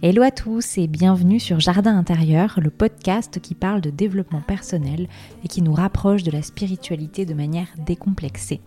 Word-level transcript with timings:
Hello 0.00 0.22
à 0.22 0.30
tous 0.30 0.78
et 0.78 0.86
bienvenue 0.86 1.40
sur 1.40 1.58
Jardin 1.58 1.98
intérieur, 1.98 2.60
le 2.62 2.70
podcast 2.70 3.40
qui 3.40 3.56
parle 3.56 3.80
de 3.80 3.90
développement 3.90 4.40
personnel 4.40 5.08
et 5.44 5.48
qui 5.48 5.60
nous 5.60 5.72
rapproche 5.72 6.22
de 6.22 6.30
la 6.30 6.42
spiritualité 6.42 7.26
de 7.26 7.34
manière 7.34 7.66
décomplexée. 7.84 8.60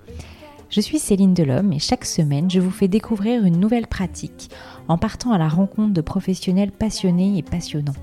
Je 0.69 0.81
suis 0.81 0.99
Céline 0.99 1.33
Delhomme 1.33 1.71
et 1.71 1.79
chaque 1.79 2.03
semaine 2.03 2.51
je 2.51 2.59
vous 2.59 2.69
fais 2.69 2.89
découvrir 2.89 3.45
une 3.45 3.61
nouvelle 3.61 3.87
pratique 3.87 4.49
en 4.89 4.97
partant 4.97 5.31
à 5.31 5.37
la 5.37 5.47
rencontre 5.47 5.93
de 5.93 6.01
professionnels 6.01 6.73
passionnés 6.73 7.37
et 7.37 7.43
passionnants. 7.43 7.95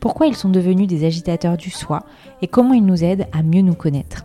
Pourquoi 0.00 0.26
ils 0.26 0.36
sont 0.36 0.48
devenus 0.48 0.88
des 0.88 1.04
agitateurs 1.04 1.58
du 1.58 1.68
soi 1.68 2.06
et 2.40 2.46
comment 2.46 2.72
ils 2.72 2.86
nous 2.86 3.04
aident 3.04 3.26
à 3.32 3.42
mieux 3.42 3.60
nous 3.60 3.74
connaître? 3.74 4.24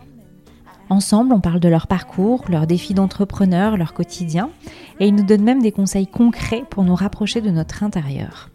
Ensemble, 0.90 1.32
on 1.32 1.40
parle 1.40 1.60
de 1.60 1.68
leur 1.68 1.86
parcours, 1.86 2.44
leurs 2.48 2.66
défis 2.66 2.94
d'entrepreneur, 2.94 3.76
leur 3.76 3.94
quotidien, 3.94 4.50
et 4.98 5.06
ils 5.06 5.14
nous 5.14 5.24
donnent 5.24 5.44
même 5.44 5.62
des 5.62 5.70
conseils 5.70 6.08
concrets 6.08 6.64
pour 6.68 6.82
nous 6.82 6.96
rapprocher 6.96 7.40
de 7.40 7.50
notre 7.50 7.84
intérieur. 7.84 8.50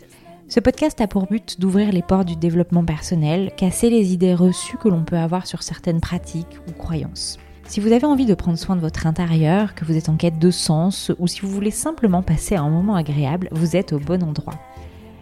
Ce 0.50 0.59
podcast 0.59 1.00
a 1.00 1.08
pour 1.08 1.28
but 1.28 1.62
d'ouvrir 1.62 1.94
les 1.94 2.02
portes 2.02 2.28
du 2.28 2.36
développement 2.36 2.84
personnel, 2.84 3.52
casser 3.56 3.90
les 3.90 4.12
idées 4.12 4.36
reçues 4.36 4.78
que 4.78 4.90
l'on 4.90 5.06
peut 5.06 5.18
avoir 5.18 5.48
sur 5.48 5.64
certaines 5.64 6.02
pratiques 6.02 6.59
ou 6.68 6.73
croyances. 6.73 7.40
Si 7.68 7.80
vous 7.80 7.94
avez 7.94 8.06
envie 8.06 8.26
de 8.26 8.36
prendre 8.36 8.59
soin 8.59 8.76
de 8.76 8.81
votre 8.81 9.08
intérieur, 9.08 9.73
que 9.73 9.86
vous 9.86 9.95
êtes 9.95 10.09
en 10.09 10.17
quête 10.17 10.38
de 10.38 10.52
sens, 10.52 11.14
ou 11.17 11.28
si 11.28 11.40
vous 11.40 11.50
voulez 11.50 11.72
simplement 11.72 12.22
passer 12.22 12.56
un 12.58 12.70
moment 12.70 12.95
agréable, 12.95 13.48
vous 13.54 13.78
êtes 13.78 13.94
au 13.94 14.00
bon 14.00 14.22
endroit. 14.22 14.56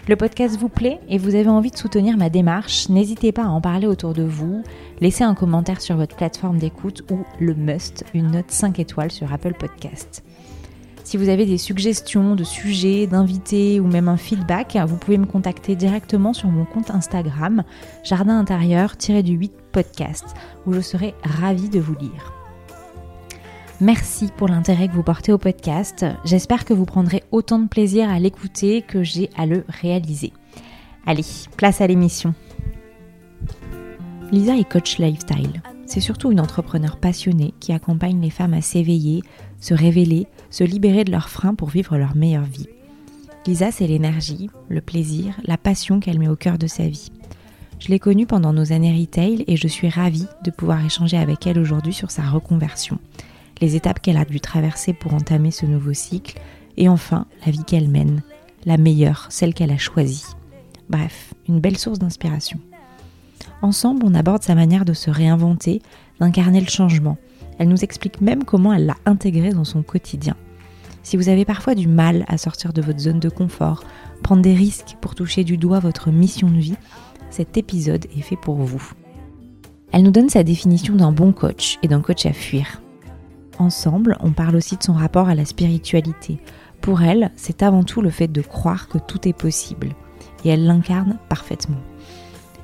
Le 0.06 0.18
podcast 0.18 0.58
vous 0.60 0.68
plaît 0.68 1.00
et 1.08 1.18
vous 1.18 1.34
avez 1.34 1.48
envie 1.48 1.72
de 1.72 1.78
soutenir 1.78 2.18
ma 2.18 2.30
démarche, 2.30 2.90
n'hésitez 2.90 3.32
pas 3.32 3.44
à 3.44 3.48
en 3.48 3.62
parler 3.62 3.88
autour 3.88 4.12
de 4.12 4.24
vous, 4.24 4.62
laissez 5.00 5.24
un 5.24 5.34
commentaire 5.34 5.80
sur 5.80 5.96
votre 5.96 6.18
plateforme 6.18 6.58
d'écoute 6.58 7.04
ou 7.10 7.20
le 7.40 7.54
must, 7.54 8.04
une 8.14 8.32
note 8.32 8.52
5 8.52 8.80
étoiles 8.80 9.12
sur 9.12 9.32
Apple 9.32 9.54
Podcast. 9.54 10.26
Si 11.06 11.16
vous 11.16 11.30
avez 11.30 11.46
des 11.46 11.58
suggestions 11.58 12.36
de 12.36 12.44
sujets, 12.44 13.08
d'invités 13.08 13.80
ou 13.80 13.88
même 13.88 14.10
un 14.10 14.18
feedback, 14.18 14.78
vous 14.86 14.98
pouvez 14.98 15.18
me 15.18 15.26
contacter 15.26 15.78
directement 15.78 16.34
sur 16.34 16.50
mon 16.50 16.66
compte 16.66 16.92
Instagram 16.92 17.64
jardin 18.04 18.38
intérieur-du-8 18.40 19.52
podcast 19.72 20.36
où 20.66 20.74
je 20.74 20.82
serai 20.82 21.14
ravie 21.24 21.70
de 21.70 21.80
vous 21.80 21.96
lire. 21.96 22.43
Merci 23.84 24.30
pour 24.38 24.48
l'intérêt 24.48 24.88
que 24.88 24.94
vous 24.94 25.04
portez 25.04 25.34
au 25.34 25.38
podcast. 25.38 26.06
J'espère 26.24 26.64
que 26.64 26.74
vous 26.74 26.86
prendrez 26.86 27.22
autant 27.32 27.60
de 27.60 27.68
plaisir 27.68 28.10
à 28.10 28.18
l'écouter 28.18 28.82
que 28.82 29.04
j'ai 29.04 29.30
à 29.36 29.46
le 29.46 29.66
réaliser. 29.68 30.32
Allez, 31.06 31.26
place 31.58 31.82
à 31.82 31.88
l'émission. 31.88 32.34
Lisa 34.32 34.56
est 34.56 34.72
coach 34.72 35.00
lifestyle. 35.00 35.62
C'est 35.86 36.00
surtout 36.00 36.32
une 36.32 36.40
entrepreneur 36.40 36.96
passionnée 36.96 37.54
qui 37.60 37.74
accompagne 37.74 38.22
les 38.22 38.30
femmes 38.30 38.54
à 38.54 38.62
s'éveiller, 38.62 39.22
se 39.60 39.74
révéler, 39.74 40.28
se 40.50 40.64
libérer 40.64 41.04
de 41.04 41.12
leurs 41.12 41.28
freins 41.28 41.54
pour 41.54 41.68
vivre 41.68 41.98
leur 41.98 42.16
meilleure 42.16 42.46
vie. 42.46 42.70
Lisa, 43.46 43.70
c'est 43.74 43.88
l'énergie, 43.88 44.50
le 44.70 44.80
plaisir, 44.80 45.36
la 45.44 45.58
passion 45.58 46.00
qu'elle 46.00 46.20
met 46.20 46.30
au 46.30 46.38
cœur 46.38 46.58
de 46.58 46.68
sa 46.68 46.88
vie. 46.88 47.12
Je 47.80 47.90
l'ai 47.90 48.00
connue 48.00 48.28
pendant 48.28 48.54
nos 48.54 48.72
années 48.72 48.98
retail 48.98 49.44
et 49.46 49.58
je 49.58 49.68
suis 49.68 49.90
ravie 49.90 50.28
de 50.46 50.52
pouvoir 50.52 50.86
échanger 50.86 51.18
avec 51.18 51.46
elle 51.48 51.60
aujourd'hui 51.60 51.92
sur 51.92 52.12
sa 52.12 52.24
reconversion 52.24 52.98
les 53.62 53.76
étapes 53.76 54.02
qu'elle 54.02 54.18
a 54.18 54.26
dû 54.26 54.40
traverser 54.40 54.94
pour 54.94 55.14
entamer 55.14 55.52
ce 55.52 55.66
nouveau 55.66 55.94
cycle, 55.94 56.40
et 56.78 56.90
enfin 56.90 57.28
la 57.46 57.52
vie 57.52 57.64
qu'elle 57.64 57.88
mène, 57.88 58.24
la 58.66 58.78
meilleure, 58.78 59.28
celle 59.30 59.54
qu'elle 59.54 59.72
a 59.72 59.78
choisie. 59.78 60.26
Bref, 60.90 61.34
une 61.48 61.60
belle 61.60 61.78
source 61.78 62.00
d'inspiration. 62.00 62.60
Ensemble, 63.62 64.04
on 64.06 64.14
aborde 64.14 64.44
sa 64.44 64.56
manière 64.56 64.86
de 64.86 64.94
se 64.94 65.10
réinventer, 65.10 65.82
d'incarner 66.20 66.62
le 66.62 66.68
changement. 66.68 67.18
Elle 67.60 67.70
nous 67.70 67.84
explique 67.84 68.22
même 68.22 68.44
comment 68.44 68.74
elle 68.74 68.86
l'a 68.86 68.98
intégré 69.06 69.52
dans 69.52 69.64
son 69.64 69.84
quotidien. 69.84 70.36
Si 71.04 71.18
vous 71.18 71.30
avez 71.30 71.46
parfois 71.46 71.76
du 71.76 71.88
mal 71.88 72.26
à 72.28 72.38
sortir 72.38 72.74
de 72.74 72.82
votre 72.82 73.00
zone 73.00 73.20
de 73.20 73.30
confort, 73.30 73.84
prendre 74.24 74.42
des 74.42 74.54
risques 74.54 74.96
pour 75.02 75.16
toucher 75.16 75.44
du 75.44 75.58
doigt 75.58 75.80
votre 75.80 76.12
mission 76.12 76.50
de 76.50 76.60
vie, 76.60 76.78
cet 77.30 77.58
épisode 77.58 78.06
est 78.18 78.22
fait 78.22 78.38
pour 78.38 78.56
vous. 78.56 78.92
Elle 79.92 80.04
nous 80.04 80.12
donne 80.12 80.30
sa 80.30 80.44
définition 80.44 80.96
d'un 80.96 81.12
bon 81.12 81.34
coach 81.34 81.78
et 81.84 81.88
d'un 81.88 82.02
coach 82.02 82.26
à 82.26 82.34
fuir. 82.34 82.82
Ensemble, 83.60 84.18
on 84.22 84.32
parle 84.32 84.56
aussi 84.56 84.78
de 84.78 84.84
son 84.84 84.94
rapport 84.94 85.30
à 85.30 85.36
la 85.36 85.46
spiritualité. 85.46 86.40
Pour 86.82 87.02
elle, 87.02 87.32
c'est 87.36 87.64
avant 87.64 87.84
tout 87.84 88.02
le 88.02 88.10
fait 88.10 88.28
de 88.28 88.42
croire 88.42 88.88
que 88.88 88.98
tout 88.98 89.28
est 89.28 89.38
possible. 89.38 89.90
Et 90.44 90.50
elle 90.50 90.66
l'incarne 90.66 91.18
parfaitement. 91.30 91.78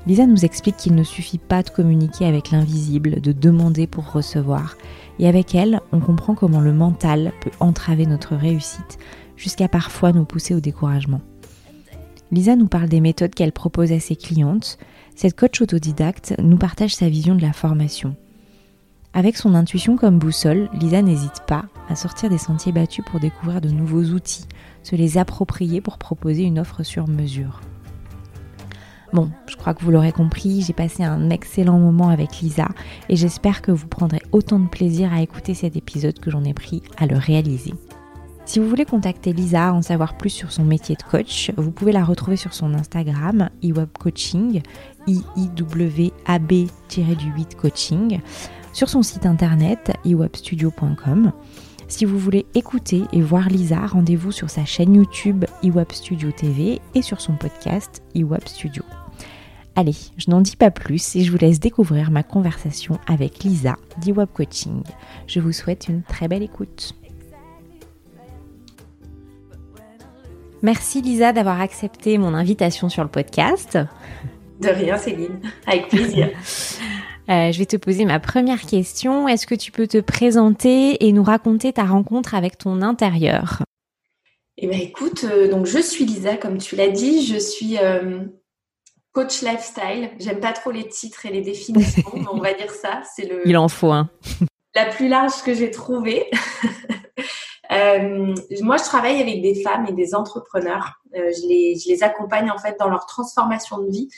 Lisa 0.06 0.26
nous 0.26 0.44
explique 0.44 0.76
qu'il 0.76 0.94
ne 0.94 1.04
suffit 1.04 1.38
pas 1.38 1.62
de 1.62 1.70
communiquer 1.70 2.26
avec 2.26 2.50
l'invisible, 2.50 3.20
de 3.20 3.32
demander 3.32 3.86
pour 3.86 4.12
recevoir. 4.12 4.76
Et 5.18 5.28
avec 5.28 5.54
elle, 5.54 5.80
on 5.92 6.00
comprend 6.00 6.34
comment 6.34 6.60
le 6.60 6.72
mental 6.72 7.32
peut 7.42 7.50
entraver 7.60 8.06
notre 8.06 8.34
réussite, 8.34 8.98
jusqu'à 9.36 9.68
parfois 9.68 10.12
nous 10.12 10.24
pousser 10.24 10.54
au 10.54 10.60
découragement. 10.60 11.20
Lisa 12.32 12.56
nous 12.56 12.68
parle 12.68 12.88
des 12.88 13.00
méthodes 13.00 13.34
qu'elle 13.34 13.52
propose 13.52 13.92
à 13.92 14.00
ses 14.00 14.16
clientes. 14.16 14.78
Cette 15.16 15.38
coach 15.38 15.60
autodidacte 15.60 16.34
nous 16.42 16.56
partage 16.56 16.94
sa 16.94 17.08
vision 17.08 17.34
de 17.34 17.42
la 17.42 17.52
formation. 17.52 18.16
Avec 19.12 19.36
son 19.36 19.54
intuition 19.54 19.96
comme 19.96 20.20
boussole, 20.20 20.68
Lisa 20.72 21.02
n'hésite 21.02 21.42
pas 21.46 21.64
à 21.88 21.96
sortir 21.96 22.30
des 22.30 22.38
sentiers 22.38 22.70
battus 22.70 23.04
pour 23.04 23.18
découvrir 23.18 23.60
de 23.60 23.68
nouveaux 23.68 24.04
outils, 24.14 24.46
se 24.84 24.94
les 24.94 25.18
approprier 25.18 25.80
pour 25.80 25.98
proposer 25.98 26.44
une 26.44 26.60
offre 26.60 26.84
sur 26.84 27.08
mesure. 27.08 27.60
Bon, 29.12 29.28
je 29.48 29.56
crois 29.56 29.74
que 29.74 29.82
vous 29.82 29.90
l'aurez 29.90 30.12
compris, 30.12 30.62
j'ai 30.62 30.72
passé 30.72 31.02
un 31.02 31.30
excellent 31.30 31.80
moment 31.80 32.10
avec 32.10 32.38
Lisa 32.38 32.68
et 33.08 33.16
j'espère 33.16 33.62
que 33.62 33.72
vous 33.72 33.88
prendrez 33.88 34.22
autant 34.30 34.60
de 34.60 34.68
plaisir 34.68 35.12
à 35.12 35.22
écouter 35.22 35.54
cet 35.54 35.74
épisode 35.74 36.20
que 36.20 36.30
j'en 36.30 36.44
ai 36.44 36.54
pris 36.54 36.80
à 36.96 37.06
le 37.06 37.16
réaliser. 37.16 37.74
Si 38.44 38.60
vous 38.60 38.68
voulez 38.68 38.84
contacter 38.84 39.32
Lisa, 39.32 39.72
en 39.72 39.82
savoir 39.82 40.16
plus 40.16 40.30
sur 40.30 40.52
son 40.52 40.64
métier 40.64 40.94
de 40.94 41.02
coach, 41.02 41.50
vous 41.56 41.72
pouvez 41.72 41.92
la 41.92 42.04
retrouver 42.04 42.36
sur 42.36 42.54
son 42.54 42.74
Instagram, 42.74 43.48
iwebcoaching, 43.62 44.62
i 45.06 45.20
i 45.36 45.48
w 45.56 46.12
a 46.26 46.38
b 46.38 46.66
8 46.96 47.56
coaching 47.56 48.20
sur 48.72 48.88
son 48.88 49.02
site 49.02 49.26
internet 49.26 49.92
iwebstudio.com. 50.04 51.32
Si 51.88 52.04
vous 52.04 52.18
voulez 52.18 52.46
écouter 52.54 53.02
et 53.12 53.20
voir 53.20 53.48
Lisa, 53.48 53.84
rendez-vous 53.84 54.30
sur 54.30 54.48
sa 54.48 54.64
chaîne 54.64 54.94
YouTube 54.94 55.44
iWeb 55.62 55.90
Studio 55.90 56.30
TV 56.30 56.80
et 56.94 57.02
sur 57.02 57.20
son 57.20 57.34
podcast 57.34 58.02
iWeb 58.14 58.46
Studio. 58.46 58.84
Allez, 59.74 59.96
je 60.16 60.30
n'en 60.30 60.40
dis 60.40 60.56
pas 60.56 60.70
plus 60.70 61.16
et 61.16 61.22
je 61.22 61.32
vous 61.32 61.38
laisse 61.38 61.58
découvrir 61.58 62.10
ma 62.10 62.22
conversation 62.22 62.98
avec 63.08 63.42
Lisa 63.42 63.76
d'Iweb 63.98 64.28
Coaching. 64.32 64.82
Je 65.26 65.40
vous 65.40 65.52
souhaite 65.52 65.88
une 65.88 66.02
très 66.02 66.28
belle 66.28 66.42
écoute. 66.42 66.94
Merci 70.62 71.00
Lisa 71.00 71.32
d'avoir 71.32 71.60
accepté 71.60 72.18
mon 72.18 72.34
invitation 72.34 72.88
sur 72.88 73.02
le 73.02 73.08
podcast. 73.08 73.78
De 74.60 74.68
rien 74.68 74.96
Céline, 74.98 75.40
avec 75.66 75.88
plaisir. 75.88 76.28
Euh, 77.30 77.52
je 77.52 77.58
vais 77.60 77.66
te 77.66 77.76
poser 77.76 78.04
ma 78.04 78.18
première 78.18 78.62
question. 78.62 79.28
Est-ce 79.28 79.46
que 79.46 79.54
tu 79.54 79.70
peux 79.70 79.86
te 79.86 79.98
présenter 79.98 81.06
et 81.06 81.12
nous 81.12 81.22
raconter 81.22 81.72
ta 81.72 81.84
rencontre 81.84 82.34
avec 82.34 82.58
ton 82.58 82.82
intérieur? 82.82 83.62
Eh 84.56 84.66
bien, 84.66 84.78
écoute, 84.78 85.24
euh, 85.24 85.48
donc 85.48 85.66
je 85.66 85.78
suis 85.78 86.04
Lisa, 86.04 86.36
comme 86.36 86.58
tu 86.58 86.74
l'as 86.74 86.88
dit. 86.88 87.24
Je 87.24 87.38
suis 87.38 87.78
euh, 87.78 88.24
coach 89.12 89.42
lifestyle. 89.42 90.10
J'aime 90.18 90.40
pas 90.40 90.52
trop 90.52 90.72
les 90.72 90.88
titres 90.88 91.24
et 91.24 91.30
les 91.30 91.40
définitions, 91.40 92.10
mais 92.14 92.26
on 92.32 92.38
va 92.38 92.52
dire 92.52 92.72
ça. 92.72 93.02
C'est 93.14 93.26
le. 93.26 93.46
Il 93.46 93.56
en 93.56 93.68
faut 93.68 93.92
un. 93.92 94.10
la 94.74 94.86
plus 94.86 95.06
large 95.06 95.44
que 95.44 95.54
j'ai 95.54 95.70
trouvée. 95.70 96.28
moi, 97.70 98.76
je 98.76 98.84
travaille 98.84 99.20
avec 99.20 99.40
des 99.40 99.62
femmes 99.62 99.86
et 99.86 99.92
des 99.92 100.16
entrepreneurs. 100.16 101.00
je, 101.14 101.46
les, 101.48 101.78
je 101.78 101.88
les 101.88 102.02
accompagne 102.02 102.50
en 102.50 102.58
fait 102.58 102.76
dans 102.80 102.88
leur 102.88 103.06
transformation 103.06 103.78
de 103.78 103.88
vie 103.88 104.08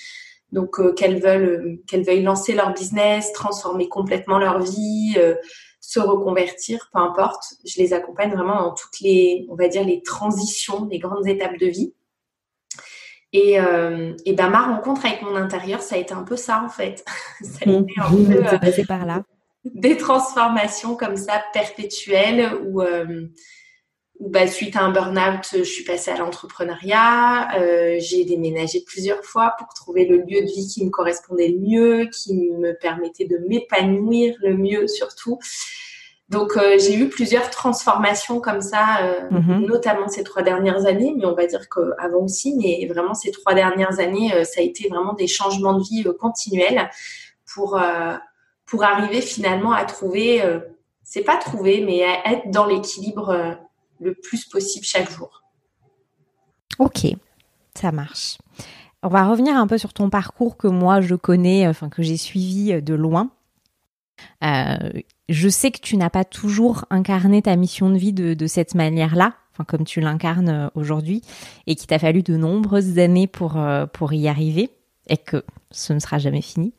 donc 0.53 0.79
euh, 0.79 0.93
qu'elles 0.93 1.21
veulent 1.21 1.45
euh, 1.45 1.83
qu'elles 1.89 2.05
veuillent 2.05 2.23
lancer 2.23 2.55
leur 2.55 2.73
business, 2.75 3.33
transformer 3.33 3.89
complètement 3.89 4.39
leur 4.39 4.61
vie, 4.61 5.15
euh, 5.17 5.35
se 5.81 5.99
reconvertir, 5.99 6.91
peu 6.93 7.01
importe. 7.01 7.43
Je 7.65 7.81
les 7.81 7.93
accompagne 7.93 8.33
vraiment 8.33 8.63
dans 8.63 8.75
toutes 8.75 9.01
les, 9.01 9.47
on 9.51 9.57
va 9.57 9.69
dire, 9.69 9.85
les 9.85 10.03
transitions, 10.03 10.87
les 10.91 10.99
grandes 10.99 11.27
étapes 11.27 11.59
de 11.59 11.67
vie. 11.67 11.95
Et, 13.35 13.55
et 13.55 14.33
ben 14.35 14.51
ma 14.51 14.61
rencontre 14.67 15.07
avec 15.07 15.23
mon 15.23 15.37
intérieur, 15.37 15.81
ça 15.81 15.95
a 15.95 15.99
été 15.99 16.13
un 16.13 16.23
peu 16.23 16.37
ça 16.37 16.63
en 16.63 16.69
fait. 16.69 17.03
ça 17.43 17.61
a 17.67 17.71
été 17.71 17.95
un 17.97 18.59
peu 18.59 18.85
par 18.87 19.07
là. 19.07 19.23
des 19.65 19.97
transformations 19.97 20.97
comme 20.97 21.17
ça 21.17 21.43
perpétuelles 21.55 22.53
où 22.67 22.83
bah, 24.29 24.47
suite 24.47 24.77
à 24.77 24.83
un 24.83 24.93
burn-out, 24.93 25.49
je 25.53 25.65
suis 25.65 25.83
passée 25.83 26.13
à 26.13 26.17
l'entrepreneuriat. 26.17 27.59
Euh, 27.59 27.97
j'ai 27.99 28.25
déménagé 28.25 28.85
plusieurs 28.87 29.25
fois 29.25 29.55
pour 29.59 29.69
trouver 29.75 30.05
le 30.07 30.19
lieu 30.19 30.43
de 30.43 30.47
vie 30.47 30.69
qui 30.69 30.85
me 30.85 30.91
correspondait 30.91 31.49
le 31.49 31.59
mieux, 31.59 32.07
qui 32.07 32.35
me 32.53 32.73
permettait 32.73 33.25
de 33.25 33.39
m'épanouir 33.49 34.37
le 34.41 34.57
mieux 34.57 34.87
surtout. 34.87 35.41
Donc 36.29 36.57
euh, 36.57 36.79
j'ai 36.79 36.97
eu 36.97 37.09
plusieurs 37.09 37.51
transformations 37.51 38.41
comme 38.41 38.61
ça, 38.61 39.03
euh, 39.03 39.31
mhm. 39.31 39.67
notamment 39.67 40.07
ces 40.07 40.23
trois 40.23 40.43
dernières 40.43 40.87
années, 40.87 41.13
mais 41.17 41.27
on 41.27 41.35
va 41.35 41.47
dire 41.47 41.69
qu'avant 41.69 42.23
aussi, 42.23 42.55
mais 42.57 42.87
vraiment 42.87 43.15
ces 43.15 43.33
trois 43.33 43.55
dernières 43.55 43.99
années, 43.99 44.31
ça 44.45 44.61
a 44.61 44.63
été 44.63 44.89
vraiment 44.89 45.15
des 45.15 45.27
changements 45.27 45.75
de 45.75 45.83
vie 45.83 46.07
continuels 46.21 46.89
pour 47.53 47.81
pour 48.67 48.85
arriver 48.85 49.21
finalement 49.21 49.73
à 49.73 49.85
trouver, 49.85 50.43
c'est 51.03 51.25
pas 51.25 51.37
trouver, 51.37 51.83
mais 51.85 52.05
à 52.05 52.33
être 52.33 52.51
dans 52.51 52.67
l'équilibre 52.67 53.59
le 54.03 54.15
plus 54.15 54.45
possible 54.47 54.85
chaque 54.85 55.11
jour. 55.11 55.43
Ok. 56.79 57.07
Ça 57.75 57.93
marche. 57.93 58.39
On 59.03 59.09
va 59.09 59.27
revenir 59.29 59.57
un 59.57 59.67
peu 59.67 59.79
sur 59.79 59.93
ton 59.93 60.11
parcours 60.11 60.57
que 60.57 60.69
moi 60.69 61.01
je 61.01 61.15
connais, 61.15 61.67
enfin 61.67 61.89
que 61.89 62.03
j'ai 62.03 62.17
suivi 62.17 62.81
de 62.83 62.95
loin. 62.95 63.31
Euh, 64.45 64.77
je 65.29 65.49
sais 65.49 65.71
que 65.71 65.81
tu 65.81 65.97
n'as 65.97 66.11
pas 66.11 66.25
toujours 66.25 66.85
incarné 66.91 67.43
ta 67.43 67.57
mission 67.57 67.91
de 67.91 67.97
vie 67.97 68.13
de, 68.13 68.47
cette 68.47 68.75
manière-là, 68.75 69.35
enfin 69.53 69.65
comme 69.65 69.85
tu 69.85 70.01
l'incarnes 70.01 70.49
euh, 70.49 70.69
aujourd'hui, 70.75 71.23
et 71.67 71.75
qu'il 71.75 71.87
t'a 71.87 71.99
fallu 71.99 72.23
de 72.23 72.37
nombreuses 72.37 72.99
années 72.99 73.27
pour, 73.27 73.57
euh, 73.57 73.87
pour 73.87 74.13
y 74.13 74.29
arriver, 74.29 74.71
et 75.09 75.17
que 75.17 75.45
ce 75.71 75.93
ne 75.93 75.99
sera 75.99 76.19
jamais 76.19 76.43
fini. 76.43 76.73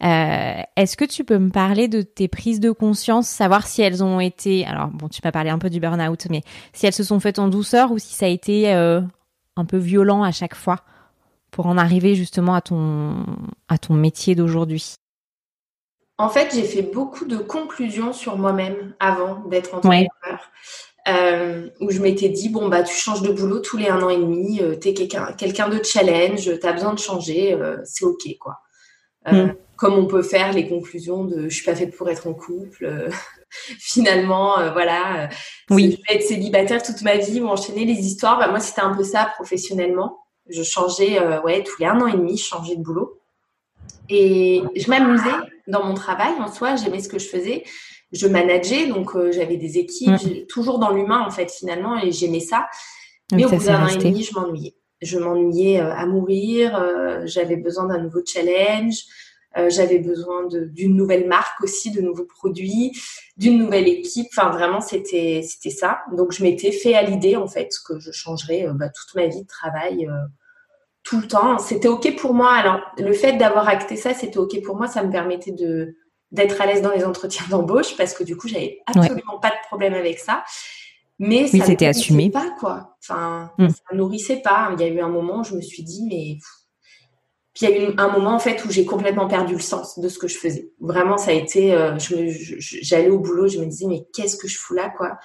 Est-ce 0.00 0.96
que 0.96 1.04
tu 1.04 1.24
peux 1.24 1.38
me 1.38 1.50
parler 1.50 1.88
de 1.88 2.02
tes 2.02 2.28
prises 2.28 2.60
de 2.60 2.70
conscience, 2.70 3.26
savoir 3.28 3.66
si 3.66 3.82
elles 3.82 4.04
ont 4.04 4.20
été, 4.20 4.66
alors 4.66 4.88
bon, 4.88 5.08
tu 5.08 5.20
m'as 5.24 5.32
parlé 5.32 5.50
un 5.50 5.58
peu 5.58 5.70
du 5.70 5.80
burn-out, 5.80 6.26
mais 6.30 6.42
si 6.72 6.86
elles 6.86 6.92
se 6.92 7.04
sont 7.04 7.18
faites 7.18 7.38
en 7.38 7.48
douceur 7.48 7.92
ou 7.92 7.98
si 7.98 8.14
ça 8.14 8.26
a 8.26 8.28
été 8.28 8.70
un 8.72 9.64
peu 9.66 9.78
violent 9.78 10.22
à 10.22 10.32
chaque 10.32 10.54
fois 10.54 10.80
pour 11.50 11.66
en 11.66 11.78
arriver 11.78 12.14
justement 12.14 12.54
à 12.54 12.60
ton, 12.60 13.24
à 13.68 13.78
ton 13.78 13.94
métier 13.94 14.34
d'aujourd'hui? 14.34 14.96
En 16.18 16.28
fait, 16.28 16.54
j'ai 16.54 16.64
fait 16.64 16.82
beaucoup 16.82 17.24
de 17.24 17.36
conclusions 17.36 18.12
sur 18.12 18.38
moi-même 18.38 18.94
avant 19.00 19.40
d'être 19.48 19.74
entrepreneur. 19.74 20.08
Euh, 21.08 21.68
où 21.80 21.90
je 21.92 22.00
m'étais 22.00 22.28
dit, 22.30 22.48
bon, 22.48 22.68
bah, 22.68 22.82
tu 22.82 22.94
changes 22.94 23.22
de 23.22 23.30
boulot 23.30 23.60
tous 23.60 23.76
les 23.76 23.86
un 23.86 24.02
an 24.02 24.08
et 24.08 24.16
demi, 24.16 24.60
euh, 24.60 24.74
tu 24.74 24.88
es 24.88 24.94
quelqu'un 24.94 25.32
quelqu'un 25.38 25.68
de 25.68 25.80
challenge, 25.80 26.50
tu 26.58 26.66
as 26.66 26.72
besoin 26.72 26.94
de 26.94 26.98
changer, 26.98 27.52
euh, 27.52 27.76
c'est 27.84 28.04
OK, 28.04 28.24
quoi. 28.40 28.58
Mm. 29.30 29.52
Comme 29.76 29.94
on 29.94 30.06
peut 30.06 30.22
faire 30.22 30.52
les 30.52 30.68
conclusions 30.68 31.24
de 31.24 31.48
je 31.48 31.54
suis 31.54 31.64
pas 31.64 31.76
faite 31.76 31.96
pour 31.96 32.08
être 32.08 32.26
en 32.26 32.34
couple, 32.34 33.08
finalement, 33.78 34.54
voilà, 34.72 35.28
oui. 35.70 35.92
je 35.92 35.96
vais 36.12 36.18
être 36.18 36.26
célibataire 36.26 36.82
toute 36.82 37.02
ma 37.02 37.16
vie 37.18 37.40
ou 37.40 37.46
enchaîner 37.46 37.84
les 37.84 38.00
histoires. 38.00 38.38
Bah, 38.38 38.48
moi, 38.48 38.58
c'était 38.58 38.80
un 38.80 38.94
peu 38.94 39.04
ça 39.04 39.30
professionnellement. 39.36 40.18
Je 40.48 40.62
changeais, 40.62 41.20
ouais, 41.44 41.62
tous 41.62 41.80
les 41.80 41.86
un 41.86 42.00
an 42.00 42.06
et 42.06 42.12
demi, 42.12 42.36
je 42.36 42.44
changeais 42.44 42.76
de 42.76 42.82
boulot. 42.82 43.20
Et 44.08 44.62
je 44.74 44.88
m'amusais 44.88 45.36
dans 45.66 45.84
mon 45.84 45.94
travail 45.94 46.32
en 46.40 46.52
soi, 46.52 46.76
j'aimais 46.76 47.00
ce 47.00 47.08
que 47.08 47.18
je 47.18 47.28
faisais. 47.28 47.64
Je 48.12 48.28
manageais, 48.28 48.86
donc 48.86 49.14
euh, 49.16 49.32
j'avais 49.32 49.56
des 49.56 49.78
équipes, 49.78 50.46
toujours 50.48 50.78
dans 50.78 50.92
l'humain 50.92 51.24
en 51.26 51.30
fait 51.30 51.50
finalement, 51.50 51.98
et 51.98 52.12
j'aimais 52.12 52.40
ça. 52.40 52.68
Mais 53.32 53.44
au 53.44 53.50
bout 53.50 53.64
d'un 53.64 53.84
an 53.84 53.88
et 53.88 53.96
demi, 53.96 54.22
je 54.22 54.34
m'ennuyais. 54.34 54.76
Je 55.02 55.18
m'ennuyais 55.18 55.80
euh, 55.80 55.92
à 55.92 56.06
mourir, 56.06 56.76
euh, 56.76 57.22
j'avais 57.24 57.56
besoin 57.56 57.86
d'un 57.86 57.98
nouveau 57.98 58.20
challenge, 58.24 58.96
j'avais 59.68 60.00
besoin 60.00 60.46
d'une 60.48 60.94
nouvelle 60.94 61.26
marque 61.26 61.62
aussi, 61.62 61.90
de 61.90 62.02
nouveaux 62.02 62.26
produits, 62.26 62.92
d'une 63.38 63.56
nouvelle 63.56 63.88
équipe. 63.88 64.26
Enfin 64.36 64.50
vraiment, 64.50 64.82
c'était 64.82 65.40
c'était 65.42 65.70
ça. 65.70 66.00
Donc 66.14 66.32
je 66.32 66.42
m'étais 66.42 66.72
fait 66.72 66.92
à 66.94 67.00
l'idée 67.02 67.36
en 67.36 67.46
fait 67.48 67.70
que 67.88 67.98
je 67.98 68.12
changerais 68.12 68.66
bah, 68.74 68.90
toute 68.90 69.14
ma 69.14 69.26
vie 69.28 69.40
de 69.40 69.46
travail 69.46 70.10
tout 71.04 71.20
le 71.20 71.26
temps. 71.26 71.56
C'était 71.58 71.88
OK 71.88 72.16
pour 72.16 72.34
moi. 72.34 72.52
Alors, 72.52 72.82
le 72.98 73.14
fait 73.14 73.38
d'avoir 73.38 73.66
acté 73.66 73.96
ça, 73.96 74.12
c'était 74.12 74.36
OK 74.36 74.60
pour 74.62 74.76
moi. 74.76 74.88
Ça 74.88 75.02
me 75.02 75.10
permettait 75.10 75.52
de 75.52 75.96
d'être 76.32 76.60
à 76.60 76.66
l'aise 76.66 76.82
dans 76.82 76.92
les 76.92 77.04
entretiens 77.04 77.46
d'embauche 77.48 77.96
parce 77.96 78.14
que 78.14 78.24
du 78.24 78.36
coup, 78.36 78.48
j'avais 78.48 78.80
absolument 78.86 79.38
pas 79.40 79.50
de 79.50 79.66
problème 79.68 79.94
avec 79.94 80.18
ça. 80.18 80.44
Mais 81.18 81.46
ça 81.46 81.64
c'était 81.64 81.86
assumé. 81.86 82.30
pas, 82.30 82.50
quoi. 82.58 82.96
Enfin, 83.02 83.50
mm. 83.58 83.68
ça 83.68 83.94
nourrissait 83.94 84.42
pas. 84.42 84.70
Il 84.74 84.80
y 84.80 84.84
a 84.84 84.88
eu 84.88 85.00
un 85.00 85.08
moment 85.08 85.40
où 85.40 85.44
je 85.44 85.54
me 85.54 85.62
suis 85.62 85.82
dit, 85.82 86.04
mais. 86.08 86.38
Puis 87.54 87.64
il 87.64 87.70
y 87.70 87.72
a 87.72 87.88
eu 87.88 87.94
un 87.96 88.08
moment, 88.08 88.34
en 88.34 88.38
fait, 88.38 88.62
où 88.66 88.70
j'ai 88.70 88.84
complètement 88.84 89.26
perdu 89.28 89.54
le 89.54 89.60
sens 89.60 89.98
de 89.98 90.08
ce 90.10 90.18
que 90.18 90.28
je 90.28 90.36
faisais. 90.36 90.70
Vraiment, 90.78 91.16
ça 91.16 91.30
a 91.30 91.34
été. 91.34 91.72
Euh, 91.72 91.96
j'allais 92.58 93.08
au 93.08 93.18
boulot, 93.18 93.48
je 93.48 93.58
me 93.58 93.66
disais, 93.66 93.86
mais 93.86 94.04
qu'est-ce 94.12 94.36
que 94.36 94.46
je 94.46 94.58
fous 94.58 94.74
là, 94.74 94.90
quoi? 94.90 95.16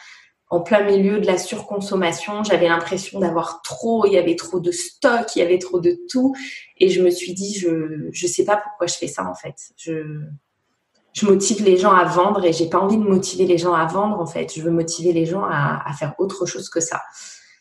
En 0.50 0.62
plein 0.62 0.84
milieu 0.84 1.20
de 1.20 1.28
la 1.28 1.38
surconsommation. 1.38 2.46
J'avais 2.46 2.70
l'impression 2.70 3.20
d'avoir 3.20 3.62
trop, 3.62 4.06
il 4.06 4.14
y 4.14 4.18
avait 4.18 4.36
trop 4.38 4.62
de 4.62 4.72
stock, 4.72 5.36
il 5.36 5.40
y 5.40 5.42
avait 5.42 5.60
trop 5.60 5.82
de 5.82 5.98
tout. 6.10 6.34
Et 6.78 6.90
je 6.90 7.02
me 7.02 7.10
suis 7.10 7.34
dit, 7.34 7.54
je 7.58 7.70
ne 7.70 8.28
sais 8.28 8.46
pas 8.46 8.58
pourquoi 8.58 8.88
je 8.88 8.96
fais 8.96 9.08
ça 9.08 9.26
en 9.30 9.36
fait. 9.36 9.56
Je, 9.78 10.22
je 11.14 11.26
motive 11.26 11.64
les 11.64 11.78
gens 11.78 11.92
à 11.92 12.06
vendre 12.06 12.46
et 12.46 12.54
j'ai 12.54 12.70
pas 12.70 12.80
envie 12.80 12.98
de 12.98 13.04
motiver 13.04 13.46
les 13.46 13.58
gens 13.58 13.74
à 13.74 13.86
vendre 13.86 14.20
en 14.20 14.26
fait. 14.26 14.54
Je 14.56 14.62
veux 14.62 14.72
motiver 14.72 15.12
les 15.14 15.26
gens 15.26 15.44
à, 15.44 15.92
faire 15.98 16.14
autre 16.20 16.46
chose 16.46 16.70
que 16.70 16.80
ça. 16.80 17.02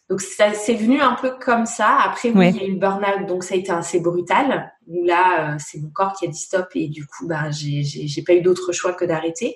Donc 0.09 0.21
ça 0.21 0.55
c'est 0.55 0.75
venu 0.75 1.01
un 1.01 1.15
peu 1.15 1.33
comme 1.45 1.67
ça. 1.67 1.99
Après 2.05 2.31
oui, 2.31 2.49
il 2.51 2.57
y 2.57 2.61
a 2.61 2.65
eu 2.65 2.73
le 2.73 2.79
burn-out, 2.79 3.27
donc 3.27 3.45
ça 3.45 3.55
a 3.55 3.59
été 3.59 3.73
assez 3.73 4.01
brutal. 4.01 4.73
Où 4.87 5.05
là, 5.05 5.55
euh, 5.55 5.57
c'est 5.59 5.81
mon 5.81 5.91
corps 5.91 6.13
qui 6.15 6.27
a 6.27 6.29
dit 6.29 6.39
stop 6.39 6.69
et 6.75 6.89
du 6.89 7.07
coup, 7.07 7.27
bah, 7.27 7.51
j'ai 7.51 8.23
pas 8.27 8.35
eu 8.35 8.43
d'autre 8.43 8.73
choix 8.73 8.93
que 8.93 9.05
d'arrêter. 9.05 9.55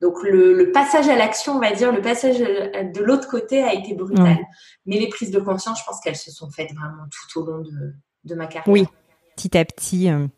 Donc 0.00 0.22
le, 0.22 0.70
passage 0.72 1.08
à 1.08 1.16
l'action, 1.16 1.56
on 1.56 1.60
va 1.60 1.72
dire, 1.72 1.92
le 1.92 2.00
passage 2.00 2.38
de 2.38 3.02
l'autre 3.02 3.28
côté 3.28 3.62
a 3.62 3.74
été 3.74 3.94
brutal. 3.94 4.38
Mais 4.86 4.98
les 4.98 5.08
prises 5.08 5.30
de 5.30 5.40
conscience, 5.40 5.80
je 5.80 5.84
pense 5.84 6.00
qu'elles 6.00 6.16
se 6.16 6.30
sont 6.30 6.50
faites 6.50 6.72
vraiment 6.72 7.04
tout 7.10 7.40
au 7.40 7.44
long 7.44 7.64
de, 8.24 8.34
ma 8.34 8.46
carrière. 8.46 8.68
Oui, 8.68 8.86
petit 9.36 9.56
à 9.58 9.64
petit. 9.64 10.08
Euh. 10.08 10.28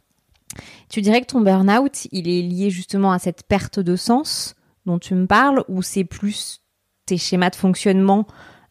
Tu 0.89 1.01
dirais 1.01 1.21
que 1.21 1.27
ton 1.27 1.41
burn-out, 1.41 2.07
il 2.13 2.29
est 2.29 2.43
lié 2.43 2.71
justement 2.71 3.13
à 3.13 3.19
cette 3.19 3.45
perte 3.45 3.79
de 3.81 3.97
sens 3.97 4.55
dont 4.87 4.99
tu 4.99 5.15
me 5.15 5.27
parles, 5.27 5.65
ou 5.69 5.83
c'est 5.83 6.05
plus 6.05 6.63
tes 7.07 7.19
schémas 7.19 7.51
de 7.51 7.57
fonctionnement, 7.57 8.27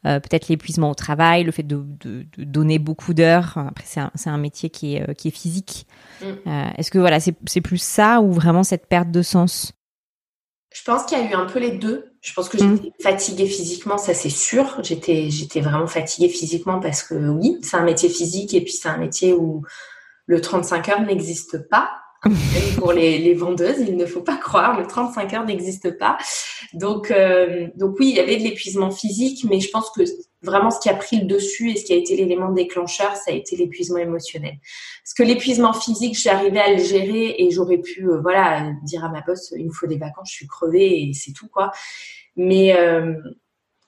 euh, 0.05 0.19
peut-être 0.19 0.47
l'épuisement 0.47 0.91
au 0.91 0.95
travail, 0.95 1.43
le 1.43 1.51
fait 1.51 1.63
de, 1.63 1.85
donner 2.37 2.79
beaucoup 2.79 3.13
d'heures? 3.13 3.57
Après, 3.57 3.85
c'est 3.85 4.29
un, 4.29 4.37
métier 4.37 4.69
qui 4.69 4.95
est, 4.95 5.09
euh, 5.09 5.13
qui 5.13 5.27
est 5.27 5.31
physique. 5.31 5.87
Mm. 6.21 6.49
Est-ce 6.77 6.91
que 6.91 6.99
voilà, 6.99 7.19
c'est 7.19 7.61
plus 7.61 7.81
ça 7.81 8.21
ou 8.21 8.31
vraiment 8.31 8.63
cette 8.63 8.87
perte 8.87 9.11
de 9.11 9.21
sens? 9.21 9.73
Je 10.73 10.83
pense 10.83 11.05
qu'il 11.05 11.17
y 11.17 11.21
a 11.21 11.29
eu 11.29 11.33
un 11.33 11.45
peu 11.45 11.59
les 11.59 11.71
deux. 11.71 12.13
Je 12.21 12.33
pense 12.33 12.49
que 12.49 12.57
mm. 12.57 12.77
j'étais 12.77 13.03
fatiguée 13.03 13.47
physiquement, 13.47 13.97
ça 13.97 14.13
c'est 14.13 14.29
sûr. 14.29 14.81
J'étais 14.83 15.61
vraiment 15.61 15.87
fatiguée 15.87 16.29
physiquement 16.29 16.79
parce 16.79 17.03
que 17.03 17.15
oui, 17.15 17.57
c'est 17.61 17.77
un 17.77 17.83
métier 17.83 18.09
physique 18.09 18.53
et 18.53 18.61
puis 18.61 18.73
c'est 18.73 18.89
un 18.89 18.97
métier 18.97 19.33
où 19.33 19.63
le 20.29 20.39
35 20.39 20.89
heures 20.89 21.01
n'existe 21.01 21.67
pas. 21.69 21.89
pour 22.77 22.91
les, 22.91 23.17
les, 23.17 23.33
vendeuses, 23.33 23.79
il 23.79 23.95
ne 23.95 24.05
faut 24.05 24.21
pas 24.21 24.35
croire, 24.35 24.77
le 24.77 24.85
35 24.85 25.33
heures 25.33 25.45
n'existe 25.45 25.97
pas. 25.97 26.17
Donc, 26.73 27.11
euh, 27.11 27.67
donc 27.75 27.95
oui, 27.97 28.09
il 28.09 28.15
y 28.17 28.19
avait 28.19 28.35
de 28.35 28.43
l'épuisement 28.43 28.91
physique, 28.91 29.45
mais 29.49 29.61
je 29.61 29.71
pense 29.71 29.89
que 29.89 30.01
vraiment 30.43 30.69
ce 30.69 30.81
qui 30.81 30.89
a 30.89 30.93
pris 30.93 31.21
le 31.21 31.25
dessus 31.25 31.71
et 31.71 31.77
ce 31.77 31.85
qui 31.85 31.93
a 31.93 31.95
été 31.95 32.15
l'élément 32.15 32.51
déclencheur, 32.51 33.15
ça 33.15 33.31
a 33.31 33.33
été 33.33 33.55
l'épuisement 33.55 33.97
émotionnel. 33.97 34.57
Parce 35.03 35.13
que 35.15 35.23
l'épuisement 35.23 35.73
physique, 35.73 36.19
j'arrivais 36.19 36.59
à 36.59 36.73
le 36.73 36.83
gérer 36.83 37.35
et 37.39 37.49
j'aurais 37.51 37.79
pu, 37.79 38.07
euh, 38.07 38.19
voilà, 38.21 38.71
dire 38.83 39.03
à 39.05 39.09
ma 39.09 39.21
boss, 39.21 39.53
il 39.57 39.65
me 39.65 39.71
faut 39.71 39.87
des 39.87 39.97
vacances, 39.97 40.29
je 40.29 40.35
suis 40.35 40.47
crevée 40.47 41.03
et 41.03 41.13
c'est 41.13 41.31
tout 41.31 41.47
quoi. 41.47 41.71
Mais 42.35 42.77
euh, 42.77 43.15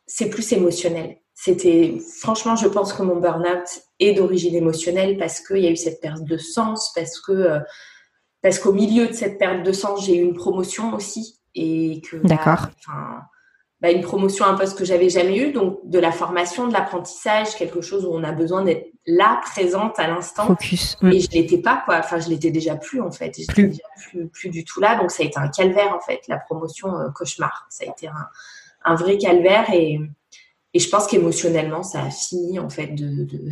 c'est 0.07 0.29
plus 0.29 0.51
émotionnel. 0.53 1.20
C'était, 1.43 1.97
franchement, 2.19 2.55
je 2.55 2.67
pense 2.67 2.93
que 2.93 3.01
mon 3.01 3.15
burn-out 3.15 3.67
est 3.99 4.13
d'origine 4.13 4.53
émotionnelle 4.53 5.17
parce 5.17 5.39
qu'il 5.39 5.57
y 5.57 5.65
a 5.65 5.71
eu 5.71 5.75
cette 5.75 5.99
perte 5.99 6.23
de 6.23 6.37
sens, 6.37 6.91
parce 6.93 7.19
que 7.19 7.31
euh, 7.31 7.59
parce 8.43 8.59
qu'au 8.59 8.73
milieu 8.73 9.07
de 9.07 9.13
cette 9.13 9.39
perte 9.39 9.63
de 9.63 9.71
sens, 9.71 10.05
j'ai 10.05 10.17
eu 10.17 10.21
une 10.21 10.35
promotion 10.35 10.93
aussi 10.93 11.39
et 11.55 11.99
que. 12.01 12.17
Bah, 12.17 12.35
D'accord. 12.35 12.67
Bah, 13.81 13.89
une 13.89 14.03
promotion, 14.03 14.45
un 14.45 14.53
poste 14.53 14.77
que 14.77 14.85
j'avais 14.85 15.09
jamais 15.09 15.35
eu, 15.39 15.51
donc 15.51 15.79
de 15.83 15.97
la 15.97 16.11
formation, 16.11 16.67
de 16.67 16.73
l'apprentissage, 16.73 17.55
quelque 17.55 17.81
chose 17.81 18.05
où 18.05 18.11
on 18.13 18.23
a 18.23 18.33
besoin 18.33 18.63
d'être 18.63 18.91
là, 19.07 19.41
présente 19.41 19.97
à 19.97 20.05
l'instant. 20.05 20.45
Focus. 20.45 20.95
Et 21.01 21.21
je 21.21 21.31
l'étais 21.31 21.57
pas, 21.57 21.81
quoi. 21.85 21.97
Enfin, 21.97 22.19
je 22.19 22.29
l'étais 22.29 22.51
déjà 22.51 22.75
plus, 22.75 23.01
en 23.01 23.09
fait. 23.09 23.31
Plus. 23.47 23.69
Déjà 23.69 23.83
plus. 23.97 24.27
plus. 24.27 24.49
du 24.51 24.63
tout 24.63 24.79
là. 24.79 24.95
Donc, 24.99 25.09
ça 25.09 25.23
a 25.23 25.25
été 25.25 25.39
un 25.39 25.47
calvaire, 25.47 25.95
en 25.95 25.99
fait, 26.01 26.21
la 26.27 26.37
promotion 26.37 26.95
euh, 26.99 27.09
cauchemar. 27.09 27.65
Ça 27.71 27.85
a 27.87 27.89
été 27.89 28.07
un, 28.07 28.27
un 28.85 28.93
vrai 28.93 29.17
calvaire 29.17 29.73
et, 29.73 29.99
et 30.73 30.79
je 30.79 30.89
pense 30.89 31.07
qu'émotionnellement, 31.07 31.83
ça 31.83 32.01
a 32.03 32.09
fini, 32.09 32.59
en 32.59 32.69
fait, 32.69 32.87
de, 32.87 33.23
de 33.25 33.49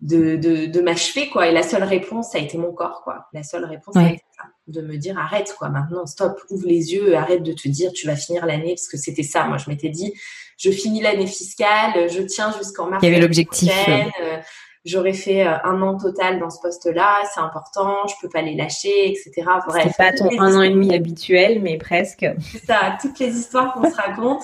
de, 0.00 0.36
de, 0.36 0.66
de 0.66 0.80
m'achever 0.80 1.28
quoi. 1.28 1.48
Et 1.48 1.52
la 1.52 1.62
seule 1.64 1.82
réponse 1.82 2.30
ça 2.30 2.38
a 2.38 2.40
été 2.40 2.56
mon 2.56 2.72
corps 2.72 3.00
quoi. 3.02 3.26
La 3.32 3.42
seule 3.42 3.64
réponse 3.64 3.94
ça 3.94 4.00
a 4.00 4.08
été 4.10 4.22
ça, 4.36 4.44
de 4.68 4.80
me 4.80 4.96
dire 4.96 5.18
arrête 5.18 5.52
quoi. 5.58 5.70
Maintenant 5.70 6.06
stop 6.06 6.40
ouvre 6.50 6.66
les 6.66 6.92
yeux 6.94 7.16
arrête 7.16 7.42
de 7.42 7.52
te 7.52 7.66
dire 7.68 7.92
tu 7.92 8.06
vas 8.06 8.14
finir 8.14 8.46
l'année 8.46 8.74
parce 8.74 8.86
que 8.86 8.96
c'était 8.96 9.24
ça. 9.24 9.44
Moi 9.46 9.56
je 9.58 9.68
m'étais 9.68 9.88
dit 9.88 10.14
je 10.56 10.70
finis 10.70 11.00
l'année 11.00 11.26
fiscale 11.26 12.08
je 12.10 12.22
tiens 12.22 12.52
jusqu'en 12.56 12.88
mars 12.88 13.02
il 13.02 13.06
y 13.08 13.12
avait 13.12 13.20
l'objectif. 13.20 13.72
euh, 13.88 14.36
j'aurais 14.84 15.12
fait 15.14 15.44
euh, 15.44 15.56
un 15.64 15.82
an 15.82 15.96
total 15.98 16.38
dans 16.38 16.50
ce 16.50 16.60
poste 16.60 16.86
là 16.86 17.16
c'est 17.34 17.40
important 17.40 18.06
je 18.06 18.14
peux 18.20 18.28
pas 18.28 18.42
les 18.42 18.54
lâcher 18.54 19.10
etc 19.10 19.32
bref 19.66 19.82
c'est 19.88 19.96
pas 19.96 20.12
ton 20.12 20.30
un 20.40 20.54
an 20.56 20.62
et 20.62 20.70
demi 20.70 20.94
habituel 20.94 21.60
mais 21.60 21.76
presque. 21.76 22.24
C'est 22.52 22.64
ça 22.64 22.96
toutes 23.00 23.18
les 23.18 23.36
histoires 23.36 23.72
qu'on 23.74 23.90
se 23.90 23.96
raconte 23.96 24.42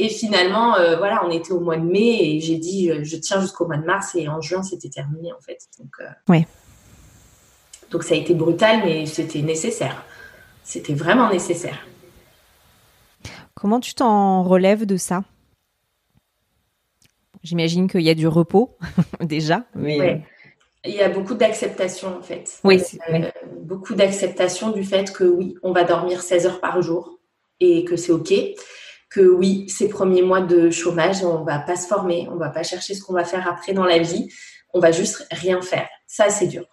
et 0.00 0.08
finalement, 0.08 0.76
euh, 0.76 0.96
voilà, 0.96 1.24
on 1.26 1.30
était 1.30 1.50
au 1.50 1.58
mois 1.58 1.76
de 1.76 1.84
mai 1.84 2.18
et 2.22 2.40
j'ai 2.40 2.56
dit, 2.56 2.88
euh, 2.88 3.00
je 3.02 3.16
tiens 3.16 3.40
jusqu'au 3.40 3.66
mois 3.66 3.78
de 3.78 3.84
mars 3.84 4.14
et 4.14 4.28
en 4.28 4.40
juin, 4.40 4.62
c'était 4.62 4.88
terminé 4.88 5.32
en 5.32 5.40
fait. 5.40 5.58
Donc, 5.80 5.90
euh, 6.00 6.40
donc 7.90 8.04
ça 8.04 8.14
a 8.14 8.16
été 8.16 8.32
brutal, 8.32 8.82
mais 8.84 9.06
c'était 9.06 9.42
nécessaire. 9.42 10.04
C'était 10.62 10.94
vraiment 10.94 11.28
nécessaire. 11.30 11.84
Comment 13.54 13.80
tu 13.80 13.94
t'en 13.94 14.44
relèves 14.44 14.86
de 14.86 14.96
ça? 14.96 15.24
J'imagine 17.42 17.88
qu'il 17.88 18.02
y 18.02 18.10
a 18.10 18.14
du 18.14 18.28
repos 18.28 18.78
déjà. 19.20 19.64
Mais... 19.74 20.22
Il 20.84 20.94
y 20.94 21.00
a 21.00 21.08
beaucoup 21.08 21.34
d'acceptation 21.34 22.16
en 22.16 22.22
fait. 22.22 22.60
Oui, 22.62 22.80
Beaucoup 23.62 23.94
d'acceptation 23.94 24.70
du 24.70 24.84
fait 24.84 25.12
que 25.12 25.24
oui, 25.24 25.56
on 25.64 25.72
va 25.72 25.82
dormir 25.82 26.22
16 26.22 26.46
heures 26.46 26.60
par 26.60 26.80
jour 26.82 27.18
et 27.58 27.84
que 27.84 27.96
c'est 27.96 28.12
OK 28.12 28.32
que 29.10 29.20
oui, 29.20 29.68
ces 29.68 29.88
premiers 29.88 30.22
mois 30.22 30.40
de 30.40 30.70
chômage, 30.70 31.24
on 31.24 31.44
va 31.44 31.58
pas 31.58 31.76
se 31.76 31.86
former, 31.86 32.28
on 32.30 32.36
va 32.36 32.50
pas 32.50 32.62
chercher 32.62 32.94
ce 32.94 33.02
qu'on 33.02 33.14
va 33.14 33.24
faire 33.24 33.48
après 33.48 33.72
dans 33.72 33.84
la 33.84 33.98
vie. 33.98 34.28
on 34.74 34.80
va 34.80 34.92
juste 34.92 35.26
rien 35.30 35.62
faire. 35.62 35.88
Ça, 36.06 36.28
c'est 36.28 36.46
dur. 36.46 36.66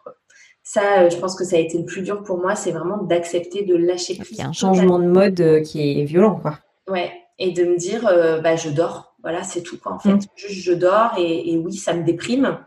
Ça, 0.64 1.04
euh, 1.04 1.10
je 1.12 1.18
pense 1.18 1.36
que 1.36 1.46
ça 1.46 1.58
a 1.58 1.60
été 1.60 1.78
le 1.78 1.86
plus 1.86 2.02
dur 2.02 2.24
pour 2.24 2.40
moi, 2.40 2.56
c'est 2.56 2.72
vraiment 2.72 2.98
d'accepter 3.04 3.64
de 3.64 3.76
lâcher 3.76 4.16
prise. 4.16 4.32
Il 4.32 4.38
y 4.40 4.42
a 4.42 4.48
un 4.48 4.52
changement 4.52 4.98
de 4.98 5.06
mode 5.06 5.40
euh, 5.40 5.62
qui 5.62 6.02
est 6.02 6.04
violent, 6.06 6.40
quoi. 6.42 6.58
Ouais, 6.88 7.12
et 7.38 7.52
de 7.52 7.64
me 7.64 7.78
dire, 7.78 8.08
euh, 8.08 8.42
bah, 8.42 8.56
je 8.56 8.70
dors. 8.70 9.16
Voilà, 9.22 9.44
c'est 9.44 9.62
tout, 9.62 9.78
quoi. 9.78 9.94
En 9.94 10.00
fait, 10.00 10.16
mm. 10.16 10.22
juste 10.36 10.64
je 10.64 10.74
dors 10.74 11.12
et, 11.20 11.56
oui, 11.64 11.76
ça 11.76 11.94
me 11.94 12.04
déprime. 12.04 12.60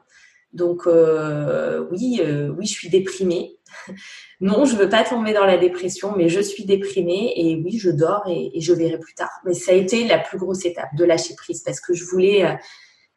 Donc, 0.52 0.86
oui, 0.86 2.22
oui, 2.56 2.66
je 2.66 2.72
suis 2.72 2.88
déprimée. 2.88 3.57
non, 4.40 4.64
je 4.64 4.76
veux 4.76 4.88
pas 4.88 5.04
tomber 5.04 5.32
dans 5.32 5.44
la 5.44 5.58
dépression, 5.58 6.14
mais 6.16 6.28
je 6.28 6.40
suis 6.40 6.64
déprimée 6.64 7.32
et 7.36 7.56
oui, 7.56 7.78
je 7.78 7.90
dors 7.90 8.24
et, 8.28 8.50
et, 8.54 8.60
je 8.60 8.72
verrai 8.72 8.98
plus 8.98 9.14
tard. 9.14 9.30
Mais 9.44 9.54
ça 9.54 9.72
a 9.72 9.74
été 9.74 10.06
la 10.06 10.18
plus 10.18 10.38
grosse 10.38 10.64
étape 10.64 10.94
de 10.96 11.04
lâcher 11.04 11.34
prise 11.34 11.62
parce 11.62 11.80
que 11.80 11.94
je 11.94 12.04
voulais 12.04 12.58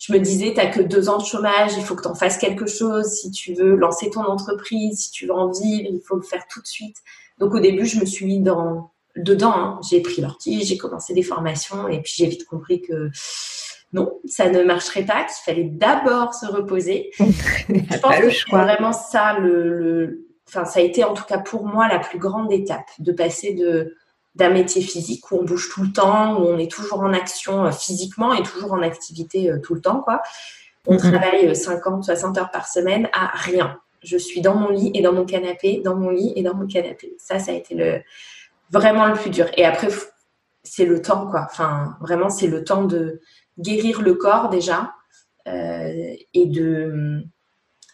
je 0.02 0.14
me 0.14 0.20
disais, 0.20 0.50
tu 0.50 0.56
n'as 0.56 0.66
que 0.66 0.82
deux 0.82 1.10
ans 1.10 1.20
de 1.20 1.26
chômage, 1.26 1.74
il 1.78 1.84
faut 1.84 1.96
que 1.96 2.02
tu 2.02 2.08
en 2.08 2.16
fasses 2.16 2.40
quelque 2.40 2.66
chose. 2.66 3.06
Si 3.06 3.30
tu 3.30 3.54
veux 3.54 3.76
lancer 3.76 4.10
ton 4.10 4.24
entreprise, 4.24 4.98
si 4.98 5.12
tu 5.12 5.28
veux 5.28 5.34
en 5.34 5.52
vivre, 5.52 5.90
il 5.92 6.02
faut 6.04 6.16
le 6.16 6.24
faire 6.24 6.44
tout 6.50 6.60
de 6.60 6.66
suite. 6.66 6.98
Donc 7.38 7.54
au 7.54 7.60
début, 7.60 7.86
je 7.86 8.00
me 8.00 8.06
suis 8.06 8.26
mis 8.26 8.40
dans, 8.40 8.92
dedans. 9.16 9.54
Hein. 9.54 9.80
J'ai 9.88 10.02
pris 10.02 10.22
l'ortie, 10.22 10.66
j'ai 10.66 10.78
commencé 10.78 11.14
des 11.14 11.22
formations 11.22 11.88
et 11.88 12.02
puis 12.02 12.14
j'ai 12.16 12.26
vite 12.26 12.46
compris 12.46 12.82
que 12.82 13.12
non, 13.94 14.20
ça 14.26 14.50
ne 14.50 14.64
marcherait 14.64 15.06
pas, 15.06 15.24
qu'il 15.26 15.44
fallait 15.46 15.70
d'abord 15.70 16.34
se 16.34 16.48
reposer. 16.48 17.12
je 17.20 18.00
pense 18.00 18.16
que 18.16 18.32
c'est 18.32 18.50
vraiment 18.50 18.94
ça 18.94 19.38
le, 19.38 20.26
enfin 20.52 20.66
ça 20.66 20.80
a 20.80 20.84
été 20.84 21.04
en 21.04 21.14
tout 21.14 21.24
cas 21.24 21.38
pour 21.38 21.66
moi 21.66 21.88
la 21.88 22.00
plus 22.00 22.20
grande 22.20 22.52
étape 22.52 22.90
de 23.00 23.12
passer 23.12 23.54
de 23.54 23.96
d'un 24.36 24.50
métier 24.50 24.82
physique 24.82 25.30
où 25.32 25.40
on 25.40 25.44
bouge 25.44 25.70
tout 25.74 25.84
le 25.84 25.92
temps, 25.92 26.40
où 26.40 26.46
on 26.46 26.58
est 26.58 26.72
toujours 26.72 27.02
en 27.02 27.12
action 27.12 27.66
euh, 27.66 27.72
physiquement 27.72 28.34
et 28.34 28.44
toujours 28.44 28.72
en 28.72 28.82
activité 28.82 29.52
euh, 29.52 29.60
tout 29.60 29.76
le 29.76 29.82
temps, 29.82 30.00
quoi. 30.00 30.22
On 30.88 30.98
travaille 30.98 31.56
50, 31.56 32.00
euh, 32.00 32.16
60 32.16 32.38
heures 32.38 32.52
par 32.52 32.68
semaine 32.68 33.10
à 33.14 33.28
rien. 33.34 33.80
Je 34.04 34.18
suis 34.18 34.42
dans 34.42 34.56
mon 34.56 34.70
lit 34.70 34.92
et 34.94 35.02
dans 35.02 35.14
mon 35.14 35.26
canapé, 35.26 35.82
dans 35.84 35.96
mon 35.96 36.10
lit 36.10 36.34
et 36.36 36.44
dans 36.44 36.56
mon 36.56 36.66
canapé. 36.66 37.14
Ça, 37.20 37.40
ça 37.40 37.52
a 37.52 37.56
été 37.56 37.76
le, 37.76 38.02
vraiment 38.72 39.06
le 39.06 39.14
plus 39.14 39.30
dur. 39.30 39.48
Et 39.58 39.66
après, 39.66 39.90
c'est 40.64 40.86
le 40.86 41.02
temps, 41.02 41.28
quoi. 41.30 41.46
Enfin, 41.50 41.96
vraiment, 42.02 42.30
c'est 42.30 42.48
le 42.48 42.64
temps 42.64 42.86
de 42.86 43.20
guérir 43.60 44.02
le 44.02 44.16
corps 44.16 44.50
déjà 44.50 44.94
euh, 45.48 46.16
et 46.34 46.46
de 46.46 47.24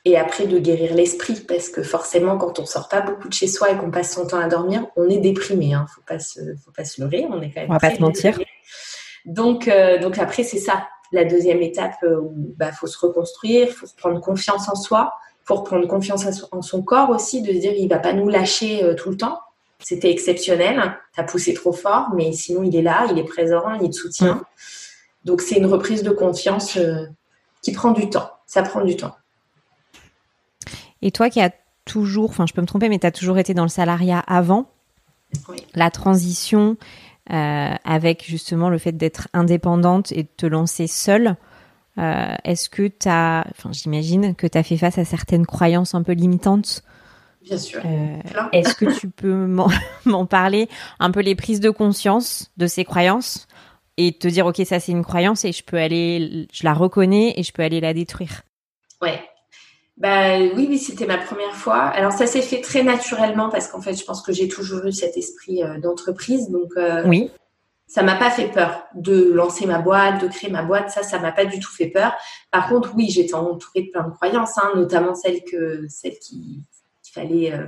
et 0.08 0.18
après 0.18 0.48
de 0.48 0.58
guérir 0.58 0.94
l'esprit 0.94 1.42
parce 1.46 1.68
que 1.68 1.84
forcément 1.84 2.38
quand 2.38 2.60
on 2.60 2.66
sort 2.66 2.88
pas 2.88 3.02
beaucoup 3.02 3.28
de 3.28 3.34
chez 3.34 3.48
soi 3.48 3.72
et 3.72 3.78
qu'on 3.78 3.92
passe 3.92 4.14
son 4.14 4.26
temps 4.26 4.40
à 4.40 4.48
dormir, 4.48 4.86
on 4.96 5.10
est 5.10 5.18
déprimé. 5.18 5.74
Hein. 5.74 5.86
Faut 5.94 6.02
pas 6.08 6.18
se, 6.18 6.40
faut 6.64 6.72
pas 6.72 6.86
se 6.86 7.02
leurrer, 7.02 7.28
on 7.30 7.42
est 7.42 7.52
quand 7.52 7.60
même. 7.60 7.70
On 7.70 7.74
va 7.74 7.80
pas 7.80 7.94
se 7.94 8.02
mentir. 8.02 8.40
Donc 9.26 9.68
euh, 9.68 10.00
donc 10.00 10.18
après 10.18 10.44
c'est 10.44 10.60
ça 10.60 10.88
la 11.12 11.26
deuxième 11.26 11.62
étape 11.62 11.98
euh, 12.04 12.22
où 12.22 12.54
bah 12.56 12.72
faut 12.72 12.88
se 12.88 12.98
reconstruire, 12.98 13.70
faut 13.70 13.86
prendre 13.98 14.22
confiance 14.22 14.70
en 14.70 14.76
soi, 14.76 15.14
faut 15.44 15.56
reprendre 15.56 15.86
confiance 15.88 16.26
en 16.52 16.62
son 16.62 16.82
corps 16.82 17.10
aussi, 17.10 17.42
de 17.42 17.52
se 17.52 17.60
dire 17.60 17.74
il 17.74 17.90
va 17.90 18.00
pas 18.00 18.14
nous 18.14 18.30
lâcher 18.30 18.86
euh, 18.86 18.96
tout 18.96 19.10
le 19.10 19.18
temps. 19.18 19.42
C'était 19.80 20.10
exceptionnel, 20.10 20.98
tu 21.14 21.20
as 21.20 21.24
poussé 21.24 21.54
trop 21.54 21.74
fort, 21.74 22.12
mais 22.16 22.32
sinon 22.32 22.64
il 22.64 22.76
est 22.78 22.82
là, 22.82 23.08
il 23.12 23.20
est 23.20 23.26
présent, 23.26 23.74
il 23.82 23.90
te 23.90 23.96
soutient. 23.96 24.36
Mm. 24.36 24.44
Donc 25.26 25.42
c'est 25.42 25.56
une 25.56 25.66
reprise 25.66 26.02
de 26.02 26.12
confiance 26.12 26.80
qui 27.62 27.74
prend 27.74 27.92
du 27.92 28.10
temps. 28.10 28.32
Ça 28.46 28.64
prend 28.64 28.82
du 28.86 28.96
temps. 28.96 29.14
Et 31.02 31.12
toi 31.12 31.30
qui 31.30 31.42
as 31.42 31.52
toujours, 31.86 32.30
enfin 32.30 32.46
je 32.46 32.54
peux 32.54 32.62
me 32.62 32.68
tromper, 32.68 32.90
mais 32.90 33.00
tu 33.00 33.08
as 33.08 33.12
toujours 33.12 33.38
été 33.38 33.54
dans 33.54 33.64
le 33.64 33.70
salariat 33.70 34.20
avant, 34.20 34.70
la 35.74 35.92
transition 35.92 36.78
euh, 37.32 37.74
avec 37.84 38.26
justement 38.26 38.70
le 38.70 38.78
fait 38.78 38.94
d'être 38.94 39.28
indépendante 39.34 40.12
et 40.12 40.24
de 40.24 40.30
te 40.38 40.46
lancer 40.46 40.88
seule, 40.88 41.36
euh, 41.98 42.34
est-ce 42.44 42.70
que 42.70 42.88
tu 42.88 43.08
as, 43.10 43.46
enfin 43.52 43.72
j'imagine 43.72 44.36
que 44.36 44.48
tu 44.48 44.58
as 44.58 44.64
fait 44.64 44.78
face 44.78 44.98
à 44.98 45.06
certaines 45.06 45.46
croyances 45.46 45.96
un 45.96 46.04
peu 46.04 46.14
limitantes 46.14 46.84
Bien 47.44 47.58
sûr. 47.58 47.82
Euh, 47.86 48.18
est-ce 48.52 48.76
que 48.76 48.98
tu 48.98 49.10
peux 49.10 49.48
m'en 50.06 50.26
parler 50.26 50.70
un 51.00 51.12
peu 51.12 51.22
les 51.22 51.36
prises 51.36 51.60
de 51.60 51.70
conscience 51.70 52.52
de 52.58 52.68
ces 52.68 52.86
croyances 52.86 53.48
et 53.98 54.14
te 54.14 54.28
dire 54.28 54.46
ok 54.46 54.62
ça 54.66 54.80
c'est 54.80 54.92
une 54.92 55.04
croyance 55.04 55.44
et 55.44 55.52
je 55.52 55.64
peux 55.64 55.78
aller, 55.78 56.48
je 56.54 56.64
la 56.64 56.74
reconnais 56.74 57.34
et 57.38 57.44
je 57.44 57.52
peux 57.52 57.64
aller 57.64 57.82
la 57.82 57.94
détruire? 57.94 58.44
Ouais, 59.02 59.20
bah 59.98 60.38
oui, 60.38 60.68
oui, 60.70 60.78
c'était 60.78 61.08
ma 61.08 61.18
première 61.18 61.56
fois. 61.56 61.82
Alors 61.82 62.12
ça 62.12 62.28
s'est 62.28 62.44
fait 62.44 62.62
très 62.62 62.84
naturellement 62.84 63.50
parce 63.50 63.68
qu'en 63.68 63.82
fait, 63.82 63.96
je 63.96 64.06
pense 64.06 64.22
que 64.22 64.32
j'ai 64.32 64.48
toujours 64.48 64.86
eu 64.86 64.92
cet 64.92 65.18
esprit 65.18 65.64
euh, 65.64 65.80
d'entreprise, 65.80 66.50
donc 66.50 66.70
euh, 66.78 67.04
oui. 67.08 67.32
ça 67.88 68.04
m'a 68.04 68.16
pas 68.16 68.30
fait 68.30 68.50
peur 68.50 68.86
de 68.94 69.32
lancer 69.34 69.66
ma 69.66 69.80
boîte, 69.80 70.22
de 70.22 70.28
créer 70.28 70.52
ma 70.52 70.62
boîte. 70.62 70.92
Ça, 70.92 71.02
ça 71.02 71.18
m'a 71.18 71.32
pas 71.32 71.46
du 71.46 71.60
tout 71.60 71.72
fait 71.72 71.88
peur. 71.88 72.14
Par 72.52 72.70
contre, 72.70 72.92
oui, 72.96 73.10
j'étais 73.10 73.34
entourée 73.34 73.84
de 73.84 73.90
plein 73.90 74.08
de 74.08 74.14
croyances, 74.14 74.56
hein, 74.60 74.72
notamment 74.76 75.16
celle 75.16 75.44
que 75.44 75.88
celle 75.90 76.20
qui 76.20 76.64
qu'il 77.02 77.14
fallait 77.14 77.54
euh, 77.54 77.66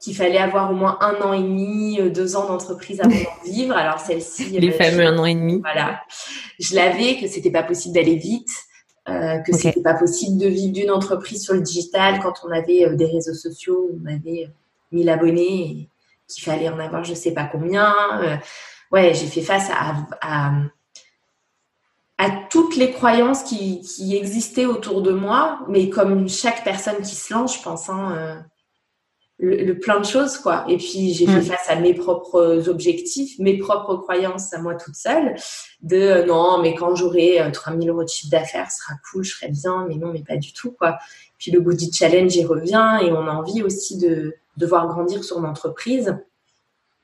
qu'il 0.00 0.16
fallait 0.16 0.38
avoir 0.38 0.72
au 0.72 0.74
moins 0.74 0.98
un 1.00 1.14
an 1.22 1.32
et 1.32 1.42
demi, 1.42 2.00
deux 2.10 2.34
ans 2.34 2.48
d'entreprise 2.48 3.00
avant 3.00 3.14
d'en 3.14 3.44
vivre. 3.52 3.76
Alors 3.76 4.00
celle-ci, 4.00 4.58
les 4.58 4.72
fameux 4.72 5.06
un 5.06 5.16
an 5.16 5.26
et 5.26 5.34
demi. 5.36 5.60
Voilà, 5.60 6.02
je 6.58 6.74
l'avais 6.74 7.20
que 7.20 7.28
c'était 7.28 7.52
pas 7.52 7.62
possible 7.62 7.94
d'aller 7.94 8.16
vite 8.16 8.50
euh, 9.08 9.38
que 9.38 9.52
c'était 9.52 9.82
pas 9.82 9.94
possible 9.94 10.38
de 10.38 10.46
vivre 10.46 10.72
d'une 10.72 10.90
entreprise 10.90 11.42
sur 11.42 11.54
le 11.54 11.60
digital 11.60 12.20
quand 12.20 12.34
on 12.44 12.52
avait 12.52 12.84
euh, 12.84 12.94
des 12.94 13.06
réseaux 13.06 13.34
sociaux, 13.34 13.90
on 14.00 14.06
avait 14.06 14.48
1000 14.92 15.08
euh, 15.08 15.12
abonnés 15.12 15.62
et 15.62 15.88
qu'il 16.28 16.44
fallait 16.44 16.68
en 16.68 16.78
avoir 16.78 17.02
je 17.02 17.14
sais 17.14 17.32
pas 17.32 17.44
combien. 17.44 17.92
Ouais, 18.92 19.12
j'ai 19.12 19.26
fait 19.26 19.40
face 19.40 19.70
à, 19.70 20.06
à, 20.20 20.52
à, 22.18 22.30
toutes 22.48 22.76
les 22.76 22.92
croyances 22.92 23.42
qui, 23.42 23.80
qui, 23.80 24.14
existaient 24.16 24.66
autour 24.66 25.02
de 25.02 25.10
moi, 25.10 25.60
mais 25.68 25.88
comme 25.88 26.28
chaque 26.28 26.62
personne 26.62 27.02
qui 27.02 27.16
se 27.16 27.34
lance, 27.34 27.58
je 27.58 27.62
pense, 27.62 27.88
hein, 27.88 28.44
le, 29.42 29.74
plein 29.74 29.98
de 29.98 30.04
choses, 30.04 30.38
quoi. 30.38 30.64
Et 30.68 30.76
puis, 30.76 31.12
j'ai 31.12 31.26
fait 31.26 31.40
mm. 31.40 31.42
face 31.42 31.68
à 31.68 31.74
mes 31.74 31.94
propres 31.94 32.68
objectifs, 32.68 33.38
mes 33.40 33.58
propres 33.58 33.96
croyances 33.96 34.54
à 34.54 34.58
moi 34.60 34.76
toute 34.76 34.94
seule, 34.94 35.34
de 35.82 35.96
euh, 35.96 36.24
non, 36.24 36.62
mais 36.62 36.74
quand 36.74 36.94
j'aurai 36.94 37.42
3000 37.52 37.88
euh, 37.88 37.92
euros 37.92 38.04
de 38.04 38.08
chiffre 38.08 38.30
d'affaires, 38.30 38.70
ce 38.70 38.78
sera 38.78 38.94
cool, 39.10 39.24
je 39.24 39.34
serai 39.34 39.48
bien, 39.48 39.84
mais 39.88 39.96
non, 39.96 40.12
mais 40.12 40.22
pas 40.22 40.36
du 40.36 40.52
tout, 40.52 40.70
quoi. 40.70 40.96
Puis 41.38 41.50
le 41.50 41.60
goût 41.60 41.74
du 41.74 41.86
challenge, 41.92 42.36
il 42.36 42.46
revient 42.46 43.00
et 43.02 43.10
on 43.10 43.26
a 43.26 43.32
envie 43.32 43.64
aussi 43.64 43.98
de, 43.98 44.32
de 44.56 44.66
voir 44.66 44.86
grandir 44.86 45.24
son 45.24 45.44
entreprise. 45.44 46.16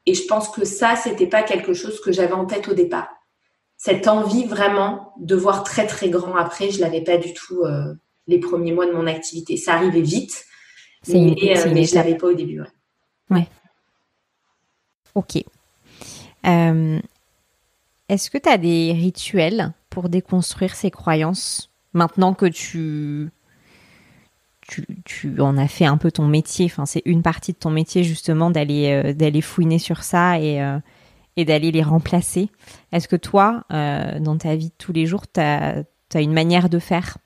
Et 0.07 0.15
je 0.15 0.25
pense 0.27 0.49
que 0.49 0.65
ça, 0.65 0.95
c'était 0.95 1.27
pas 1.27 1.43
quelque 1.43 1.75
chose 1.75 2.01
que 2.01 2.13
j'avais 2.13 2.33
en 2.33 2.47
tête 2.47 2.69
au 2.69 2.75
départ. 2.75 3.09
Cette 3.77 4.07
envie 4.07 4.45
vraiment 4.45 5.13
de 5.19 5.35
voir 5.35 5.65
très 5.65 5.87
très 5.87 6.09
grand 6.09 6.37
après, 6.37 6.71
je 6.71 6.81
l'avais 6.81 7.03
pas 7.03 7.17
du 7.17 7.35
tout 7.35 7.65
euh, 7.65 7.95
les 8.29 8.39
premiers 8.39 8.73
mois 8.73 8.87
de 8.87 8.93
mon 8.93 9.09
activité. 9.09 9.57
Ça 9.57 9.75
arrivait 9.75 10.03
vite 10.03 10.45
c'est 11.03 11.19
une, 11.19 11.31
euh, 11.31 12.15
pas 12.17 12.27
au 12.27 12.35
début. 12.35 12.63
Ouais. 13.31 13.49
Ok. 15.15 15.43
Euh, 16.47 17.01
est-ce 18.09 18.31
que 18.31 18.39
tu 18.39 18.49
as 18.49 18.59
des 18.59 18.93
rituels 18.93 19.73
pour 19.91 20.09
déconstruire 20.09 20.75
ces 20.75 20.91
croyances 20.91 21.71
maintenant 21.93 22.35
que 22.35 22.47
tu, 22.47 23.31
tu, 25.05 25.41
en 25.41 25.57
as 25.57 25.69
fait 25.69 25.87
un 25.87 25.97
peu 25.97 26.11
ton 26.11 26.27
métier 26.27 26.67
Enfin, 26.67 26.87
c'est 26.87 27.03
une 27.05 27.23
partie 27.23 27.53
de 27.53 27.59
ton 27.59 27.71
métier 27.71 28.05
justement 28.05 28.51
d'aller 28.51 28.91
euh, 28.91 29.13
d'aller 29.13 29.41
fouiner 29.41 29.79
sur 29.79 30.03
ça 30.03 30.41
et, 30.41 30.61
et 31.37 31.45
d'aller 31.45 31.71
les 31.71 31.83
remplacer. 31.83 32.51
Est-ce 32.93 33.09
que 33.09 33.17
toi, 33.17 33.65
dans 33.71 34.37
ta 34.39 34.57
vie 34.57 34.69
de 34.69 34.75
tous 34.79 34.93
les 34.93 35.07
jours, 35.07 35.31
tu 35.31 35.41
as, 35.41 35.83
as 36.15 36.21
une 36.21 36.33
manière 36.33 36.69
de 36.69 36.79
faire 36.79 37.19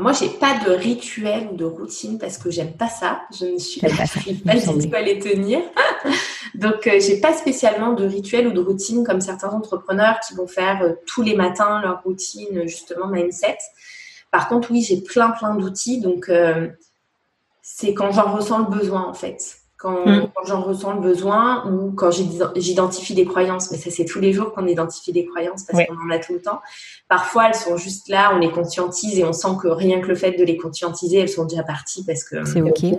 moi, 0.00 0.12
j'ai 0.12 0.28
pas 0.28 0.58
de 0.64 0.70
rituel 0.70 1.48
ou 1.52 1.56
de 1.56 1.64
routine 1.64 2.18
parce 2.18 2.38
que 2.38 2.50
j'aime 2.50 2.72
pas 2.72 2.88
ça. 2.88 3.22
Je 3.38 3.46
ne 3.46 3.58
suis 3.58 3.80
pas, 3.80 3.88
pas 4.44 4.54
du 4.54 4.88
tout 4.88 4.94
à 4.94 5.00
les 5.00 5.18
tenir. 5.18 5.60
Donc, 6.54 6.86
euh, 6.86 6.98
j'ai 7.00 7.20
pas 7.20 7.32
spécialement 7.32 7.92
de 7.92 8.04
rituel 8.04 8.48
ou 8.48 8.52
de 8.52 8.60
routine 8.60 9.04
comme 9.04 9.20
certains 9.20 9.50
entrepreneurs 9.50 10.18
qui 10.20 10.34
vont 10.34 10.46
faire 10.46 10.82
euh, 10.82 10.92
tous 11.06 11.22
les 11.22 11.34
matins 11.34 11.80
leur 11.80 12.02
routine, 12.02 12.66
justement, 12.66 13.06
mindset. 13.06 13.58
Par 14.30 14.48
contre, 14.48 14.70
oui, 14.70 14.82
j'ai 14.82 15.00
plein, 15.00 15.30
plein 15.30 15.54
d'outils. 15.54 16.00
Donc, 16.00 16.28
euh, 16.28 16.68
c'est 17.62 17.94
quand 17.94 18.12
j'en 18.12 18.32
ressens 18.32 18.58
le 18.70 18.76
besoin, 18.76 19.06
en 19.06 19.14
fait. 19.14 19.59
Mm. 19.82 20.28
quand, 20.34 20.44
j'en 20.44 20.60
ressens 20.60 20.94
le 20.94 21.00
besoin 21.00 21.66
ou 21.70 21.92
quand 21.92 22.10
j'identifie 22.10 23.14
des 23.14 23.24
croyances. 23.24 23.70
Mais 23.70 23.78
ça, 23.78 23.90
c'est 23.90 24.04
tous 24.04 24.20
les 24.20 24.32
jours 24.32 24.52
qu'on 24.52 24.66
identifie 24.66 25.12
des 25.12 25.26
croyances 25.26 25.64
parce 25.64 25.84
qu'on 25.86 25.94
en 25.94 26.10
a 26.10 26.18
tout 26.18 26.34
le 26.34 26.42
temps. 26.42 26.60
Parfois, 27.08 27.48
elles 27.48 27.54
sont 27.54 27.76
juste 27.76 28.08
là, 28.08 28.32
on 28.34 28.38
les 28.38 28.50
conscientise 28.50 29.18
et 29.18 29.24
on 29.24 29.32
sent 29.32 29.56
que 29.60 29.68
rien 29.68 30.00
que 30.00 30.08
le 30.08 30.14
fait 30.14 30.32
de 30.32 30.44
les 30.44 30.56
conscientiser, 30.56 31.18
elles 31.18 31.28
sont 31.28 31.44
déjà 31.44 31.62
parties 31.62 32.04
parce 32.04 32.24
que 32.24 32.44
c'est 32.44 32.62
ok. 32.62 32.98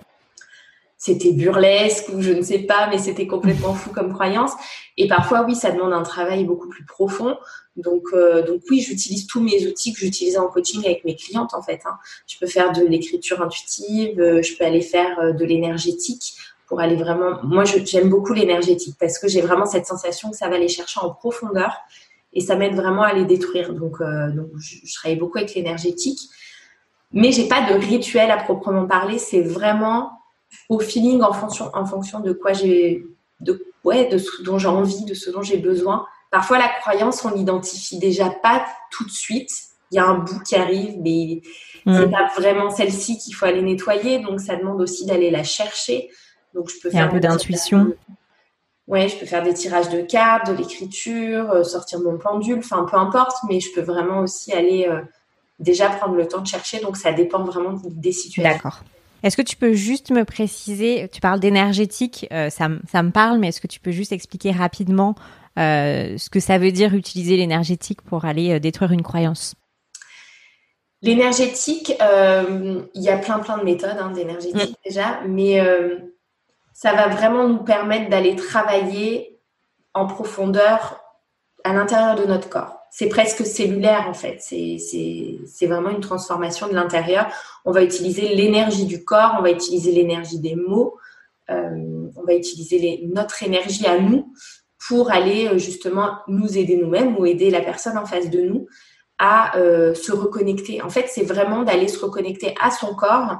C'était 0.97 1.31
burlesque 1.31 2.09
ou 2.13 2.21
je 2.21 2.31
ne 2.31 2.43
sais 2.43 2.59
pas, 2.59 2.88
mais 2.88 3.00
c'était 3.00 3.25
complètement 3.25 3.73
fou 3.73 3.89
comme 3.89 4.13
croyance. 4.13 4.51
Et 4.97 5.07
parfois, 5.07 5.43
oui, 5.47 5.55
ça 5.55 5.71
demande 5.71 5.93
un 5.93 6.03
travail 6.03 6.45
beaucoup 6.45 6.69
plus 6.69 6.85
profond. 6.85 7.38
Donc, 7.75 8.03
euh, 8.13 8.43
donc 8.43 8.61
oui, 8.69 8.81
j'utilise 8.81 9.25
tous 9.25 9.41
mes 9.41 9.65
outils 9.65 9.93
que 9.93 10.00
j'utilisais 10.00 10.38
en 10.38 10.47
coaching 10.47 10.85
avec 10.85 11.05
mes 11.05 11.15
clientes 11.15 11.53
en 11.53 11.63
fait. 11.63 11.79
Hein. 11.85 11.95
Je 12.27 12.38
peux 12.38 12.45
faire 12.45 12.71
de 12.73 12.85
l'écriture 12.85 13.41
intuitive, 13.41 14.19
euh, 14.19 14.41
je 14.41 14.55
peux 14.55 14.65
aller 14.65 14.81
faire 14.81 15.19
euh, 15.19 15.31
de 15.31 15.45
l'énergétique 15.45 16.35
pour 16.72 16.80
aller 16.80 16.96
vraiment. 16.96 17.44
Moi, 17.44 17.66
j'aime 17.66 18.08
beaucoup 18.08 18.32
l'énergétique 18.32 18.96
parce 18.98 19.20
que 19.20 19.28
j'ai 19.28 19.42
vraiment 19.42 19.66
cette 19.66 19.86
sensation 19.86 20.32
que 20.32 20.38
ça 20.38 20.48
va 20.48 20.58
les 20.58 20.70
chercher 20.70 21.01
en 21.01 21.10
profondeur 21.10 21.75
et 22.32 22.40
ça 22.40 22.56
m'aide 22.56 22.75
vraiment 22.75 23.01
à 23.01 23.12
les 23.12 23.25
détruire. 23.25 23.74
Donc, 23.74 24.00
euh, 24.00 24.32
donc 24.32 24.48
je, 24.58 24.78
travaille 24.94 25.18
beaucoup 25.18 25.38
avec 25.38 25.54
l'énergétique. 25.54 26.22
Mais 27.12 27.34
j'ai 27.34 27.50
pas 27.50 27.70
de 27.70 27.78
rituel 27.78 28.32
à 28.32 28.38
proprement 28.38 28.88
parler. 28.88 29.18
C'est 29.18 29.42
vraiment 29.42 30.13
au 30.70 30.80
feeling 30.80 31.22
en 31.24 31.34
fonction, 31.34 31.70
en 31.74 31.86
fonction 31.86 32.22
de 32.22 32.32
quoi 32.32 32.54
j'ai, 32.54 33.06
de, 33.42 33.66
ouais, 33.84 34.08
de 34.08 34.18
ce 34.18 34.42
dont 34.42 34.58
j'ai 34.58 34.70
envie, 34.70 35.04
de 35.04 35.13
ce 35.13 35.30
dont 35.30 35.42
j'ai 35.42 35.58
besoin. 35.58 36.06
Parfois, 36.30 36.58
la 36.58 36.70
croyance, 36.70 37.25
on 37.25 37.32
l'identifie 37.32 38.00
déjà 38.00 38.30
pas 38.30 38.66
tout 38.92 39.04
de 39.04 39.12
suite. 39.12 39.51
Il 39.92 39.98
y 39.98 40.00
a 40.00 40.06
un 40.06 40.20
bout 40.20 40.40
qui 40.48 40.56
arrive, 40.56 41.01
mais 41.01 41.42
mm. 41.86 42.00
c'est 42.00 42.10
pas 42.10 42.30
vraiment 42.38 42.70
celle-ci 42.70 43.18
qu'il 43.18 43.36
faut 43.36 43.46
aller 43.46 43.62
nettoyer. 43.62 44.20
Donc, 44.20 44.40
ça 44.40 44.56
demande 44.56 44.80
aussi 44.80 45.06
d'aller 45.06 45.32
la 45.32 45.44
chercher. 45.44 46.10
Donc, 46.53 46.70
je 46.70 46.79
peux 46.81 46.89
faire 46.89 47.05
un 47.05 47.10
peu 47.10 47.20
d'intuition. 47.20 47.93
Ouais, 48.91 49.08
je 49.08 49.15
peux 49.15 49.25
faire 49.25 49.41
des 49.41 49.53
tirages 49.53 49.89
de 49.89 50.01
cartes, 50.01 50.48
de 50.48 50.53
l'écriture, 50.53 51.50
euh, 51.51 51.63
sortir 51.63 52.01
mon 52.01 52.17
pendule, 52.17 52.58
enfin 52.58 52.86
peu 52.91 52.98
importe, 52.98 53.38
mais 53.48 53.62
je 53.62 53.72
peux 53.74 53.79
vraiment 53.79 54.20
aussi 54.20 54.51
aller 54.51 54.86
euh, 54.86 55.00
déjà 55.60 55.88
prendre 55.88 56.15
le 56.15 56.27
temps 56.27 56.41
de 56.41 56.48
chercher. 56.48 56.81
Donc 56.81 56.98
ça 56.98 57.13
dépend 57.13 57.41
vraiment 57.43 57.79
des 57.86 58.12
situations. 58.12 58.51
D'accord. 58.51 58.84
Est-ce 59.24 59.38
que 59.38 59.43
tu 59.43 59.55
peux 59.55 59.74
juste 59.74 60.12
me 60.12 60.25
préciser, 60.25 61.08
tu 61.13 61.22
parles 61.22 61.39
d'énergétique, 61.39 62.27
euh, 62.34 62.50
ça, 62.50 62.67
ça, 62.91 63.01
me 63.01 63.12
parle, 63.12 63.39
mais 63.39 63.50
est-ce 63.50 63.62
que 63.62 63.67
tu 63.67 63.79
peux 63.79 63.91
juste 63.91 64.12
expliquer 64.12 64.51
rapidement 64.51 65.15
ce 65.55 66.29
que 66.29 66.39
ça 66.39 66.58
veut 66.58 66.72
dire 66.72 66.93
utiliser 66.93 67.38
l'énergétique 67.38 68.01
pour 68.01 68.25
aller 68.25 68.60
détruire 68.60 68.91
une 68.91 69.03
croyance? 69.03 69.55
L'énergétique, 71.01 71.93
il 72.00 73.01
y 73.01 73.10
a 73.10 73.17
plein 73.17 73.39
plein 73.39 73.58
de 73.58 73.63
méthodes 73.63 73.98
hein, 74.00 74.12
d'énergétique 74.12 74.72
mm. 74.72 74.89
déjà, 74.89 75.20
mais 75.27 75.62
ça 76.81 76.93
va 76.93 77.09
vraiment 77.09 77.47
nous 77.47 77.63
permettre 77.63 78.09
d'aller 78.09 78.35
travailler 78.35 79.39
en 79.93 80.07
profondeur 80.07 81.00
à 81.63 81.73
l'intérieur 81.73 82.15
de 82.15 82.25
notre 82.25 82.50
corps. 82.50 82.75
C'est 82.89 83.07
presque 83.07 83.45
cellulaire 83.45 84.07
en 84.09 84.15
fait. 84.15 84.39
C'est 84.41 85.67
vraiment 85.67 85.91
une 85.91 86.00
transformation 86.00 86.67
de 86.67 86.73
l'intérieur. 86.73 87.27
On 87.65 87.71
va 87.71 87.83
utiliser 87.83 88.33
l'énergie 88.33 88.85
du 88.85 89.05
corps, 89.05 89.35
on 89.38 89.43
va 89.43 89.51
utiliser 89.51 89.91
l'énergie 89.91 90.39
des 90.39 90.55
mots, 90.55 90.97
euh, 91.51 92.09
on 92.15 92.23
va 92.23 92.33
utiliser 92.33 93.07
notre 93.13 93.43
énergie 93.43 93.85
à 93.85 94.00
nous 94.00 94.33
pour 94.88 95.11
aller 95.11 95.50
euh, 95.50 95.59
justement 95.59 96.15
nous 96.27 96.57
aider 96.57 96.77
nous-mêmes 96.77 97.15
ou 97.15 97.27
aider 97.27 97.51
la 97.51 97.61
personne 97.61 98.00
en 98.00 98.07
face 98.07 98.31
de 98.31 98.41
nous 98.41 98.65
à 99.19 99.55
euh, 99.55 99.93
se 99.93 100.11
reconnecter. 100.11 100.81
En 100.81 100.89
fait, 100.89 101.05
c'est 101.07 101.25
vraiment 101.25 101.61
d'aller 101.61 101.88
se 101.88 102.03
reconnecter 102.03 102.55
à 102.59 102.71
son 102.71 102.95
corps 102.95 103.38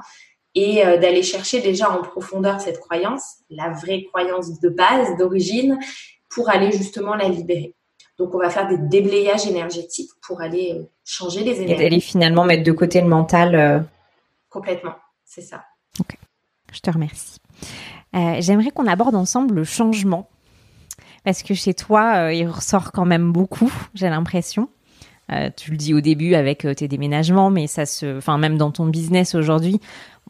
et 0.54 0.84
euh, 0.84 0.98
d'aller 0.98 1.22
chercher 1.22 1.60
déjà 1.60 1.90
en 1.90 2.02
profondeur 2.02 2.60
cette 2.60 2.80
croyance, 2.80 3.36
la 3.50 3.70
vraie 3.70 4.04
croyance 4.04 4.60
de 4.60 4.68
base, 4.68 5.16
d'origine, 5.18 5.78
pour 6.28 6.50
aller 6.50 6.72
justement 6.72 7.14
la 7.14 7.28
libérer. 7.28 7.74
Donc, 8.18 8.34
on 8.34 8.38
va 8.38 8.50
faire 8.50 8.68
des 8.68 8.76
déblayages 8.76 9.46
énergétiques 9.46 10.10
pour 10.26 10.40
aller 10.40 10.74
euh, 10.74 10.82
changer 11.04 11.40
les 11.40 11.60
énergies. 11.60 11.72
Et 11.72 11.84
d'aller 11.84 12.00
finalement 12.00 12.44
mettre 12.44 12.64
de 12.64 12.72
côté 12.72 13.00
le 13.00 13.08
mental. 13.08 13.54
Euh. 13.54 13.80
Complètement, 14.50 14.94
c'est 15.24 15.40
ça. 15.40 15.64
Ok, 15.98 16.16
je 16.72 16.80
te 16.80 16.90
remercie. 16.90 17.38
J'aimerais 18.40 18.70
qu'on 18.70 18.86
aborde 18.86 19.14
ensemble 19.14 19.54
le 19.54 19.64
changement. 19.64 20.28
Parce 21.24 21.42
que 21.42 21.54
chez 21.54 21.72
toi, 21.72 22.30
il 22.30 22.46
ressort 22.46 22.92
quand 22.92 23.06
même 23.06 23.32
beaucoup, 23.32 23.72
j'ai 23.94 24.10
l'impression. 24.10 24.68
Tu 25.56 25.70
le 25.70 25.76
dis 25.76 25.94
au 25.94 26.00
début 26.00 26.34
avec 26.34 26.66
tes 26.76 26.88
déménagements, 26.88 27.50
mais 27.50 27.66
ça 27.66 27.86
se, 27.86 28.18
enfin 28.18 28.38
même 28.38 28.56
dans 28.56 28.70
ton 28.70 28.86
business 28.86 29.34
aujourd'hui, 29.34 29.80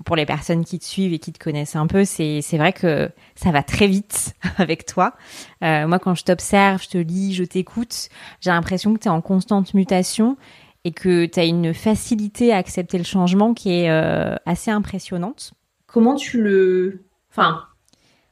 pour 0.04 0.16
les 0.16 0.26
personnes 0.26 0.64
qui 0.64 0.78
te 0.78 0.84
suivent 0.84 1.12
et 1.12 1.18
qui 1.18 1.32
te 1.32 1.38
connaissent 1.38 1.76
un 1.76 1.86
peu, 1.86 2.04
c'est 2.04 2.42
vrai 2.52 2.72
que 2.72 3.10
ça 3.34 3.50
va 3.50 3.62
très 3.62 3.86
vite 3.86 4.34
avec 4.56 4.86
toi. 4.86 5.14
Euh, 5.62 5.86
moi, 5.86 5.98
quand 5.98 6.14
je 6.14 6.24
t'observe, 6.24 6.82
je 6.82 6.88
te 6.88 6.98
lis, 6.98 7.34
je 7.34 7.44
t'écoute, 7.44 8.08
j'ai 8.40 8.50
l'impression 8.50 8.94
que 8.94 9.00
tu 9.00 9.08
es 9.08 9.10
en 9.10 9.20
constante 9.20 9.74
mutation 9.74 10.36
et 10.84 10.92
que 10.92 11.26
tu 11.26 11.38
as 11.38 11.44
une 11.44 11.74
facilité 11.74 12.52
à 12.52 12.56
accepter 12.56 12.98
le 12.98 13.04
changement 13.04 13.54
qui 13.54 13.70
est 13.70 13.90
euh, 13.90 14.34
assez 14.46 14.70
impressionnante. 14.70 15.52
Comment 15.86 16.16
tu 16.16 16.42
le... 16.42 17.04
Enfin, 17.30 17.62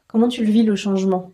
comment 0.09 0.29
tu 0.29 0.45
le 0.45 0.51
vis 0.51 0.63
le 0.63 0.77
changement? 0.77 1.31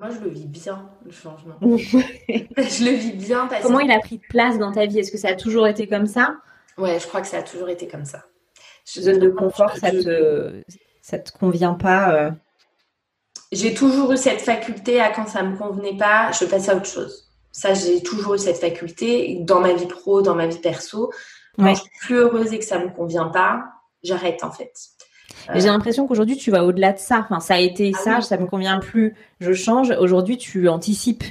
Moi, 0.00 0.08
je 0.10 0.24
le 0.24 0.30
vis 0.30 0.46
bien, 0.46 0.88
le 1.04 1.12
changement. 1.12 1.54
je 1.62 2.84
le 2.84 2.96
vis 2.96 3.12
bien 3.12 3.46
parce 3.46 3.62
Comment 3.62 3.80
il 3.80 3.90
a 3.92 4.00
pris 4.00 4.16
de 4.16 4.24
place 4.28 4.58
dans 4.58 4.72
ta 4.72 4.86
vie? 4.86 4.98
Est-ce 4.98 5.12
que 5.12 5.18
ça 5.18 5.28
a 5.28 5.34
toujours 5.34 5.68
été 5.68 5.86
comme 5.86 6.06
ça? 6.06 6.36
Ouais, 6.78 6.98
je 6.98 7.06
crois 7.06 7.20
que 7.20 7.26
ça 7.26 7.38
a 7.38 7.42
toujours 7.42 7.68
été 7.68 7.86
comme 7.86 8.06
ça 8.06 8.24
zone 8.98 9.18
de 9.18 9.30
confort, 9.30 9.76
ça 9.76 9.90
te, 9.90 10.62
ça 11.02 11.18
te 11.18 11.30
convient 11.32 11.74
pas 11.74 12.14
euh? 12.14 12.30
J'ai 13.52 13.74
toujours 13.74 14.12
eu 14.12 14.16
cette 14.16 14.40
faculté 14.40 15.00
à 15.00 15.10
quand 15.10 15.26
ça 15.26 15.42
me 15.42 15.56
convenait 15.56 15.96
pas, 15.96 16.30
je 16.32 16.44
passe 16.44 16.68
à 16.68 16.76
autre 16.76 16.86
chose. 16.86 17.28
Ça, 17.50 17.74
j'ai 17.74 18.00
toujours 18.00 18.34
eu 18.34 18.38
cette 18.38 18.58
faculté 18.58 19.38
dans 19.40 19.58
ma 19.58 19.72
vie 19.72 19.86
pro, 19.86 20.22
dans 20.22 20.36
ma 20.36 20.46
vie 20.46 20.60
perso. 20.60 21.12
Quand 21.58 21.74
je 21.74 21.80
suis 21.80 21.90
plus 22.00 22.14
heureuse 22.16 22.52
et 22.52 22.60
que 22.60 22.64
ça 22.64 22.78
me 22.78 22.90
convient 22.90 23.28
pas, 23.28 23.64
j'arrête 24.04 24.44
en 24.44 24.52
fait. 24.52 24.72
J'ai 25.54 25.66
l'impression 25.68 26.06
qu'aujourd'hui 26.06 26.36
tu 26.36 26.50
vas 26.50 26.64
au-delà 26.64 26.92
de 26.92 26.98
ça. 26.98 27.20
Enfin, 27.20 27.40
ça 27.40 27.54
a 27.54 27.58
été 27.58 27.92
ah 27.94 27.98
ça, 27.98 28.20
ça 28.20 28.36
me 28.36 28.46
convient 28.46 28.78
plus, 28.78 29.14
je 29.40 29.52
change. 29.52 29.90
Aujourd'hui, 29.98 30.38
tu 30.38 30.68
anticipes. 30.68 31.24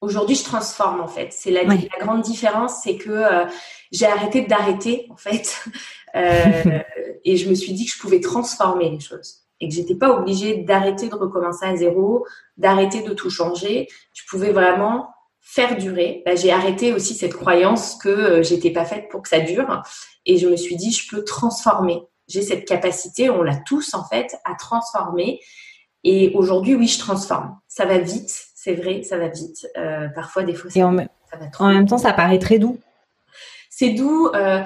Aujourd'hui, 0.00 0.34
je 0.34 0.44
transforme 0.44 1.00
en 1.00 1.08
fait. 1.08 1.28
C'est 1.30 1.50
la, 1.50 1.62
la, 1.62 1.76
grande 2.00 2.22
différence, 2.22 2.80
c'est 2.82 2.96
que 2.96 3.10
euh, 3.10 3.44
j'ai 3.92 4.06
arrêté 4.06 4.42
d'arrêter 4.42 5.06
en 5.10 5.16
fait. 5.16 5.64
Euh, 6.14 6.82
et 7.24 7.38
je 7.38 7.48
me 7.48 7.54
suis 7.54 7.72
dit 7.72 7.86
que 7.86 7.92
je 7.92 7.98
pouvais 7.98 8.20
transformer 8.20 8.90
les 8.90 9.00
choses 9.00 9.44
et 9.60 9.68
que 9.70 9.74
j'étais 9.74 9.94
pas 9.94 10.10
obligée 10.10 10.58
d'arrêter 10.58 11.08
de 11.08 11.14
recommencer 11.14 11.64
à 11.64 11.74
zéro, 11.74 12.26
d'arrêter 12.58 13.00
de 13.00 13.14
tout 13.14 13.30
changer. 13.30 13.88
Je 14.12 14.22
pouvais 14.28 14.52
vraiment 14.52 15.08
faire 15.40 15.76
durer. 15.76 16.22
Bah, 16.26 16.34
j'ai 16.34 16.52
arrêté 16.52 16.92
aussi 16.92 17.14
cette 17.14 17.34
croyance 17.34 17.96
que 17.96 18.08
euh, 18.08 18.42
j'étais 18.42 18.70
pas 18.70 18.84
faite 18.84 19.08
pour 19.10 19.22
que 19.22 19.28
ça 19.28 19.40
dure 19.40 19.82
et 20.26 20.36
je 20.36 20.48
me 20.48 20.56
suis 20.56 20.76
dit 20.76 20.92
je 20.92 21.08
peux 21.08 21.24
transformer. 21.24 22.02
J'ai 22.32 22.42
cette 22.42 22.64
capacité, 22.64 23.30
on 23.30 23.42
l'a 23.42 23.56
tous 23.56 23.94
en 23.94 24.04
fait, 24.04 24.36
à 24.44 24.54
transformer. 24.54 25.40
Et 26.04 26.32
aujourd'hui, 26.34 26.74
oui, 26.74 26.88
je 26.88 26.98
transforme. 26.98 27.56
Ça 27.68 27.84
va 27.84 27.98
vite, 27.98 28.46
c'est 28.54 28.74
vrai, 28.74 29.02
ça 29.02 29.18
va 29.18 29.28
vite. 29.28 29.68
Euh, 29.76 30.08
parfois, 30.08 30.42
des 30.42 30.54
fois, 30.54 30.70
ça, 30.70 30.86
en, 30.86 30.96
ça 30.96 31.36
va 31.38 31.46
trop 31.46 31.64
en 31.64 31.72
même 31.72 31.86
temps, 31.86 31.98
ça 31.98 32.12
paraît 32.12 32.38
très 32.38 32.58
doux. 32.58 32.78
C'est 33.70 33.90
doux. 33.90 34.28
Euh, 34.34 34.64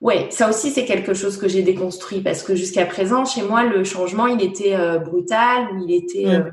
Ouais, 0.00 0.28
ça 0.30 0.48
aussi 0.48 0.70
c'est 0.70 0.84
quelque 0.84 1.12
chose 1.12 1.38
que 1.38 1.48
j'ai 1.48 1.62
déconstruit 1.62 2.20
parce 2.20 2.44
que 2.44 2.54
jusqu'à 2.54 2.86
présent 2.86 3.24
chez 3.24 3.42
moi 3.42 3.64
le 3.64 3.82
changement 3.82 4.28
il 4.28 4.40
était 4.42 4.76
euh, 4.76 4.98
brutal 4.98 5.72
ou 5.72 5.84
il 5.84 5.92
était 5.92 6.38
mm. 6.38 6.52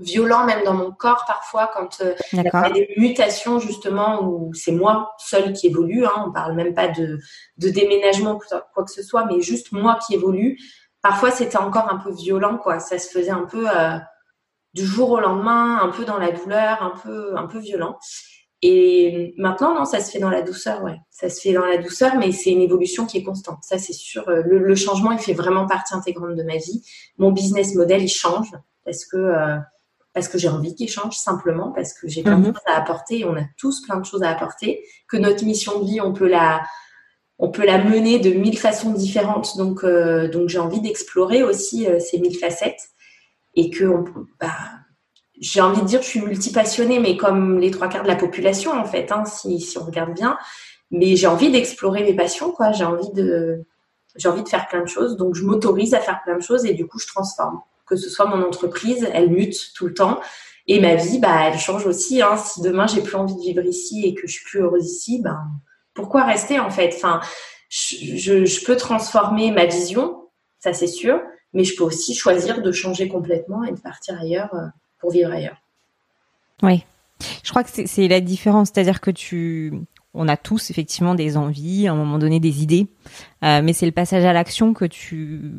Euh, 0.00 0.04
violent 0.04 0.44
même 0.44 0.64
dans 0.64 0.74
mon 0.74 0.90
corps 0.90 1.24
parfois 1.26 1.70
quand 1.72 2.00
euh, 2.00 2.14
il 2.32 2.42
y 2.42 2.48
a 2.48 2.70
des 2.70 2.88
mutations 2.96 3.58
justement 3.58 4.22
où 4.22 4.52
c'est 4.54 4.72
moi 4.72 5.12
seule 5.18 5.52
qui 5.52 5.68
évolue. 5.68 6.04
Hein, 6.04 6.24
on 6.26 6.32
parle 6.32 6.54
même 6.54 6.74
pas 6.74 6.88
de, 6.88 7.18
de 7.58 7.68
déménagement 7.68 8.38
quoi 8.74 8.84
que 8.84 8.90
ce 8.90 9.02
soit, 9.02 9.26
mais 9.26 9.40
juste 9.40 9.72
moi 9.72 9.98
qui 10.06 10.14
évolue. 10.14 10.58
Parfois 11.02 11.30
c'était 11.30 11.58
encore 11.58 11.92
un 11.92 11.98
peu 11.98 12.12
violent 12.12 12.58
quoi, 12.58 12.80
ça 12.80 12.98
se 12.98 13.08
faisait 13.08 13.30
un 13.30 13.44
peu 13.44 13.66
du 14.74 14.84
jour 14.84 15.10
au 15.10 15.20
lendemain, 15.20 15.80
un 15.82 15.88
peu 15.88 16.04
dans 16.04 16.18
la 16.18 16.30
douleur, 16.30 16.82
un 16.82 16.94
peu 17.02 17.36
un 17.36 17.46
peu 17.46 17.58
violent. 17.58 17.98
Et 18.62 19.34
maintenant, 19.38 19.74
non, 19.74 19.84
ça 19.86 20.00
se 20.00 20.10
fait 20.10 20.18
dans 20.18 20.28
la 20.28 20.42
douceur, 20.42 20.82
ouais. 20.82 20.98
Ça 21.10 21.30
se 21.30 21.40
fait 21.40 21.52
dans 21.54 21.64
la 21.64 21.78
douceur, 21.78 22.16
mais 22.16 22.30
c'est 22.30 22.50
une 22.50 22.60
évolution 22.60 23.06
qui 23.06 23.16
est 23.18 23.22
constante. 23.22 23.60
Ça, 23.62 23.78
c'est 23.78 23.94
sûr. 23.94 24.28
Euh, 24.28 24.42
le, 24.44 24.74
changement, 24.74 25.12
il 25.12 25.18
fait 25.18 25.32
vraiment 25.32 25.66
partie 25.66 25.94
intégrante 25.94 26.36
de 26.36 26.42
ma 26.42 26.56
vie. 26.56 26.82
Mon 27.16 27.32
business 27.32 27.74
model, 27.74 28.02
il 28.02 28.08
change 28.08 28.50
parce 28.84 29.06
que 29.06 29.16
euh, 29.16 29.56
parce 30.12 30.28
que 30.28 30.38
j'ai 30.38 30.48
envie 30.48 30.74
qu'il 30.74 30.88
change 30.88 31.16
simplement, 31.16 31.72
parce 31.72 31.92
que 31.92 32.08
j'ai 32.08 32.22
plein 32.22 32.38
de 32.38 32.48
mhm. 32.48 32.54
choses 32.54 32.62
à 32.66 32.76
apporter. 32.76 33.20
Et 33.20 33.24
on 33.24 33.36
a 33.36 33.44
tous 33.58 33.82
plein 33.82 33.96
de 33.96 34.04
choses 34.04 34.22
à 34.22 34.30
apporter. 34.30 34.84
Que 35.08 35.16
notre 35.16 35.44
mission 35.44 35.80
de 35.80 35.86
vie, 35.86 36.00
on 36.00 36.12
peut 36.12 36.28
la 36.28 36.62
on 37.42 37.50
peut 37.50 37.64
la 37.64 37.82
mener 37.82 38.18
de 38.18 38.30
mille 38.30 38.58
façons 38.58 38.92
différentes. 38.92 39.56
Donc 39.56 39.84
euh, 39.84 40.28
donc 40.28 40.48
j'ai 40.48 40.58
envie 40.58 40.80
d'explorer 40.80 41.42
aussi 41.42 41.86
ces 42.00 42.18
mille 42.18 42.38
facettes 42.38 42.90
et 43.54 43.70
que 43.70 43.84
on, 43.84 44.04
bah, 44.38 44.50
j'ai 45.40 45.60
envie 45.60 45.80
de 45.80 45.86
dire, 45.86 46.02
je 46.02 46.06
suis 46.06 46.20
multipassionnée, 46.20 46.98
mais 46.98 47.16
comme 47.16 47.58
les 47.58 47.70
trois 47.70 47.88
quarts 47.88 48.02
de 48.02 48.08
la 48.08 48.16
population, 48.16 48.72
en 48.72 48.84
fait, 48.84 49.10
hein, 49.10 49.24
si, 49.24 49.58
si, 49.58 49.78
on 49.78 49.84
regarde 49.84 50.14
bien. 50.14 50.38
Mais 50.90 51.16
j'ai 51.16 51.26
envie 51.26 51.50
d'explorer 51.50 52.04
mes 52.04 52.14
passions, 52.14 52.52
quoi. 52.52 52.72
J'ai 52.72 52.84
envie 52.84 53.10
de, 53.12 53.64
j'ai 54.16 54.28
envie 54.28 54.42
de 54.42 54.48
faire 54.48 54.68
plein 54.68 54.82
de 54.82 54.88
choses. 54.88 55.16
Donc, 55.16 55.34
je 55.34 55.44
m'autorise 55.44 55.94
à 55.94 56.00
faire 56.00 56.20
plein 56.22 56.36
de 56.36 56.42
choses 56.42 56.66
et 56.66 56.74
du 56.74 56.86
coup, 56.86 56.98
je 56.98 57.06
transforme. 57.06 57.60
Que 57.90 57.96
ce 57.96 58.08
soit 58.08 58.26
mon 58.26 58.42
entreprise, 58.46 59.06
elle 59.12 59.30
mute 59.30 59.72
tout 59.74 59.86
le 59.86 59.94
temps. 59.94 60.20
Et 60.68 60.80
ma 60.80 60.94
vie, 60.94 61.18
bah, 61.18 61.48
elle 61.50 61.58
change 61.58 61.84
aussi. 61.84 62.22
Hein. 62.22 62.36
Si 62.36 62.62
demain, 62.62 62.86
j'ai 62.86 63.02
plus 63.02 63.16
envie 63.16 63.34
de 63.34 63.40
vivre 63.40 63.64
ici 63.64 64.06
et 64.06 64.14
que 64.14 64.28
je 64.28 64.32
suis 64.34 64.44
plus 64.44 64.60
heureuse 64.60 64.86
ici, 64.86 65.20
ben, 65.20 65.38
pourquoi 65.94 66.24
rester, 66.24 66.60
en 66.60 66.70
fait? 66.70 66.92
Enfin, 66.94 67.20
je, 67.70 68.64
peux 68.64 68.76
transformer 68.76 69.50
ma 69.52 69.66
vision, 69.66 70.28
ça 70.58 70.72
c'est 70.72 70.86
sûr, 70.86 71.20
mais 71.54 71.64
je 71.64 71.76
peux 71.76 71.84
aussi 71.84 72.14
choisir 72.14 72.62
de 72.62 72.72
changer 72.72 73.08
complètement 73.08 73.64
et 73.64 73.72
de 73.72 73.80
partir 73.80 74.18
ailleurs 74.20 74.52
euh, 74.54 74.66
pour 74.98 75.10
vivre 75.10 75.30
ailleurs. 75.30 75.56
Oui, 76.62 76.84
je 77.42 77.50
crois 77.50 77.64
que 77.64 77.70
c'est 77.86 78.08
la 78.08 78.20
différence, 78.20 78.70
c'est-à-dire 78.72 79.00
que 79.00 79.10
tu, 79.10 79.72
on 80.14 80.28
a 80.28 80.36
tous 80.36 80.70
effectivement 80.70 81.14
des 81.14 81.36
envies, 81.36 81.88
à 81.88 81.92
un 81.92 81.96
moment 81.96 82.18
donné 82.18 82.40
des 82.40 82.62
idées, 82.62 82.88
euh, 83.44 83.62
mais 83.62 83.72
c'est 83.72 83.86
le 83.86 83.92
passage 83.92 84.24
à 84.24 84.32
l'action 84.32 84.74
que 84.74 84.84
tu 84.84 85.52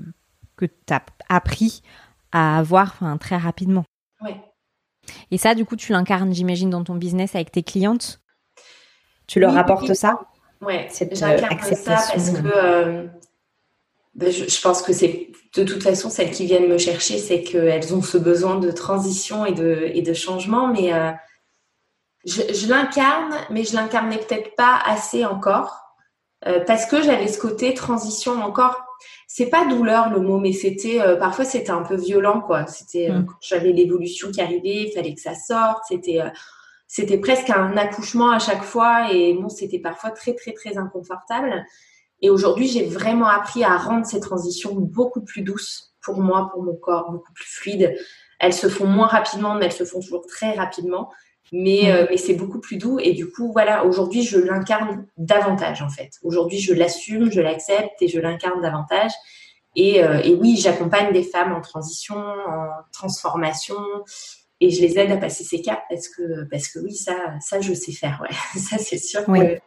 que 0.58 0.65
as 0.91 1.02
appris 1.28 1.82
à 2.32 2.58
avoir 2.58 2.94
enfin, 2.96 3.17
très 3.17 3.38
rapidement. 3.38 3.84
Et 5.32 5.38
ça, 5.38 5.56
du 5.56 5.65
coup, 5.65 5.76
tu 5.76 5.91
l'incarnes, 5.91 6.34
j'imagine, 6.34 6.70
dans 6.70 6.84
ton 6.84 6.96
business 6.96 7.36
avec 7.36 7.52
tes 7.52 7.63
clientes? 7.63 8.22
Tu 9.28 9.39
leur 9.39 9.58
apportes 9.58 9.94
ça? 9.94 10.20
Ouais, 10.62 10.88
j'incarne 11.12 11.76
ça 11.76 11.96
parce 11.96 12.30
que 12.32 13.10
ben, 14.13 14.30
je, 14.30 14.62
pense 14.62 14.82
que 14.82 14.91
c'est 14.91 15.30
de 15.56 15.63
toute 15.63 15.82
façon 15.82 16.10
celles 16.10 16.32
qui 16.32 16.46
viennent 16.46 16.67
me 16.67 16.78
chercher, 16.78 17.17
c'est 17.17 17.44
qu'elles 17.44 17.96
ont 17.96 18.02
ce 18.02 18.17
besoin 18.17 18.58
de 18.58 18.70
transition 18.72 19.46
et 19.46 19.54
de, 19.54 19.89
et 19.94 20.02
de 20.02 20.13
changement. 20.13 20.67
Mais 20.67 20.94
euh, 20.94 21.12
je, 22.26 22.67
l'incarne, 22.67 23.34
mais 23.50 23.63
je 23.63 23.76
l'incarnais 23.76 24.17
peut-être 24.17 24.56
pas 24.56 24.80
assez 24.86 25.26
encore 25.26 25.96
euh, 26.46 26.60
parce 26.65 26.86
que 26.86 27.02
j'avais 27.02 27.28
ce 27.28 27.39
côté 27.39 27.74
transition 27.74 28.44
encore. 28.44 28.84
C'est 29.34 29.46
pas 29.46 29.65
douleur 29.65 30.10
le 30.10 30.20
mot, 30.20 30.39
mais 30.39 30.52
c'était 30.52 31.00
euh, 31.00 31.15
parfois 31.15 31.46
c'était 31.46 31.72
un 31.72 31.84
peu 31.84 31.96
violent 31.96 32.41
quoi. 32.41 32.67
C'était 32.67 33.10
mmh. 33.10 33.28
j'avais 33.39 33.72
l'évolution 33.72 34.30
qui 34.30 34.41
arrivait, 34.41 34.88
il 34.88 34.91
fallait 34.94 35.13
que 35.13 35.22
ça 35.22 35.36
sorte. 35.36 35.84
C'était 35.88 36.20
c'était 36.86 37.17
presque 37.17 37.50
un 37.50 37.78
accouchement 37.78 38.32
à 38.32 38.39
chaque 38.39 38.63
fois 38.63 39.13
et 39.13 39.34
bon 39.34 39.48
c'était 39.48 39.80
parfois 39.80 40.12
très 40.12 40.34
très 40.34 40.52
très 40.52 40.78
inconfortable. 40.78 41.65
Et 42.22 42.30
aujourd'hui, 42.30 42.67
j'ai 42.67 42.86
vraiment 42.86 43.28
appris 43.28 43.63
à 43.63 43.78
rendre 43.78 44.06
ces 44.06 44.20
transitions 44.20 44.76
beaucoup 44.76 45.22
plus 45.22 45.41
douces 45.41 45.94
pour 46.04 46.20
moi, 46.20 46.50
pour 46.52 46.63
mon 46.63 46.76
corps, 46.76 47.10
beaucoup 47.10 47.32
plus 47.34 47.48
fluides. 47.48 47.96
Elles 48.39 48.54
se 48.54 48.67
font 48.67 48.86
moins 48.86 49.08
rapidement, 49.08 49.56
mais 49.56 49.65
elles 49.65 49.72
se 49.72 49.86
font 49.86 50.02
toujours 50.02 50.26
très 50.28 50.52
rapidement. 50.52 51.10
Mais, 51.52 51.92
euh, 51.92 52.08
mais 52.10 52.18
c'est 52.18 52.34
beaucoup 52.34 52.60
plus 52.60 52.78
doux. 52.78 53.00
Et 53.00 53.14
du 53.14 53.30
coup, 53.30 53.52
voilà, 53.52 53.86
aujourd'hui, 53.86 54.24
je 54.24 54.40
l'incarne 54.40 55.06
davantage, 55.18 55.82
en 55.82 55.90
fait. 55.90 56.12
Aujourd'hui, 56.24 56.60
je 56.60 56.74
l'assume, 56.74 57.32
je 57.32 57.42
l'accepte 57.42 58.02
et 58.02 58.08
je 58.08 58.20
l'incarne 58.20 58.62
davantage. 58.62 59.12
Et, 59.76 60.04
euh, 60.04 60.22
et 60.24 60.34
oui, 60.36 60.58
j'accompagne 60.58 61.12
des 61.14 61.24
femmes 61.24 61.54
en 61.54 61.62
transition, 61.62 62.16
en 62.16 62.70
transformation, 62.94 63.76
et 64.60 64.70
je 64.70 64.82
les 64.82 65.00
aide 65.00 65.12
à 65.12 65.18
passer 65.18 65.44
ces 65.44 65.62
caps 65.62 65.82
parce 65.90 66.08
que, 66.08 66.44
parce 66.50 66.68
que 66.68 66.80
oui, 66.80 66.94
ça, 66.94 67.16
ça, 67.40 67.62
je 67.62 67.74
sais 67.74 67.92
faire. 67.92 68.22
Ouais. 68.22 68.36
ça, 68.60 68.78
c'est 68.78 68.98
sûr 68.98 69.26
que 69.26 69.60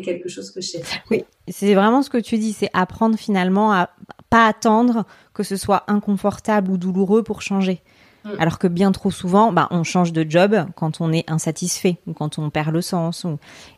quelque 0.00 0.28
chose 0.28 0.50
que 0.50 0.60
je 0.60 0.68
sais. 0.68 0.82
Oui, 1.10 1.24
c'est 1.48 1.74
vraiment 1.74 2.02
ce 2.02 2.10
que 2.10 2.18
tu 2.18 2.38
dis, 2.38 2.52
c'est 2.52 2.70
apprendre 2.72 3.18
finalement 3.18 3.72
à 3.72 3.90
pas 4.30 4.46
attendre 4.46 5.04
que 5.32 5.42
ce 5.42 5.56
soit 5.56 5.84
inconfortable 5.88 6.70
ou 6.70 6.76
douloureux 6.76 7.22
pour 7.22 7.42
changer. 7.42 7.82
Mm. 8.28 8.40
Alors 8.40 8.58
que 8.58 8.66
bien 8.66 8.92
trop 8.92 9.10
souvent, 9.10 9.52
bah, 9.52 9.68
on 9.70 9.84
change 9.84 10.12
de 10.12 10.24
job 10.28 10.56
quand 10.76 11.00
on 11.00 11.12
est 11.12 11.28
insatisfait 11.30 11.98
ou 12.06 12.12
quand 12.12 12.38
on 12.38 12.50
perd 12.50 12.72
le 12.72 12.82
sens. 12.82 13.26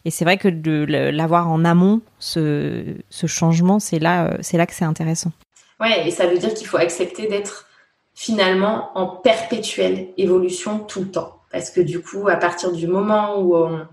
Et 0.04 0.10
c'est 0.10 0.24
vrai 0.24 0.36
que 0.36 0.48
de 0.48 0.84
l'avoir 1.10 1.48
en 1.48 1.64
amont, 1.64 2.00
ce, 2.18 2.96
ce 3.08 3.26
changement, 3.26 3.78
c'est 3.78 3.98
là, 3.98 4.26
euh, 4.26 4.38
c'est 4.40 4.56
là 4.56 4.66
que 4.66 4.74
c'est 4.74 4.84
intéressant. 4.84 5.32
Ouais, 5.80 6.06
et 6.06 6.10
ça 6.10 6.26
veut 6.26 6.38
dire 6.38 6.52
qu'il 6.52 6.66
faut 6.66 6.76
accepter 6.76 7.26
d'être 7.26 7.66
finalement 8.14 8.90
en 8.94 9.06
perpétuelle 9.06 10.08
évolution 10.18 10.80
tout 10.80 11.00
le 11.00 11.10
temps. 11.10 11.36
Parce 11.50 11.70
que 11.70 11.80
du 11.80 12.00
coup, 12.00 12.28
à 12.28 12.36
partir 12.36 12.70
du 12.72 12.86
moment 12.86 13.40
où 13.40 13.56
on 13.56 13.86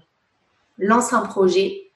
lance 0.78 1.14
un 1.14 1.22
projet, 1.22 1.92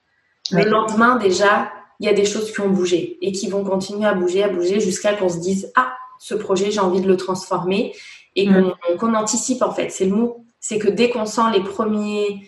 le 0.51 0.63
lendemain, 0.63 1.17
déjà, 1.17 1.71
il 1.99 2.05
y 2.05 2.09
a 2.09 2.13
des 2.13 2.25
choses 2.25 2.51
qui 2.51 2.61
ont 2.61 2.69
bougé 2.69 3.17
et 3.21 3.31
qui 3.31 3.47
vont 3.47 3.63
continuer 3.63 4.07
à 4.07 4.13
bouger, 4.13 4.43
à 4.43 4.49
bouger 4.49 4.79
jusqu'à 4.79 5.13
qu'on 5.13 5.29
se 5.29 5.37
dise 5.37 5.71
Ah, 5.75 5.93
ce 6.19 6.35
projet, 6.35 6.71
j'ai 6.71 6.79
envie 6.79 7.01
de 7.01 7.07
le 7.07 7.17
transformer 7.17 7.93
et 8.35 8.47
mm. 8.47 8.73
qu'on 8.99 9.13
anticipe 9.13 9.61
en 9.61 9.71
fait. 9.71 9.89
C'est 9.89 10.05
le 10.05 10.15
mot. 10.15 10.45
C'est 10.59 10.77
que 10.77 10.89
dès 10.89 11.09
qu'on 11.09 11.25
sent 11.25 11.51
les 11.53 11.63
premiers, 11.63 12.47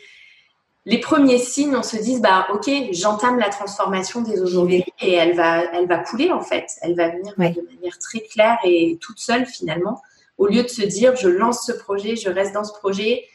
les 0.86 1.00
premiers 1.00 1.40
signes, 1.40 1.76
on 1.76 1.84
se 1.84 1.98
dise 1.98 2.22
Bah, 2.22 2.48
ok, 2.54 2.70
j'entame 2.92 3.40
la 3.40 3.50
transformation 3.50 4.22
dès 4.22 4.40
aujourd'hui 4.40 4.84
et 5.02 5.14
elle 5.14 5.36
va, 5.36 5.64
elle 5.74 5.88
va 5.88 5.98
couler 6.00 6.32
en 6.32 6.42
fait. 6.42 6.68
Elle 6.82 6.96
va 6.96 7.10
venir 7.10 7.34
de 7.36 7.40
manière 7.76 7.98
très 8.00 8.20
claire 8.22 8.58
et 8.64 8.98
toute 9.02 9.20
seule 9.20 9.46
finalement. 9.46 10.02
Au 10.38 10.48
lieu 10.48 10.64
de 10.64 10.68
se 10.68 10.82
dire 10.82 11.16
Je 11.16 11.30
lance 11.30 11.66
ce 11.66 11.72
projet, 11.72 12.16
je 12.16 12.30
reste 12.30 12.54
dans 12.54 12.64
ce 12.64 12.74
projet, 12.74 13.26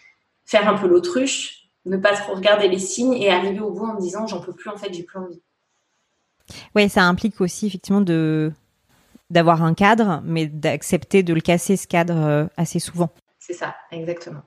faire 0.44 0.68
un 0.68 0.76
peu 0.76 0.86
l'autruche 0.86 1.58
ne 1.88 1.96
pas 1.96 2.14
trop 2.14 2.34
regarder 2.34 2.68
les 2.68 2.78
signes 2.78 3.14
et 3.14 3.30
arriver 3.30 3.60
au 3.60 3.70
bout 3.70 3.86
en 3.86 3.94
me 3.94 4.00
disant 4.00 4.26
j'en 4.26 4.40
peux 4.40 4.52
plus 4.52 4.70
en 4.70 4.76
fait, 4.76 4.92
j'ai 4.92 5.02
plus 5.02 5.18
envie. 5.18 5.40
Oui, 6.74 6.88
ça 6.88 7.02
implique 7.04 7.40
aussi 7.40 7.66
effectivement 7.66 8.00
de 8.00 8.52
d'avoir 9.30 9.62
un 9.62 9.74
cadre, 9.74 10.22
mais 10.24 10.46
d'accepter 10.46 11.22
de 11.22 11.34
le 11.34 11.40
casser 11.40 11.76
ce 11.76 11.86
cadre 11.86 12.16
euh, 12.16 12.46
assez 12.56 12.78
souvent. 12.78 13.10
C'est 13.38 13.54
ça, 13.54 13.74
exactement. 13.92 14.42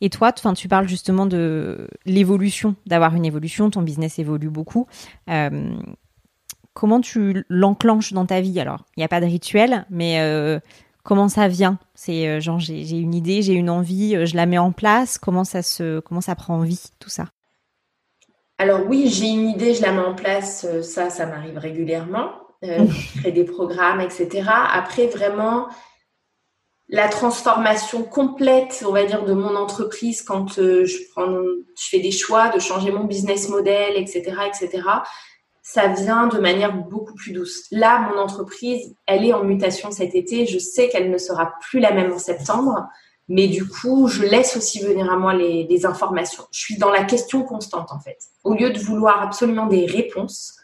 Et 0.00 0.10
toi, 0.10 0.32
tu 0.32 0.68
parles 0.68 0.88
justement 0.88 1.26
de 1.26 1.88
l'évolution, 2.04 2.74
d'avoir 2.86 3.14
une 3.14 3.24
évolution, 3.24 3.70
ton 3.70 3.82
business 3.82 4.18
évolue 4.18 4.50
beaucoup. 4.50 4.86
Euh, 5.30 5.74
comment 6.74 7.00
tu 7.00 7.44
l'enclenches 7.48 8.12
dans 8.12 8.26
ta 8.26 8.40
vie 8.40 8.60
Alors, 8.60 8.84
il 8.96 9.00
n'y 9.00 9.04
a 9.04 9.08
pas 9.08 9.20
de 9.20 9.26
rituel, 9.26 9.86
mais 9.88 10.20
euh, 10.20 10.58
comment 11.04 11.28
ça 11.28 11.48
vient? 11.48 11.78
C'est 11.94 12.28
euh, 12.28 12.40
genre 12.40 12.58
j'ai 12.58 12.98
une 12.98 13.14
idée, 13.14 13.40
j'ai 13.40 13.54
une 13.54 13.70
envie, 13.70 14.26
je 14.26 14.36
la 14.36 14.46
mets 14.46 14.58
en 14.58 14.72
place. 14.72 15.16
Comment 15.16 15.44
ça 15.44 15.62
se, 15.62 16.00
comment 16.00 16.20
ça 16.20 16.34
prend 16.34 16.60
vie 16.60 16.90
tout 16.98 17.10
ça? 17.10 17.26
Alors 18.58 18.86
oui, 18.86 19.08
j'ai 19.08 19.28
une 19.28 19.48
idée, 19.48 19.74
je 19.74 19.82
la 19.82 19.92
mets 19.92 20.04
en 20.04 20.14
place. 20.14 20.66
Ça, 20.82 21.08
ça 21.08 21.24
m'arrive 21.24 21.56
régulièrement. 21.56 22.43
Je 22.64 23.20
crée 23.20 23.32
des 23.32 23.44
programmes, 23.44 24.00
etc. 24.00 24.48
Après, 24.72 25.06
vraiment, 25.06 25.68
la 26.88 27.08
transformation 27.08 28.02
complète, 28.02 28.84
on 28.86 28.92
va 28.92 29.04
dire, 29.04 29.24
de 29.24 29.32
mon 29.32 29.56
entreprise 29.56 30.22
quand 30.22 30.54
je 30.54 31.10
prends, 31.12 31.26
je 31.26 31.88
fais 31.88 32.00
des 32.00 32.10
choix 32.10 32.48
de 32.48 32.58
changer 32.58 32.90
mon 32.90 33.04
business 33.04 33.48
model, 33.48 33.96
etc., 33.96 34.36
etc 34.46 34.82
ça 35.64 35.88
vient 35.88 36.26
de 36.26 36.38
manière 36.38 36.76
beaucoup 36.76 37.14
plus 37.14 37.32
douce. 37.32 37.64
Là, 37.70 37.98
mon 37.98 38.20
entreprise, 38.20 38.94
elle 39.06 39.24
est 39.24 39.32
en 39.32 39.42
mutation 39.42 39.90
cet 39.90 40.14
été. 40.14 40.46
Je 40.46 40.58
sais 40.58 40.90
qu'elle 40.90 41.10
ne 41.10 41.16
sera 41.16 41.54
plus 41.62 41.80
la 41.80 41.90
même 41.90 42.12
en 42.12 42.18
septembre, 42.18 42.86
mais 43.28 43.48
du 43.48 43.66
coup, 43.66 44.06
je 44.06 44.24
laisse 44.24 44.58
aussi 44.58 44.80
venir 44.80 45.10
à 45.10 45.16
moi 45.16 45.32
les, 45.32 45.86
informations. 45.86 46.44
Je 46.52 46.60
suis 46.60 46.76
dans 46.76 46.90
la 46.90 47.02
question 47.02 47.42
constante, 47.44 47.92
en 47.92 47.98
fait. 47.98 48.18
Au 48.44 48.52
lieu 48.52 48.70
de 48.70 48.78
vouloir 48.78 49.22
absolument 49.22 49.66
des 49.66 49.86
réponses, 49.86 50.54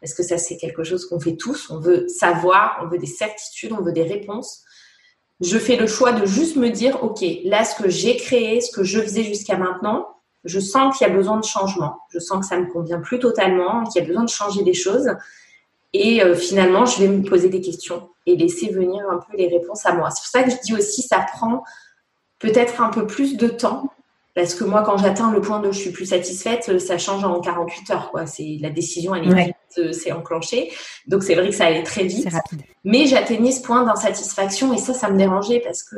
parce 0.00 0.14
que 0.14 0.22
ça, 0.22 0.38
c'est 0.38 0.56
quelque 0.56 0.82
chose 0.82 1.06
qu'on 1.06 1.20
fait 1.20 1.36
tous, 1.36 1.70
on 1.70 1.78
veut 1.78 2.08
savoir, 2.08 2.80
on 2.82 2.88
veut 2.88 2.98
des 2.98 3.06
certitudes, 3.06 3.72
on 3.72 3.82
veut 3.82 3.92
des 3.92 4.02
réponses. 4.02 4.62
Je 5.40 5.58
fais 5.58 5.76
le 5.76 5.86
choix 5.86 6.12
de 6.12 6.26
juste 6.26 6.56
me 6.56 6.70
dire, 6.70 7.02
OK, 7.02 7.24
là, 7.44 7.64
ce 7.64 7.80
que 7.80 7.88
j'ai 7.88 8.16
créé, 8.16 8.60
ce 8.60 8.72
que 8.72 8.82
je 8.82 9.00
faisais 9.00 9.24
jusqu'à 9.24 9.56
maintenant, 9.56 10.06
je 10.44 10.58
sens 10.58 10.96
qu'il 10.96 11.06
y 11.06 11.10
a 11.10 11.12
besoin 11.12 11.38
de 11.38 11.44
changement. 11.44 11.98
Je 12.10 12.18
sens 12.18 12.40
que 12.40 12.46
ça 12.46 12.58
me 12.58 12.66
convient 12.66 13.00
plus 13.00 13.18
totalement, 13.18 13.84
qu'il 13.84 14.02
y 14.02 14.04
a 14.04 14.08
besoin 14.08 14.24
de 14.24 14.30
changer 14.30 14.62
des 14.62 14.74
choses. 14.74 15.10
Et 15.92 16.22
euh, 16.22 16.34
finalement, 16.34 16.86
je 16.86 17.00
vais 17.00 17.08
me 17.08 17.22
poser 17.22 17.48
des 17.48 17.60
questions 17.60 18.08
et 18.26 18.36
laisser 18.36 18.68
venir 18.68 19.02
un 19.10 19.18
peu 19.18 19.36
les 19.36 19.48
réponses 19.48 19.84
à 19.84 19.92
moi. 19.92 20.10
C'est 20.10 20.20
pour 20.20 20.28
ça 20.28 20.42
que 20.42 20.50
je 20.50 20.60
dis 20.64 20.74
aussi, 20.74 21.02
ça 21.02 21.26
prend 21.32 21.62
peut-être 22.38 22.80
un 22.80 22.88
peu 22.88 23.06
plus 23.06 23.36
de 23.36 23.48
temps. 23.48 23.92
Parce 24.34 24.54
que 24.54 24.64
moi, 24.64 24.82
quand 24.82 24.96
j'atteins 24.96 25.32
le 25.32 25.40
point 25.40 25.60
de 25.60 25.72
je 25.72 25.78
suis 25.78 25.90
plus 25.90 26.06
satisfaite, 26.06 26.68
euh, 26.68 26.78
ça 26.78 26.98
change 26.98 27.24
en 27.24 27.40
48 27.40 27.90
heures. 27.90 28.10
Quoi. 28.10 28.26
C'est, 28.26 28.58
la 28.60 28.70
décision, 28.70 29.14
elle 29.14 29.28
est 29.28 29.54
euh, 29.78 29.92
c'est 29.92 30.12
enclenché. 30.12 30.72
Donc, 31.06 31.22
c'est 31.22 31.34
vrai 31.34 31.48
que 31.48 31.54
ça 31.54 31.66
allait 31.66 31.82
très 31.82 32.04
vite. 32.04 32.28
Mais 32.84 33.06
j'atteignais 33.06 33.52
ce 33.52 33.62
point 33.62 33.84
d'insatisfaction 33.84 34.72
et 34.72 34.78
ça, 34.78 34.94
ça 34.94 35.10
me 35.10 35.18
dérangeait 35.18 35.60
parce 35.60 35.82
que 35.82 35.96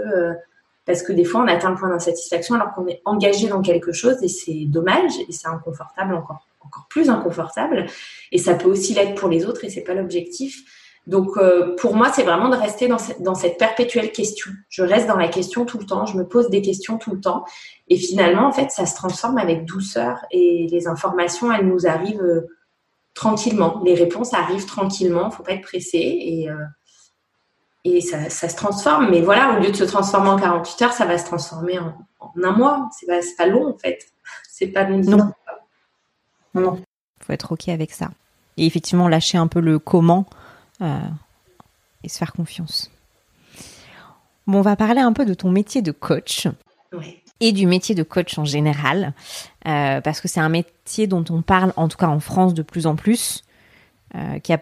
parce 0.84 1.02
que 1.02 1.12
des 1.12 1.24
fois, 1.24 1.42
on 1.42 1.46
atteint 1.46 1.70
le 1.70 1.76
point 1.76 1.88
d'insatisfaction 1.88 2.56
alors 2.56 2.74
qu'on 2.74 2.86
est 2.88 3.02
engagé 3.04 3.46
dans 3.48 3.62
quelque 3.62 3.92
chose 3.92 4.16
et 4.22 4.28
c'est 4.28 4.64
dommage 4.66 5.12
et 5.28 5.32
c'est 5.32 5.46
inconfortable 5.46 6.14
encore, 6.14 6.48
encore 6.60 6.86
plus 6.88 7.08
inconfortable. 7.08 7.86
Et 8.32 8.38
ça 8.38 8.54
peut 8.54 8.68
aussi 8.68 8.94
l'être 8.94 9.14
pour 9.14 9.28
les 9.28 9.46
autres 9.46 9.64
et 9.64 9.70
c'est 9.70 9.82
pas 9.82 9.94
l'objectif. 9.94 10.64
Donc, 11.06 11.36
euh, 11.36 11.74
pour 11.76 11.96
moi, 11.96 12.12
c'est 12.12 12.22
vraiment 12.22 12.48
de 12.48 12.56
rester 12.56 12.86
dans 12.86 12.98
cette, 12.98 13.22
dans 13.22 13.34
cette 13.34 13.58
perpétuelle 13.58 14.12
question. 14.12 14.52
Je 14.68 14.82
reste 14.82 15.08
dans 15.08 15.16
la 15.16 15.28
question 15.28 15.64
tout 15.64 15.78
le 15.78 15.84
temps, 15.84 16.06
je 16.06 16.16
me 16.16 16.26
pose 16.26 16.48
des 16.48 16.62
questions 16.62 16.96
tout 16.96 17.12
le 17.12 17.20
temps. 17.20 17.44
Et 17.88 17.96
finalement, 17.96 18.46
en 18.46 18.52
fait, 18.52 18.70
ça 18.70 18.86
se 18.86 18.94
transforme 18.94 19.38
avec 19.38 19.64
douceur 19.64 20.18
et 20.30 20.68
les 20.70 20.86
informations, 20.86 21.52
elles 21.52 21.66
nous 21.66 21.86
arrivent 21.88 22.22
euh, 22.22 22.48
tranquillement. 23.14 23.80
Les 23.84 23.94
réponses 23.94 24.32
arrivent 24.32 24.66
tranquillement, 24.66 25.30
faut 25.30 25.42
pas 25.42 25.52
être 25.52 25.62
pressé. 25.62 25.98
Et, 25.98 26.48
euh, 26.48 26.64
et 27.84 28.00
ça, 28.00 28.30
ça, 28.30 28.48
se 28.48 28.54
transforme. 28.54 29.10
Mais 29.10 29.22
voilà, 29.22 29.56
au 29.56 29.60
lieu 29.60 29.72
de 29.72 29.76
se 29.76 29.84
transformer 29.84 30.28
en 30.28 30.38
48 30.38 30.82
heures, 30.82 30.92
ça 30.92 31.04
va 31.04 31.18
se 31.18 31.26
transformer 31.26 31.80
en, 31.80 31.94
un 32.40 32.52
mois. 32.52 32.88
C'est 32.96 33.06
pas, 33.06 33.18
pas 33.36 33.46
long 33.46 33.66
en 33.66 33.76
fait. 33.76 34.06
C'est 34.48 34.68
pas 34.68 34.84
long. 34.84 35.00
Non. 35.00 35.32
Non. 36.54 36.80
Faut 37.26 37.32
être 37.32 37.52
ok 37.52 37.70
avec 37.70 37.90
ça. 37.90 38.10
Et 38.56 38.66
effectivement, 38.66 39.08
lâcher 39.08 39.38
un 39.38 39.48
peu 39.48 39.60
le 39.60 39.80
comment 39.80 40.26
et 40.82 42.08
se 42.08 42.18
faire 42.18 42.32
confiance. 42.32 42.90
Bon, 44.46 44.58
on 44.58 44.62
va 44.62 44.76
parler 44.76 45.00
un 45.00 45.12
peu 45.12 45.24
de 45.24 45.34
ton 45.34 45.50
métier 45.50 45.82
de 45.82 45.92
coach. 45.92 46.48
Et 47.40 47.52
du 47.52 47.66
métier 47.66 47.94
de 47.94 48.02
coach 48.04 48.38
en 48.38 48.44
général, 48.44 49.14
euh, 49.66 50.00
parce 50.00 50.20
que 50.20 50.28
c'est 50.28 50.40
un 50.40 50.48
métier 50.48 51.08
dont 51.08 51.24
on 51.28 51.42
parle, 51.42 51.72
en 51.76 51.88
tout 51.88 51.96
cas 51.96 52.06
en 52.06 52.20
France, 52.20 52.54
de 52.54 52.62
plus 52.62 52.86
en 52.86 52.94
plus, 52.94 53.42
euh, 54.14 54.38
qui 54.38 54.52
a 54.52 54.60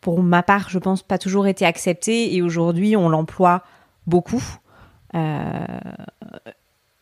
pour 0.00 0.22
ma 0.22 0.42
part, 0.42 0.70
je 0.70 0.78
pense, 0.78 1.02
pas 1.02 1.18
toujours 1.18 1.46
été 1.46 1.66
accepté 1.66 2.34
et 2.34 2.42
aujourd'hui, 2.42 2.96
on 2.96 3.08
l'emploie 3.08 3.62
beaucoup. 4.06 4.42
Euh, 5.14 5.80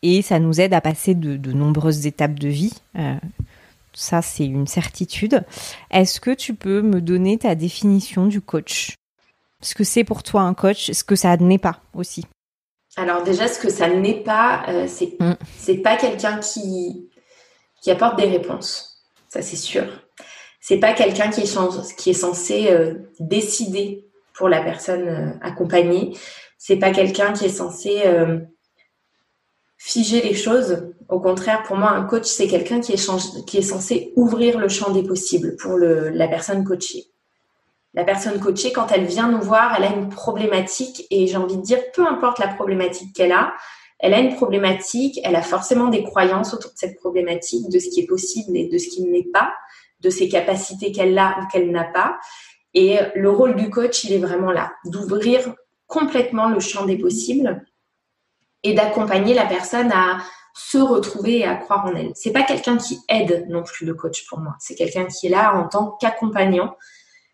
et 0.01 0.21
ça 0.21 0.39
nous 0.39 0.59
aide 0.59 0.73
à 0.73 0.81
passer 0.81 1.15
de, 1.15 1.51
nombreuses 1.53 2.05
étapes 2.05 2.37
de 2.37 2.49
vie. 2.49 2.73
Ça, 3.93 4.21
c'est 4.21 4.45
une 4.45 4.67
certitude. 4.67 5.43
Est-ce 5.91 6.19
que 6.19 6.31
tu 6.31 6.53
peux 6.53 6.81
me 6.81 7.01
donner 7.01 7.37
ta 7.37 7.55
définition 7.55 8.25
du 8.25 8.41
coach? 8.41 8.95
Ce 9.61 9.75
que 9.75 9.83
c'est 9.83 10.03
pour 10.03 10.23
toi 10.23 10.41
un 10.41 10.53
coach, 10.53 10.91
ce 10.91 11.03
que 11.03 11.15
ça 11.15 11.35
n'est 11.37 11.57
pas 11.57 11.81
aussi? 11.93 12.25
Alors 12.95 13.23
déjà, 13.23 13.47
ce 13.47 13.59
que 13.59 13.69
ça 13.69 13.89
n'est 13.89 14.23
pas, 14.23 14.63
euh, 14.69 14.85
c'est 14.87 15.19
mm. 15.19 15.35
c'est 15.57 15.77
pas 15.77 15.95
quelqu'un 15.95 16.37
qui, 16.39 17.09
qui 17.81 17.91
apporte 17.91 18.17
des 18.17 18.25
réponses. 18.25 19.03
ça 19.27 19.41
c'est 19.41 19.55
sûr. 19.55 19.85
C'est 20.61 20.79
pas 20.79 20.93
quelqu'un 20.93 21.29
qui 21.29 21.41
est, 21.41 21.95
qui 21.95 22.09
est 22.11 22.13
censé 22.13 22.67
euh, 22.69 22.95
décider 23.19 24.05
pour 24.33 24.49
la 24.49 24.61
personne 24.61 25.07
euh, 25.07 25.31
accompagnée. 25.41 26.15
C'est 26.57 26.77
pas 26.77 26.91
quelqu'un 26.91 27.33
qui 27.33 27.45
est 27.45 27.49
censé 27.49 28.01
euh, 28.05 28.39
figer 29.79 30.21
les 30.21 30.35
choses. 30.35 30.91
Au 31.07 31.19
contraire, 31.19 31.63
pour 31.63 31.77
moi, 31.77 31.89
un 31.89 32.03
coach, 32.03 32.25
c'est 32.25 32.47
quelqu'un 32.47 32.81
qui 32.81 32.91
est, 32.91 33.45
qui 33.47 33.57
est 33.57 33.63
censé 33.63 34.13
ouvrir 34.15 34.59
le 34.59 34.67
champ 34.67 34.91
des 34.91 35.03
possibles 35.03 35.55
pour 35.55 35.77
le, 35.77 36.09
la 36.09 36.27
personne 36.27 36.63
coachée. 36.63 37.05
La 37.95 38.03
personne 38.03 38.39
coachée, 38.39 38.71
quand 38.71 38.91
elle 38.91 39.05
vient 39.05 39.29
nous 39.29 39.41
voir, 39.41 39.73
elle 39.75 39.85
a 39.85 39.95
une 39.95 40.09
problématique 40.09 41.07
et 41.09 41.25
j'ai 41.25 41.37
envie 41.37 41.57
de 41.57 41.63
dire, 41.63 41.79
peu 41.93 42.05
importe 42.05 42.37
la 42.37 42.49
problématique 42.49 43.15
qu'elle 43.15 43.31
a, 43.31 43.53
elle 43.97 44.13
a 44.13 44.19
une 44.19 44.35
problématique, 44.35 45.19
elle 45.23 45.35
a 45.35 45.41
forcément 45.41 45.87
des 45.87 46.03
croyances 46.03 46.53
autour 46.53 46.71
de 46.71 46.77
cette 46.77 46.97
problématique, 46.97 47.69
de 47.69 47.79
ce 47.79 47.89
qui 47.89 48.01
est 48.01 48.05
possible 48.05 48.55
et 48.55 48.67
de 48.67 48.77
ce 48.77 48.89
qui 48.89 49.03
n'est 49.03 49.27
pas, 49.33 49.53
de 50.01 50.09
ses 50.09 50.29
capacités 50.29 50.91
qu'elle 50.91 51.17
a 51.17 51.39
ou 51.41 51.47
qu'elle 51.47 51.71
n'a 51.71 51.85
pas. 51.85 52.19
Et 52.73 52.99
le 53.15 53.31
rôle 53.31 53.55
du 53.55 53.69
coach, 53.69 54.03
il 54.03 54.13
est 54.13 54.19
vraiment 54.19 54.51
là, 54.51 54.73
d'ouvrir 54.85 55.55
complètement 55.87 56.49
le 56.49 56.59
champ 56.59 56.85
des 56.85 56.97
possibles 56.97 57.65
et 58.63 58.73
d'accompagner 58.73 59.33
la 59.33 59.45
personne 59.45 59.91
à 59.91 60.19
se 60.53 60.77
retrouver 60.77 61.39
et 61.39 61.45
à 61.45 61.55
croire 61.55 61.85
en 61.85 61.95
elle. 61.95 62.11
C'est 62.15 62.31
pas 62.31 62.43
quelqu'un 62.43 62.77
qui 62.77 62.99
aide 63.07 63.45
non 63.49 63.63
plus 63.63 63.85
le 63.85 63.93
coach 63.93 64.25
pour 64.27 64.39
moi. 64.39 64.55
C'est 64.59 64.75
quelqu'un 64.75 65.05
qui 65.05 65.27
est 65.27 65.29
là 65.29 65.55
en 65.55 65.67
tant 65.67 65.97
qu'accompagnant. 65.99 66.75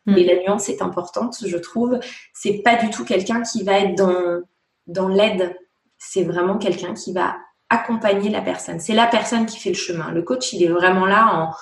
Mais 0.05 0.23
mm. 0.23 0.27
la 0.27 0.35
nuance 0.43 0.69
est 0.69 0.81
importante, 0.81 1.37
je 1.43 1.57
trouve. 1.57 1.99
C'est 2.33 2.61
pas 2.63 2.75
du 2.75 2.89
tout 2.91 3.03
quelqu'un 3.03 3.41
qui 3.41 3.63
va 3.63 3.79
être 3.79 3.95
dans, 3.95 4.41
dans 4.85 5.07
l'aide 5.07 5.55
c'est 5.97 6.23
vraiment 6.23 6.57
quelqu'un 6.57 6.93
qui 6.93 7.13
va 7.13 7.35
accompagner 7.69 8.29
la 8.29 8.41
personne. 8.41 8.79
C'est 8.79 8.93
la 8.93 9.07
personne 9.07 9.45
qui 9.45 9.57
fait 9.57 9.69
le 9.69 9.75
chemin. 9.75 10.11
Le 10.11 10.21
coach, 10.21 10.53
il 10.53 10.63
est 10.63 10.69
vraiment 10.69 11.05
là 11.05 11.27
en... 11.33 11.53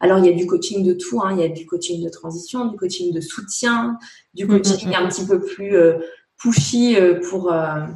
Alors, 0.00 0.18
il 0.18 0.26
y 0.26 0.28
a 0.28 0.32
du 0.32 0.46
coaching 0.46 0.84
de 0.84 0.92
tout. 0.92 1.22
Hein. 1.22 1.32
Il 1.32 1.40
y 1.40 1.44
a 1.44 1.48
du 1.48 1.64
coaching 1.66 2.04
de 2.04 2.10
transition, 2.10 2.66
du 2.66 2.76
coaching 2.76 3.14
de 3.14 3.20
soutien, 3.20 3.96
du 4.34 4.44
mm, 4.44 4.48
coaching 4.48 4.90
mm, 4.90 4.94
un 4.94 5.08
petit 5.08 5.26
peu 5.26 5.40
plus 5.40 5.76
euh, 5.76 5.98
pushy 6.38 6.96
euh, 6.96 7.20
pour... 7.28 7.52
Euh, 7.52 7.86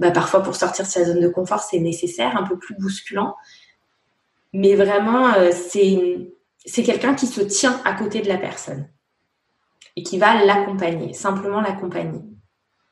bah, 0.00 0.10
parfois, 0.10 0.42
pour 0.42 0.56
sortir 0.56 0.86
de 0.86 0.90
sa 0.90 1.04
zone 1.04 1.20
de 1.20 1.28
confort, 1.28 1.60
c'est 1.62 1.78
nécessaire, 1.78 2.36
un 2.36 2.42
peu 2.42 2.58
plus 2.58 2.74
bousculant. 2.74 3.36
Mais 4.52 4.74
vraiment, 4.74 5.32
c'est, 5.52 6.32
c'est 6.64 6.82
quelqu'un 6.82 7.14
qui 7.14 7.26
se 7.26 7.42
tient 7.42 7.80
à 7.84 7.92
côté 7.92 8.22
de 8.22 8.28
la 8.28 8.38
personne 8.38 8.88
et 9.96 10.02
qui 10.02 10.18
va 10.18 10.42
l'accompagner, 10.44 11.12
simplement 11.12 11.60
l'accompagner 11.60 12.22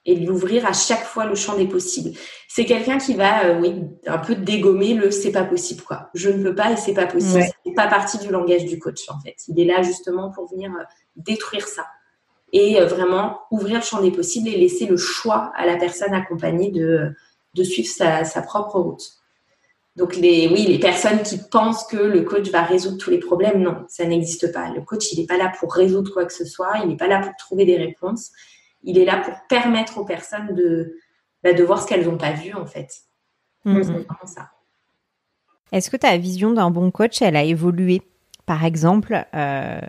et 0.04 0.14
lui 0.14 0.28
ouvrir 0.30 0.66
à 0.66 0.72
chaque 0.72 1.04
fois 1.04 1.26
le 1.26 1.34
champ 1.34 1.56
des 1.56 1.66
possibles. 1.66 2.16
C'est 2.48 2.64
quelqu'un 2.64 2.98
qui 2.98 3.14
va, 3.14 3.44
euh, 3.44 3.60
oui, 3.60 3.82
un 4.06 4.18
peu 4.18 4.34
dégommer 4.34 4.94
le 4.94 5.10
c'est 5.10 5.32
pas 5.32 5.44
possible, 5.44 5.82
quoi. 5.82 6.08
Je 6.14 6.30
ne 6.30 6.42
peux 6.42 6.54
pas 6.54 6.72
et 6.72 6.76
c'est 6.76 6.94
pas 6.94 7.06
possible. 7.06 7.44
C'est 7.64 7.74
pas 7.74 7.88
partie 7.88 8.18
du 8.18 8.28
langage 8.28 8.64
du 8.64 8.78
coach, 8.78 9.08
en 9.08 9.20
fait. 9.20 9.36
Il 9.48 9.60
est 9.60 9.64
là 9.64 9.82
justement 9.82 10.30
pour 10.30 10.48
venir 10.50 10.70
euh, 10.72 10.84
détruire 11.16 11.66
ça 11.66 11.84
et 12.52 12.80
euh, 12.80 12.86
vraiment 12.86 13.40
ouvrir 13.50 13.76
le 13.76 13.84
champ 13.84 14.00
des 14.00 14.10
possibles 14.10 14.48
et 14.48 14.56
laisser 14.56 14.86
le 14.86 14.96
choix 14.96 15.52
à 15.56 15.66
la 15.66 15.76
personne 15.76 16.14
accompagnée 16.14 16.70
de, 16.70 17.10
de 17.54 17.62
suivre 17.62 17.88
sa, 17.88 18.24
sa 18.24 18.42
propre 18.42 18.78
route. 18.78 19.04
Donc 19.96 20.14
les, 20.16 20.48
oui, 20.48 20.64
les 20.66 20.78
personnes 20.78 21.22
qui 21.22 21.38
pensent 21.50 21.84
que 21.84 21.96
le 21.96 22.22
coach 22.22 22.50
va 22.50 22.62
résoudre 22.62 22.98
tous 22.98 23.10
les 23.10 23.18
problèmes, 23.18 23.60
non, 23.60 23.84
ça 23.88 24.04
n'existe 24.04 24.52
pas. 24.52 24.70
Le 24.70 24.80
coach, 24.82 25.12
il 25.12 25.20
n'est 25.20 25.26
pas 25.26 25.36
là 25.36 25.52
pour 25.58 25.74
résoudre 25.74 26.12
quoi 26.12 26.24
que 26.24 26.32
ce 26.32 26.44
soit, 26.44 26.78
il 26.82 26.88
n'est 26.88 26.96
pas 26.96 27.08
là 27.08 27.20
pour 27.20 27.34
trouver 27.36 27.64
des 27.64 27.76
réponses 27.76 28.30
il 28.82 28.98
est 28.98 29.04
là 29.04 29.18
pour 29.18 29.34
permettre 29.48 29.98
aux 29.98 30.04
personnes 30.04 30.54
de, 30.54 30.96
bah, 31.42 31.52
de 31.52 31.62
voir 31.62 31.82
ce 31.82 31.86
qu'elles 31.86 32.06
n'ont 32.06 32.18
pas 32.18 32.32
vu 32.32 32.54
en 32.54 32.66
fait. 32.66 32.88
Mm-hmm. 33.64 34.26
ça. 34.26 34.50
Est-ce 35.72 35.90
que 35.90 35.96
ta 35.96 36.16
vision 36.16 36.52
d'un 36.52 36.70
bon 36.70 36.90
coach, 36.90 37.20
elle 37.20 37.36
a 37.36 37.42
évolué? 37.42 38.02
Par 38.46 38.64
exemple, 38.64 39.26
euh, 39.34 39.80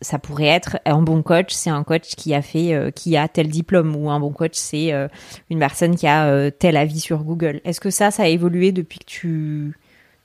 ça 0.00 0.18
pourrait 0.18 0.46
être 0.46 0.78
un 0.84 1.02
bon 1.02 1.22
coach, 1.22 1.52
c'est 1.52 1.70
un 1.70 1.84
coach 1.84 2.14
qui 2.16 2.34
a 2.34 2.42
fait, 2.42 2.74
euh, 2.74 2.90
qui 2.90 3.16
a 3.16 3.28
tel 3.28 3.48
diplôme, 3.48 3.94
ou 3.96 4.10
un 4.10 4.20
bon 4.20 4.32
coach, 4.32 4.54
c'est 4.54 4.92
euh, 4.92 5.08
une 5.50 5.58
personne 5.58 5.96
qui 5.96 6.06
a 6.06 6.50
tel 6.50 6.76
avis 6.76 7.00
sur 7.00 7.24
Google. 7.24 7.60
Est-ce 7.64 7.80
que 7.80 7.90
ça, 7.90 8.10
ça 8.10 8.24
a 8.24 8.28
évolué 8.28 8.72
depuis 8.72 8.98
que 8.98 9.04
tu, 9.04 9.78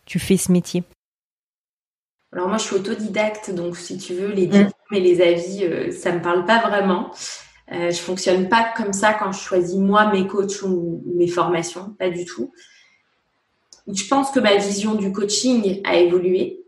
tu 0.06 0.20
fais 0.20 0.38
ce 0.38 0.52
métier? 0.52 0.84
Alors 2.34 2.48
moi, 2.48 2.58
je 2.58 2.64
suis 2.64 2.76
autodidacte, 2.76 3.52
donc 3.52 3.78
si 3.78 3.98
tu 3.98 4.14
veux, 4.14 4.32
les 4.32 4.48
mm. 4.48 4.50
diplômes 4.50 4.74
et 4.94 5.00
les 5.00 5.22
avis, 5.22 5.94
ça 5.94 6.12
me 6.12 6.22
parle 6.22 6.46
pas 6.46 6.68
vraiment. 6.68 7.12
Euh, 7.72 7.90
je 7.90 7.98
fonctionne 7.98 8.48
pas 8.48 8.74
comme 8.78 8.94
ça 8.94 9.14
quand 9.14 9.32
je 9.32 9.40
choisis 9.40 9.78
moi 9.78 10.12
mes 10.12 10.28
coachs 10.28 10.62
ou 10.62 11.04
mes 11.16 11.28
formations, 11.28 11.96
pas 11.98 12.10
du 12.10 12.26
tout. 12.26 12.52
Je 13.88 14.08
pense 14.08 14.32
que 14.32 14.40
ma 14.40 14.56
vision 14.58 14.96
du 14.96 15.12
coaching 15.12 15.82
a 15.84 15.98
évolué 15.98 16.65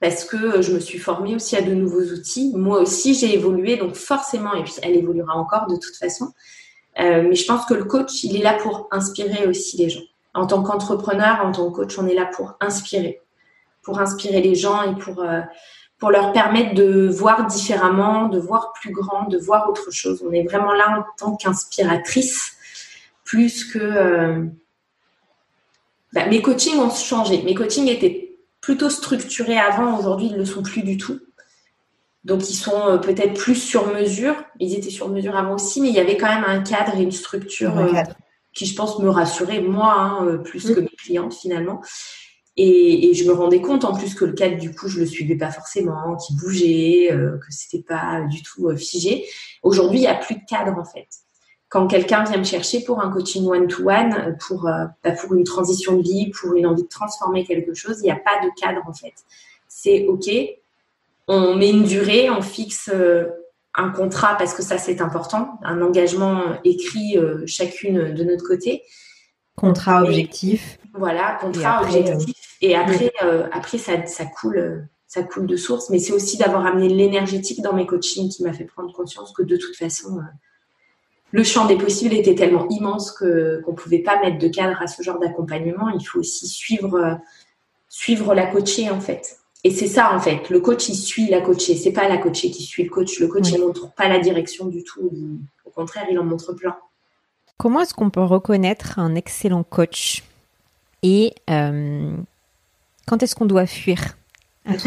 parce 0.00 0.24
que 0.24 0.62
je 0.62 0.72
me 0.72 0.80
suis 0.80 0.98
formée 0.98 1.34
aussi 1.34 1.56
à 1.56 1.62
de 1.62 1.74
nouveaux 1.74 2.02
outils. 2.02 2.52
Moi 2.54 2.80
aussi, 2.80 3.14
j'ai 3.14 3.34
évolué, 3.34 3.76
donc 3.76 3.94
forcément, 3.94 4.54
et 4.54 4.62
puis 4.62 4.74
elle 4.82 4.96
évoluera 4.96 5.34
encore 5.34 5.66
de 5.66 5.76
toute 5.76 5.96
façon. 5.96 6.32
Euh, 7.00 7.24
mais 7.28 7.34
je 7.34 7.46
pense 7.46 7.66
que 7.66 7.74
le 7.74 7.84
coach, 7.84 8.24
il 8.24 8.36
est 8.36 8.42
là 8.42 8.54
pour 8.54 8.88
inspirer 8.90 9.46
aussi 9.46 9.76
les 9.76 9.88
gens. 9.88 10.02
En 10.34 10.46
tant 10.46 10.62
qu'entrepreneur, 10.62 11.44
en 11.44 11.52
tant 11.52 11.70
que 11.70 11.76
coach, 11.76 11.98
on 11.98 12.06
est 12.06 12.14
là 12.14 12.26
pour 12.26 12.56
inspirer, 12.60 13.20
pour 13.82 14.00
inspirer 14.00 14.40
les 14.40 14.54
gens 14.54 14.82
et 14.82 14.94
pour 14.96 15.20
euh, 15.20 15.40
pour 15.98 16.10
leur 16.10 16.32
permettre 16.32 16.74
de 16.74 17.08
voir 17.08 17.46
différemment, 17.46 18.28
de 18.28 18.38
voir 18.38 18.72
plus 18.72 18.92
grand, 18.92 19.24
de 19.28 19.36
voir 19.36 19.68
autre 19.68 19.90
chose. 19.90 20.22
On 20.26 20.32
est 20.32 20.44
vraiment 20.44 20.72
là 20.72 20.98
en 21.00 21.04
tant 21.16 21.36
qu'inspiratrice, 21.36 22.52
plus 23.24 23.64
que... 23.64 23.78
Euh, 23.78 24.44
bah, 26.12 26.26
mes 26.26 26.40
coachings 26.40 26.78
ont 26.78 26.90
changé. 26.90 27.42
Mes 27.42 27.54
coachings 27.54 27.88
étaient 27.88 28.27
plutôt 28.68 28.90
structurés 28.90 29.56
avant, 29.56 29.98
aujourd'hui 29.98 30.26
ils 30.26 30.32
ne 30.32 30.40
le 30.40 30.44
sont 30.44 30.62
plus 30.62 30.82
du 30.82 30.98
tout. 30.98 31.18
Donc 32.24 32.50
ils 32.50 32.54
sont 32.54 32.86
euh, 32.86 32.98
peut-être 32.98 33.32
plus 33.32 33.54
sur 33.54 33.86
mesure. 33.94 34.34
Ils 34.60 34.74
étaient 34.74 34.90
sur 34.90 35.08
mesure 35.08 35.34
avant 35.36 35.54
aussi, 35.54 35.80
mais 35.80 35.88
il 35.88 35.94
y 35.94 36.00
avait 36.00 36.18
quand 36.18 36.28
même 36.28 36.44
un 36.44 36.60
cadre 36.60 36.94
et 36.94 37.02
une 37.02 37.10
structure 37.10 37.78
euh, 37.78 38.02
qui, 38.52 38.66
je 38.66 38.76
pense, 38.76 38.98
me 38.98 39.08
rassurait 39.08 39.62
moi 39.62 39.94
hein, 39.94 40.36
plus 40.44 40.70
que 40.74 40.80
mes 40.80 40.90
clients 40.98 41.30
finalement. 41.30 41.80
Et, 42.58 43.14
je 43.14 43.24
me 43.24 43.32
rendais 43.32 43.62
compte 43.62 43.86
en 43.86 43.96
plus 43.96 44.14
que 44.14 44.26
le 44.26 44.32
cadre, 44.32 44.58
du 44.58 44.74
coup, 44.74 44.88
je 44.88 44.98
le 44.98 45.06
suivais 45.06 45.36
pas 45.36 45.50
forcément, 45.50 46.16
qu'il 46.16 46.36
bougeait, 46.36 47.08
euh, 47.10 47.38
que 47.38 47.46
c'était 47.50 47.82
pas 47.82 48.20
du 48.28 48.42
tout 48.42 48.68
euh, 48.68 48.76
figé. 48.76 49.24
Aujourd'hui, 49.62 50.00
il 50.00 50.02
n'y 50.02 50.08
a 50.08 50.16
plus 50.16 50.34
de 50.34 50.44
cadre 50.46 50.76
en 50.76 50.84
fait. 50.84 51.08
Quand 51.68 51.86
quelqu'un 51.86 52.24
vient 52.24 52.38
me 52.38 52.44
chercher 52.44 52.82
pour 52.82 53.00
un 53.00 53.10
coaching 53.10 53.46
one-to-one, 53.46 54.38
pour, 54.46 54.66
euh, 54.66 54.86
bah, 55.04 55.12
pour 55.12 55.34
une 55.34 55.44
transition 55.44 55.96
de 55.96 56.02
vie, 56.02 56.30
pour 56.30 56.54
une 56.54 56.66
envie 56.66 56.82
de 56.82 56.88
transformer 56.88 57.44
quelque 57.44 57.74
chose, 57.74 57.98
il 58.00 58.04
n'y 58.04 58.10
a 58.10 58.16
pas 58.16 58.40
de 58.42 58.48
cadre 58.58 58.80
en 58.86 58.94
fait. 58.94 59.14
C'est 59.68 60.06
OK, 60.06 60.30
on 61.26 61.54
met 61.56 61.70
une 61.70 61.84
durée, 61.84 62.30
on 62.30 62.40
fixe 62.40 62.90
un 63.74 63.90
contrat 63.90 64.36
parce 64.38 64.54
que 64.54 64.62
ça 64.62 64.78
c'est 64.78 65.02
important, 65.02 65.58
un 65.62 65.82
engagement 65.82 66.42
écrit 66.64 67.18
chacune 67.46 68.14
de 68.14 68.24
notre 68.24 68.46
côté. 68.46 68.82
Contrat 69.56 70.02
objectif. 70.04 70.78
Voilà, 70.94 71.36
contrat 71.40 71.82
objectif. 71.82 72.48
Et 72.60 72.74
après, 72.74 73.12
euh, 73.22 73.46
après 73.52 73.78
ça, 73.78 74.06
ça, 74.06 74.24
coule, 74.24 74.88
ça 75.06 75.22
coule 75.22 75.46
de 75.46 75.56
source. 75.56 75.90
Mais 75.90 75.98
c'est 75.98 76.12
aussi 76.12 76.36
d'avoir 76.36 76.66
amené 76.66 76.88
l'énergétique 76.88 77.62
dans 77.62 77.72
mes 77.72 77.86
coachings 77.86 78.30
qui 78.30 78.42
m'a 78.42 78.52
fait 78.52 78.64
prendre 78.64 78.92
conscience 78.92 79.32
que 79.32 79.42
de 79.42 79.56
toute 79.56 79.76
façon, 79.76 80.18
euh, 80.18 80.22
le 81.32 81.44
champ 81.44 81.66
des 81.66 81.76
possibles 81.76 82.14
était 82.14 82.34
tellement 82.34 82.66
immense 82.68 83.12
que 83.12 83.60
qu'on 83.64 83.74
pouvait 83.74 83.98
pas 83.98 84.20
mettre 84.20 84.38
de 84.38 84.48
cadre 84.48 84.80
à 84.80 84.86
ce 84.86 85.02
genre 85.02 85.18
d'accompagnement. 85.18 85.88
Il 85.90 86.04
faut 86.04 86.20
aussi 86.20 86.46
suivre, 86.46 86.94
euh, 86.94 87.14
suivre 87.88 88.34
la 88.34 88.46
coachée 88.46 88.90
en 88.90 89.00
fait. 89.00 89.38
Et 89.64 89.70
c'est 89.70 89.86
ça 89.86 90.14
en 90.14 90.20
fait. 90.20 90.48
Le 90.50 90.60
coach 90.60 90.88
il 90.88 90.94
suit 90.94 91.28
la 91.28 91.40
coachée. 91.40 91.76
C'est 91.76 91.92
pas 91.92 92.08
la 92.08 92.16
coachée 92.18 92.50
qui 92.50 92.62
suit 92.62 92.84
le 92.84 92.90
coach. 92.90 93.18
Le 93.20 93.28
coach 93.28 93.50
il 93.50 93.60
montre 93.60 93.92
pas 93.94 94.08
la 94.08 94.18
direction 94.18 94.66
du 94.66 94.84
tout. 94.84 95.10
au 95.64 95.70
contraire, 95.70 96.06
il 96.10 96.18
en 96.18 96.24
montre 96.24 96.52
plein. 96.52 96.76
Comment 97.56 97.80
est-ce 97.80 97.92
qu'on 97.92 98.10
peut 98.10 98.22
reconnaître 98.22 98.98
un 98.98 99.14
excellent 99.14 99.64
coach? 99.64 100.22
Et 101.02 101.34
quand 101.46 103.22
est-ce 103.22 103.34
qu'on 103.34 103.46
doit 103.46 103.66
fuir, 103.66 104.16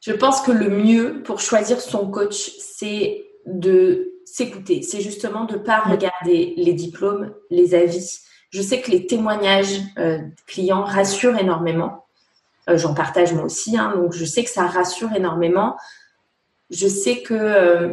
Je 0.00 0.12
pense 0.12 0.40
que 0.40 0.50
le 0.50 0.70
mieux 0.70 1.22
pour 1.22 1.40
choisir 1.40 1.80
son 1.80 2.10
coach, 2.10 2.52
c'est 2.58 3.24
de 3.46 4.12
s'écouter. 4.24 4.82
C'est 4.82 5.00
justement 5.00 5.44
de 5.44 5.54
ne 5.54 5.58
pas 5.58 5.80
regarder 5.80 6.54
les 6.56 6.72
diplômes, 6.72 7.34
les 7.50 7.74
avis. 7.74 8.20
Je 8.50 8.62
sais 8.62 8.80
que 8.80 8.90
les 8.90 9.06
témoignages 9.06 9.80
euh, 9.98 10.18
clients 10.46 10.84
rassurent 10.84 11.38
énormément. 11.38 12.06
Euh, 12.68 12.76
j'en 12.76 12.94
partage 12.94 13.32
moi 13.32 13.44
aussi, 13.44 13.76
hein, 13.76 13.94
donc 13.96 14.12
je 14.12 14.24
sais 14.24 14.44
que 14.44 14.50
ça 14.50 14.66
rassure 14.66 15.12
énormément. 15.14 15.76
Je 16.70 16.86
sais 16.86 17.22
que 17.22 17.34
euh, 17.34 17.92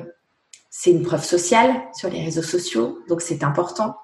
c'est 0.70 0.92
une 0.92 1.04
preuve 1.04 1.24
sociale 1.24 1.74
sur 1.94 2.10
les 2.10 2.24
réseaux 2.24 2.44
sociaux, 2.44 3.00
donc 3.08 3.22
c'est 3.22 3.44
important. 3.44 3.96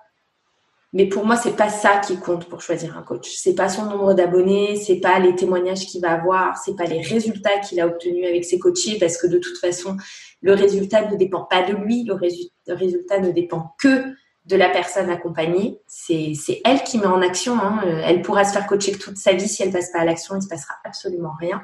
Mais 0.93 1.07
pour 1.07 1.25
moi, 1.25 1.35
c'est 1.35 1.55
pas 1.55 1.69
ça 1.69 1.97
qui 1.97 2.17
compte 2.17 2.47
pour 2.47 2.61
choisir 2.61 2.95
un 2.95 3.01
coach. 3.01 3.27
C'est 3.35 3.55
pas 3.55 3.67
son 3.67 3.85
nombre 3.85 4.13
d'abonnés, 4.13 4.75
c'est 4.75 4.99
pas 4.99 5.17
les 5.19 5.35
témoignages 5.35 5.87
qu'il 5.87 6.01
va 6.01 6.11
avoir, 6.11 6.57
c'est 6.57 6.75
pas 6.75 6.85
les 6.85 7.01
résultats 7.01 7.57
qu'il 7.59 7.81
a 7.81 7.87
obtenus 7.87 8.27
avec 8.27 8.45
ses 8.45 8.59
coachés, 8.59 8.99
parce 8.99 9.17
que 9.17 9.25
de 9.25 9.39
toute 9.39 9.57
façon, 9.57 9.97
le 10.41 10.53
résultat 10.53 11.09
ne 11.09 11.15
dépend 11.15 11.45
pas 11.45 11.63
de 11.63 11.73
lui, 11.73 12.03
le, 12.03 12.13
résultat 12.13 13.19
ne 13.19 13.31
dépend 13.31 13.73
que 13.79 14.13
de 14.45 14.55
la 14.55 14.69
personne 14.69 15.09
accompagnée. 15.09 15.79
C'est 15.87 16.61
elle 16.63 16.83
qui 16.83 16.99
met 16.99 17.07
en 17.07 17.23
action. 17.23 17.59
Hein. 17.59 17.81
Elle 18.05 18.21
pourra 18.21 18.43
se 18.43 18.53
faire 18.53 18.67
coacher 18.67 18.91
toute 18.91 19.17
sa 19.17 19.33
vie 19.33 19.47
si 19.47 19.63
elle 19.63 19.71
passe 19.71 19.91
pas 19.91 19.99
à 19.99 20.05
l'action, 20.05 20.35
il 20.35 20.43
se 20.43 20.47
passera 20.47 20.75
absolument 20.83 21.33
rien. 21.39 21.63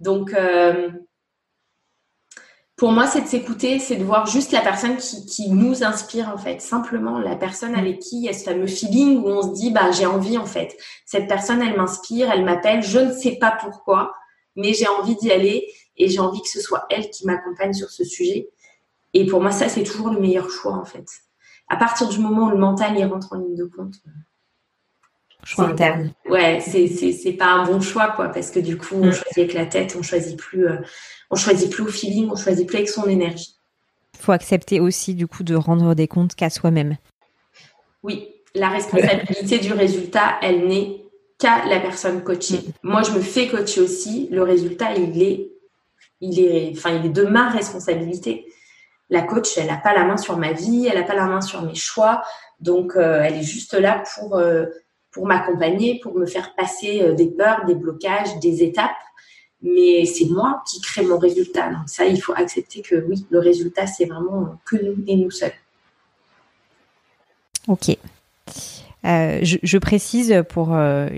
Donc 0.00 0.32
euh, 0.32 0.90
pour 2.76 2.92
moi, 2.92 3.06
c'est 3.06 3.22
de 3.22 3.26
s'écouter, 3.26 3.78
c'est 3.78 3.96
de 3.96 4.04
voir 4.04 4.26
juste 4.26 4.52
la 4.52 4.60
personne 4.60 4.98
qui, 4.98 5.50
nous 5.50 5.82
inspire 5.82 6.28
en 6.28 6.36
fait, 6.36 6.60
simplement 6.60 7.18
la 7.18 7.34
personne 7.34 7.72
mm. 7.72 7.78
avec 7.78 7.98
qui 8.00 8.18
il 8.18 8.24
y 8.24 8.28
a 8.28 8.34
ce 8.34 8.44
fameux 8.44 8.66
feeling 8.66 9.18
où 9.18 9.28
on 9.28 9.42
se 9.42 9.54
dit 9.54 9.70
bah 9.70 9.90
j'ai 9.92 10.04
envie 10.04 10.36
en 10.36 10.44
fait. 10.44 10.76
Cette 11.06 11.26
personne, 11.26 11.62
elle 11.62 11.76
m'inspire, 11.76 12.30
elle 12.30 12.44
m'appelle, 12.44 12.82
je 12.82 12.98
ne 12.98 13.12
sais 13.12 13.36
pas 13.36 13.56
pourquoi, 13.58 14.14
mais 14.56 14.74
j'ai 14.74 14.88
envie 14.88 15.16
d'y 15.16 15.32
aller 15.32 15.66
et 15.96 16.08
j'ai 16.08 16.20
envie 16.20 16.42
que 16.42 16.48
ce 16.48 16.60
soit 16.60 16.84
elle 16.90 17.08
qui 17.10 17.26
m'accompagne 17.26 17.72
sur 17.72 17.88
ce 17.90 18.04
sujet. 18.04 18.50
Et 19.14 19.24
pour 19.24 19.40
moi, 19.40 19.52
ça 19.52 19.70
c'est 19.70 19.82
toujours 19.82 20.10
le 20.10 20.20
meilleur 20.20 20.50
choix 20.50 20.74
en 20.74 20.84
fait. 20.84 21.06
À 21.68 21.76
partir 21.76 22.08
du 22.08 22.18
moment 22.18 22.48
où 22.48 22.50
le 22.50 22.58
mental 22.58 22.98
y 22.98 23.04
rentre 23.04 23.32
en 23.32 23.36
ligne 23.36 23.56
de 23.56 23.64
compte. 23.64 23.94
Choix 25.46 25.66
interne. 25.66 26.10
Ouais, 26.28 26.58
c'est 26.60 26.88
c'est 26.88 27.32
pas 27.32 27.46
un 27.46 27.64
bon 27.64 27.80
choix 27.80 28.08
quoi, 28.08 28.30
parce 28.30 28.50
que 28.50 28.58
du 28.58 28.76
coup 28.76 28.96
on 28.96 29.06
mm. 29.06 29.12
choisit 29.12 29.38
avec 29.38 29.54
la 29.54 29.64
tête, 29.64 29.96
on 29.96 30.02
choisit 30.02 30.36
plus. 30.36 30.66
Euh, 30.66 30.78
on 31.30 31.36
choisit 31.36 31.70
plus 31.70 31.84
au 31.84 31.88
feeling, 31.88 32.28
on 32.32 32.36
choisit 32.36 32.66
plus 32.66 32.78
avec 32.78 32.88
son 32.88 33.08
énergie. 33.08 33.54
Il 34.14 34.20
faut 34.20 34.32
accepter 34.32 34.80
aussi 34.80 35.14
du 35.14 35.28
coup 35.28 35.44
de 35.44 35.54
rendre 35.54 35.94
des 35.94 36.08
comptes 36.08 36.34
qu'à 36.34 36.50
soi-même. 36.50 36.96
Oui, 38.02 38.28
la 38.56 38.70
responsabilité 38.70 39.58
du 39.58 39.72
résultat, 39.72 40.36
elle 40.42 40.66
n'est 40.66 41.04
qu'à 41.38 41.64
la 41.66 41.78
personne 41.78 42.24
coachée. 42.24 42.64
Mm. 42.82 42.90
Moi, 42.90 43.02
je 43.02 43.12
me 43.12 43.20
fais 43.20 43.46
coacher 43.46 43.80
aussi. 43.80 44.28
Le 44.32 44.42
résultat, 44.42 44.94
il 44.94 45.22
est, 45.22 45.52
il 46.20 46.40
est, 46.40 46.72
enfin, 46.76 46.90
il 46.90 47.06
est 47.06 47.10
de 47.10 47.22
ma 47.22 47.50
responsabilité. 47.50 48.46
La 49.10 49.22
coach, 49.22 49.56
elle 49.56 49.68
n'a 49.68 49.76
pas 49.76 49.94
la 49.94 50.04
main 50.04 50.16
sur 50.16 50.36
ma 50.38 50.50
vie, 50.50 50.88
elle 50.90 50.98
n'a 50.98 51.06
pas 51.06 51.14
la 51.14 51.26
main 51.26 51.40
sur 51.40 51.62
mes 51.62 51.76
choix. 51.76 52.22
Donc, 52.58 52.96
euh, 52.96 53.22
elle 53.22 53.36
est 53.36 53.44
juste 53.44 53.74
là 53.74 54.02
pour, 54.16 54.36
euh, 54.36 54.66
pour 55.16 55.26
m'accompagner, 55.26 55.98
pour 56.00 56.14
me 56.14 56.26
faire 56.26 56.54
passer 56.54 57.00
euh, 57.00 57.14
des 57.14 57.28
peurs, 57.28 57.64
des 57.64 57.74
blocages, 57.74 58.38
des 58.38 58.62
étapes 58.62 58.90
mais 59.62 60.04
c'est 60.04 60.26
moi 60.26 60.62
qui 60.68 60.80
crée 60.82 61.02
mon 61.02 61.18
résultat. 61.18 61.70
Donc 61.70 61.88
ça, 61.88 62.04
il 62.04 62.20
faut 62.20 62.34
accepter 62.36 62.82
que 62.82 62.96
oui, 63.08 63.26
le 63.30 63.38
résultat, 63.38 63.86
c'est 63.86 64.04
vraiment 64.04 64.60
que 64.66 64.76
nous 64.76 65.02
et 65.08 65.16
nous 65.16 65.30
seuls. 65.30 65.54
Ok. 67.66 67.96
Euh, 69.06 69.40
je, 69.42 69.78
précise 69.78 70.44
pour 70.50 70.74
euh, 70.74 71.08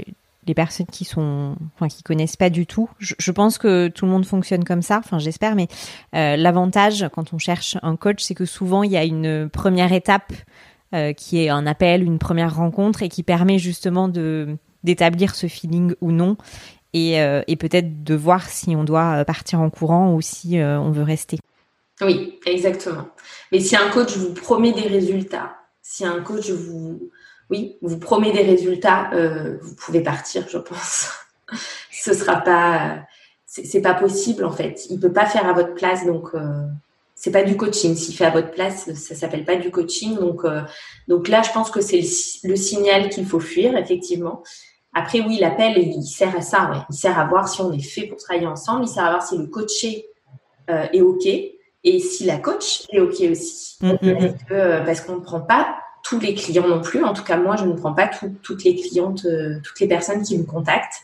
les 0.46 0.54
personnes 0.54 0.86
qui 0.86 1.04
sont, 1.04 1.56
enfin, 1.74 1.88
qui 1.88 2.04
connaissent 2.04 2.36
pas 2.36 2.48
du 2.48 2.64
tout. 2.64 2.88
Je, 3.00 3.32
pense 3.32 3.58
que 3.58 3.88
tout 3.88 4.06
le 4.06 4.12
monde 4.12 4.24
fonctionne 4.24 4.64
comme 4.64 4.82
ça. 4.82 4.98
Enfin, 4.98 5.18
j'espère. 5.18 5.56
Mais 5.56 5.66
l'avantage 6.12 7.06
quand 7.12 7.34
on 7.34 7.38
cherche 7.38 7.76
un 7.82 7.96
coach, 7.96 8.22
c'est 8.22 8.34
que 8.34 8.46
souvent 8.46 8.84
il 8.84 8.92
y 8.92 8.96
a 8.96 9.04
une 9.04 9.50
première 9.50 9.92
étape 9.92 10.32
qui 11.16 11.42
est 11.42 11.48
un 11.48 11.66
appel, 11.66 12.02
une 12.02 12.18
première 12.18 12.56
rencontre, 12.56 13.02
et 13.02 13.08
qui 13.08 13.22
permet 13.22 13.58
justement 13.58 14.08
de 14.08 14.56
d'établir 14.84 15.34
ce 15.34 15.48
feeling 15.48 15.94
ou 16.00 16.12
non. 16.12 16.36
Euh, 16.96 17.42
et, 17.46 17.56
peut-être 17.56 18.02
de 18.02 18.14
voir 18.14 18.48
si 18.48 18.74
on 18.74 18.82
doit 18.82 19.20
euh, 19.20 19.24
partir 19.24 19.60
en 19.60 19.68
courant 19.68 20.14
ou 20.14 20.20
si 20.20 20.58
euh, 20.58 20.80
on 20.80 20.90
veut 20.90 21.02
rester. 21.02 21.38
Oui, 22.00 22.38
exactement. 22.46 23.08
Mais 23.52 23.60
si 23.60 23.76
un 23.76 23.90
coach 23.90 24.16
vous 24.16 24.32
promet 24.32 24.72
des 24.72 24.88
résultats, 24.88 25.56
si 25.82 26.04
un 26.04 26.20
coach 26.22 26.50
vous, 26.50 27.10
oui, 27.50 27.76
vous 27.82 27.98
promet 27.98 28.32
des 28.32 28.42
résultats, 28.42 29.10
vous 29.60 29.74
pouvez 29.74 30.00
partir, 30.00 30.46
je 30.48 30.58
pense. 30.58 31.10
Ce 31.90 32.12
sera 32.12 32.36
pas, 32.36 33.00
c'est 33.46 33.82
pas 33.82 33.94
possible 33.94 34.44
en 34.44 34.52
fait. 34.52 34.86
Il 34.90 35.00
peut 35.00 35.12
pas 35.12 35.26
faire 35.26 35.46
à 35.46 35.52
votre 35.52 35.74
place, 35.74 36.06
donc 36.06 36.30
c'est 37.20 37.32
pas 37.32 37.42
du 37.42 37.56
coaching. 37.56 37.96
S'il 37.96 38.14
fait 38.14 38.26
à 38.26 38.30
votre 38.30 38.52
place, 38.52 38.92
ça 38.94 39.14
s'appelle 39.16 39.44
pas 39.44 39.56
du 39.56 39.70
coaching. 39.70 40.18
Donc, 40.18 40.42
donc 41.08 41.26
là, 41.26 41.42
je 41.42 41.50
pense 41.50 41.70
que 41.70 41.80
c'est 41.80 42.00
le, 42.44 42.54
signal 42.56 43.08
qu'il 43.08 43.26
faut 43.26 43.40
fuir 43.40 43.76
effectivement. 43.76 44.42
Après, 44.94 45.20
oui, 45.20 45.38
l'appel, 45.38 45.78
il 45.78 46.02
sert 46.02 46.36
à 46.36 46.40
ça. 46.40 46.70
Ouais. 46.70 46.78
Il 46.90 46.94
sert 46.96 47.18
à 47.18 47.24
voir 47.26 47.48
si 47.48 47.60
on 47.60 47.72
est 47.72 47.82
fait 47.82 48.06
pour 48.06 48.18
travailler 48.18 48.46
ensemble. 48.46 48.84
Il 48.84 48.88
sert 48.88 49.04
à 49.04 49.10
voir 49.10 49.22
si 49.22 49.36
le 49.36 49.46
coaché 49.46 50.06
euh, 50.70 50.86
est 50.92 51.00
OK 51.00 51.26
et 51.26 52.00
si 52.00 52.24
la 52.24 52.38
coach 52.38 52.84
est 52.90 53.00
OK 53.00 53.20
aussi. 53.30 53.76
Mm, 53.80 53.90
mm, 53.90 53.96
mm. 54.02 54.34
Euh, 54.50 54.84
parce 54.84 55.00
qu'on 55.00 55.16
ne 55.16 55.20
prend 55.20 55.40
pas 55.40 55.76
tous 56.02 56.18
les 56.20 56.34
clients 56.34 56.66
non 56.66 56.80
plus. 56.80 57.04
En 57.04 57.12
tout 57.12 57.22
cas, 57.22 57.36
moi, 57.36 57.56
je 57.56 57.64
ne 57.64 57.74
prends 57.74 57.94
pas 57.94 58.10
toutes 58.42 58.64
les 58.64 58.74
clientes, 58.74 59.24
euh, 59.24 59.60
toutes 59.62 59.80
les 59.80 59.88
personnes 59.88 60.22
qui 60.22 60.38
me 60.38 60.44
contactent. 60.44 61.02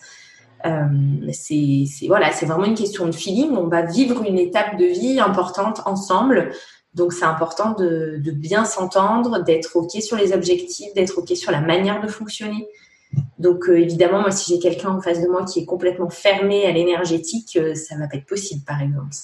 C'est 1.32 2.06
voilà, 2.06 2.32
c'est 2.32 2.46
vraiment 2.46 2.64
une 2.64 2.74
question 2.74 3.06
de 3.06 3.12
feeling. 3.12 3.52
On 3.52 3.68
va 3.68 3.82
vivre 3.82 4.24
une 4.24 4.38
étape 4.38 4.76
de 4.78 4.86
vie 4.86 5.20
importante 5.20 5.82
ensemble. 5.86 6.50
Donc, 6.94 7.12
c'est 7.12 7.24
important 7.24 7.72
de, 7.72 8.20
de 8.22 8.30
bien 8.30 8.64
s'entendre, 8.64 9.42
d'être 9.42 9.74
OK 9.74 9.90
sur 10.00 10.16
les 10.16 10.32
objectifs, 10.32 10.94
d'être 10.94 11.18
OK 11.18 11.36
sur 11.36 11.50
la 11.50 11.60
manière 11.60 12.00
de 12.00 12.06
fonctionner. 12.06 12.68
Donc 13.38 13.68
euh, 13.68 13.78
évidemment, 13.78 14.20
moi, 14.20 14.30
si 14.30 14.52
j'ai 14.52 14.60
quelqu'un 14.60 14.90
en 14.90 15.00
face 15.00 15.20
de 15.20 15.28
moi 15.28 15.44
qui 15.44 15.60
est 15.60 15.64
complètement 15.64 16.10
fermé 16.10 16.66
à 16.66 16.72
l'énergétique, 16.72 17.56
euh, 17.56 17.74
ça 17.74 17.96
va 17.96 18.06
pas 18.06 18.16
être 18.16 18.26
possible, 18.26 18.64
par 18.64 18.80
exemple. 18.80 19.14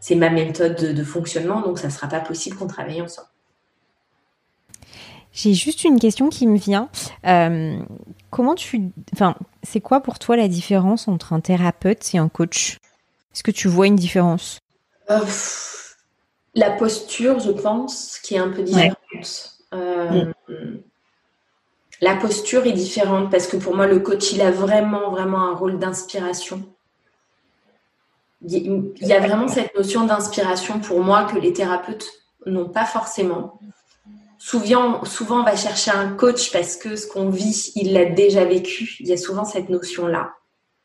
C'est 0.00 0.14
ma 0.14 0.30
méthode 0.30 0.94
de, 0.94 1.04
fonctionnement, 1.04 1.62
donc 1.62 1.78
ça 1.78 1.88
sera 1.88 2.08
pas 2.08 2.20
possible 2.20 2.56
qu'on 2.56 2.66
travaille 2.66 3.00
ensemble. 3.00 3.28
J'ai 5.34 5.52
juste 5.52 5.84
une 5.84 6.00
question 6.00 6.30
qui 6.30 6.46
me 6.46 6.56
vient. 6.56 6.88
Euh, 7.26 7.76
comment 8.30 8.54
tu, 8.54 8.90
enfin, 9.12 9.34
c'est 9.62 9.80
quoi 9.80 10.00
pour 10.00 10.18
toi 10.18 10.36
la 10.36 10.48
différence 10.48 11.08
entre 11.08 11.32
un 11.32 11.40
thérapeute 11.40 12.14
et 12.14 12.18
un 12.18 12.28
coach? 12.28 12.78
Est-ce 13.34 13.42
que 13.42 13.50
tu 13.50 13.68
vois 13.68 13.86
une 13.86 13.96
différence? 13.96 14.60
La 16.54 16.70
posture, 16.70 17.40
je 17.40 17.50
pense, 17.50 18.18
qui 18.22 18.36
est 18.36 18.38
un 18.38 18.48
peu 18.48 18.62
différente. 18.62 18.96
Mm 19.72 20.30
la 22.00 22.16
posture 22.16 22.66
est 22.66 22.72
différente 22.72 23.30
parce 23.30 23.46
que 23.46 23.56
pour 23.56 23.74
moi, 23.74 23.86
le 23.86 23.98
coach, 23.98 24.32
il 24.32 24.42
a 24.42 24.50
vraiment, 24.50 25.10
vraiment 25.10 25.48
un 25.48 25.54
rôle 25.54 25.78
d'inspiration. 25.78 26.62
Il 28.46 28.92
y 29.00 29.12
a 29.12 29.20
vraiment 29.20 29.48
cette 29.48 29.74
notion 29.74 30.04
d'inspiration 30.04 30.80
pour 30.80 31.00
moi 31.00 31.24
que 31.24 31.38
les 31.38 31.54
thérapeutes 31.54 32.06
n'ont 32.44 32.68
pas 32.68 32.84
forcément. 32.84 33.58
Souvent, 34.38 35.04
souvent, 35.04 35.40
on 35.40 35.44
va 35.44 35.56
chercher 35.56 35.90
un 35.90 36.14
coach 36.14 36.52
parce 36.52 36.76
que 36.76 36.96
ce 36.96 37.06
qu'on 37.06 37.30
vit, 37.30 37.72
il 37.76 37.92
l'a 37.92 38.04
déjà 38.04 38.44
vécu. 38.44 38.96
Il 39.00 39.08
y 39.08 39.12
a 39.12 39.16
souvent 39.16 39.44
cette 39.44 39.68
notion-là, 39.68 40.32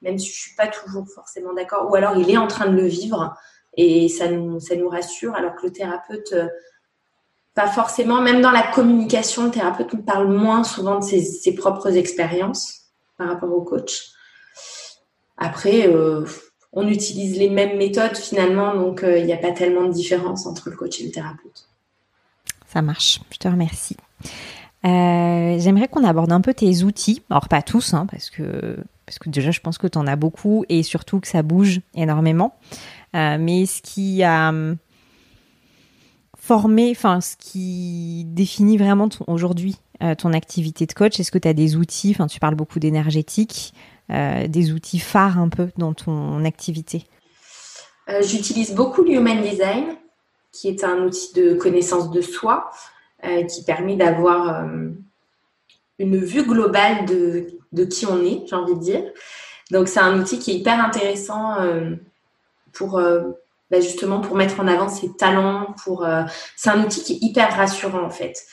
même 0.01 0.17
si 0.17 0.27
je 0.27 0.31
ne 0.31 0.35
suis 0.35 0.55
pas 0.55 0.67
toujours 0.67 1.05
forcément 1.13 1.53
d'accord. 1.53 1.89
Ou 1.89 1.95
alors, 1.95 2.17
il 2.17 2.29
est 2.29 2.37
en 2.37 2.47
train 2.47 2.67
de 2.67 2.75
le 2.75 2.85
vivre 2.85 3.35
et 3.75 4.07
ça 4.09 4.29
nous, 4.29 4.89
rassure, 4.89 5.35
alors 5.35 5.55
que 5.55 5.67
le 5.67 5.71
thérapeute 5.71 6.33
pas 7.59 7.67
forcément, 7.67 8.21
même 8.21 8.41
dans 8.41 8.51
la 8.51 8.71
communication, 8.71 9.45
le 9.45 9.51
thérapeute 9.51 9.93
nous 9.93 10.01
parle 10.01 10.27
moins 10.27 10.63
souvent 10.63 10.99
de 10.99 11.03
ses, 11.03 11.55
propres 11.55 11.97
expériences 11.97 12.85
par 13.17 13.27
rapport 13.27 13.51
au 13.51 13.61
coach. 13.61 14.11
Après, 15.37 15.87
euh, 15.87 16.25
on 16.71 16.87
utilise 16.87 17.37
les 17.37 17.49
mêmes 17.49 17.77
méthodes 17.77 18.15
finalement, 18.15 18.75
donc 18.75 19.03
euh, 19.03 19.17
il 19.17 19.25
n'y 19.25 19.33
a 19.33 19.37
pas 19.37 19.51
tellement 19.51 19.87
de 19.87 19.91
différence 19.91 20.45
entre 20.45 20.69
le 20.69 20.75
coach 20.75 20.99
et 21.01 21.05
le 21.05 21.11
thérapeute. 21.11 21.68
Ça 22.71 22.81
marche, 22.81 23.19
je 23.31 23.37
te 23.37 23.47
remercie. 23.47 23.97
Euh, 24.85 25.57
j'aimerais 25.59 25.87
qu'on 25.87 26.03
aborde 26.05 26.31
un 26.31 26.41
peu 26.41 26.53
tes 26.53 26.83
outils, 26.83 27.21
alors 27.29 27.49
pas 27.49 27.61
tous, 27.61 27.93
hein, 27.93 28.05
parce, 28.09 28.29
que, 28.29 28.77
parce 29.05 29.19
que 29.19 29.29
déjà 29.29 29.51
je 29.51 29.59
pense 29.59 29.77
que 29.77 29.87
tu 29.87 29.97
en 29.97 30.07
as 30.07 30.15
beaucoup 30.15 30.63
et 30.69 30.83
surtout 30.83 31.19
que 31.19 31.27
ça 31.27 31.43
bouge 31.43 31.81
énormément. 31.95 32.55
mais 33.13 33.65
ce 33.65 33.81
qui 33.81 34.23
a 34.23 34.53
former, 36.49 36.89
enfin, 36.89 37.21
ce 37.21 37.35
qui 37.37 38.23
définit 38.25 38.77
vraiment 38.77 39.07
aujourd'hui 39.27 39.75
euh, 40.01 40.15
ton 40.15 40.33
activité 40.33 40.87
de 40.87 40.93
coach 40.93 41.19
Est-ce 41.19 41.31
que 41.31 41.37
tu 41.37 41.47
as 41.47 41.53
des 41.53 41.75
outils, 41.75 42.09
enfin, 42.09 42.25
tu 42.25 42.39
parles 42.39 42.55
beaucoup 42.55 42.79
d'énergétique, 42.79 43.71
euh, 44.09 44.47
des 44.47 44.71
outils 44.71 44.97
phares 44.97 45.37
un 45.37 45.49
peu 45.49 45.69
dans 45.77 45.93
ton 45.93 46.43
activité? 46.45 47.03
Euh, 48.09 48.23
J'utilise 48.23 48.73
beaucoup 48.73 49.03
l'Human 49.03 49.43
Design, 49.43 49.95
qui 50.51 50.69
est 50.69 50.83
un 50.83 51.03
outil 51.03 51.33
de 51.33 51.53
connaissance 51.53 52.11
de 52.11 52.21
soi, 52.21 52.71
qui 53.49 53.63
permet 53.63 53.95
d'avoir 53.95 54.65
une 55.99 56.17
vue 56.17 56.43
globale 56.43 57.05
de, 57.05 57.83
qui 57.85 58.05
on 58.05 58.23
est, 58.23 58.43
j'ai 58.47 58.55
envie 58.55 58.75
de 58.75 58.79
dire. 58.79 59.03
Donc, 59.71 59.87
c'est 59.87 59.99
un 59.99 60.19
outil 60.19 60.39
qui 60.39 60.51
est 60.51 60.55
hyper 60.55 60.83
intéressant 60.83 61.57
pour 62.71 62.99
bah, 63.71 63.79
justement 63.81 64.19
pour 64.19 64.35
mettre 64.35 64.59
en 64.59 64.67
avant 64.67 64.89
ses 64.89 65.15
talents. 65.15 65.75
Pour, 65.83 66.03
euh, 66.03 66.23
c'est 66.55 66.69
un 66.69 66.83
outil 66.83 67.03
qui 67.03 67.13
est 67.13 67.19
hyper 67.21 67.55
rassurant 67.55 68.03
en 68.03 68.09
fait. 68.09 68.45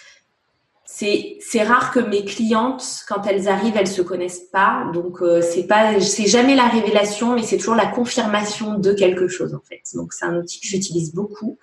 C'est, 0.98 1.36
c'est 1.40 1.62
rare 1.62 1.90
que 1.90 2.00
mes 2.00 2.24
clientes, 2.24 3.04
quand 3.06 3.26
elles 3.26 3.48
arrivent, 3.48 3.76
elles 3.76 3.86
se 3.86 4.00
connaissent 4.00 4.48
pas. 4.50 4.90
Donc 4.94 5.20
euh, 5.20 5.42
c'est 5.42 5.64
pas, 5.64 6.00
c'est 6.00 6.26
jamais 6.26 6.54
la 6.54 6.68
révélation, 6.68 7.34
mais 7.34 7.42
c'est 7.42 7.58
toujours 7.58 7.74
la 7.74 7.84
confirmation 7.84 8.78
de 8.78 8.94
quelque 8.94 9.28
chose 9.28 9.52
en 9.52 9.60
fait. 9.60 9.82
Donc 9.92 10.14
c'est 10.14 10.24
un 10.24 10.38
outil 10.38 10.58
que 10.58 10.66
j'utilise 10.66 11.12
beaucoup. 11.12 11.58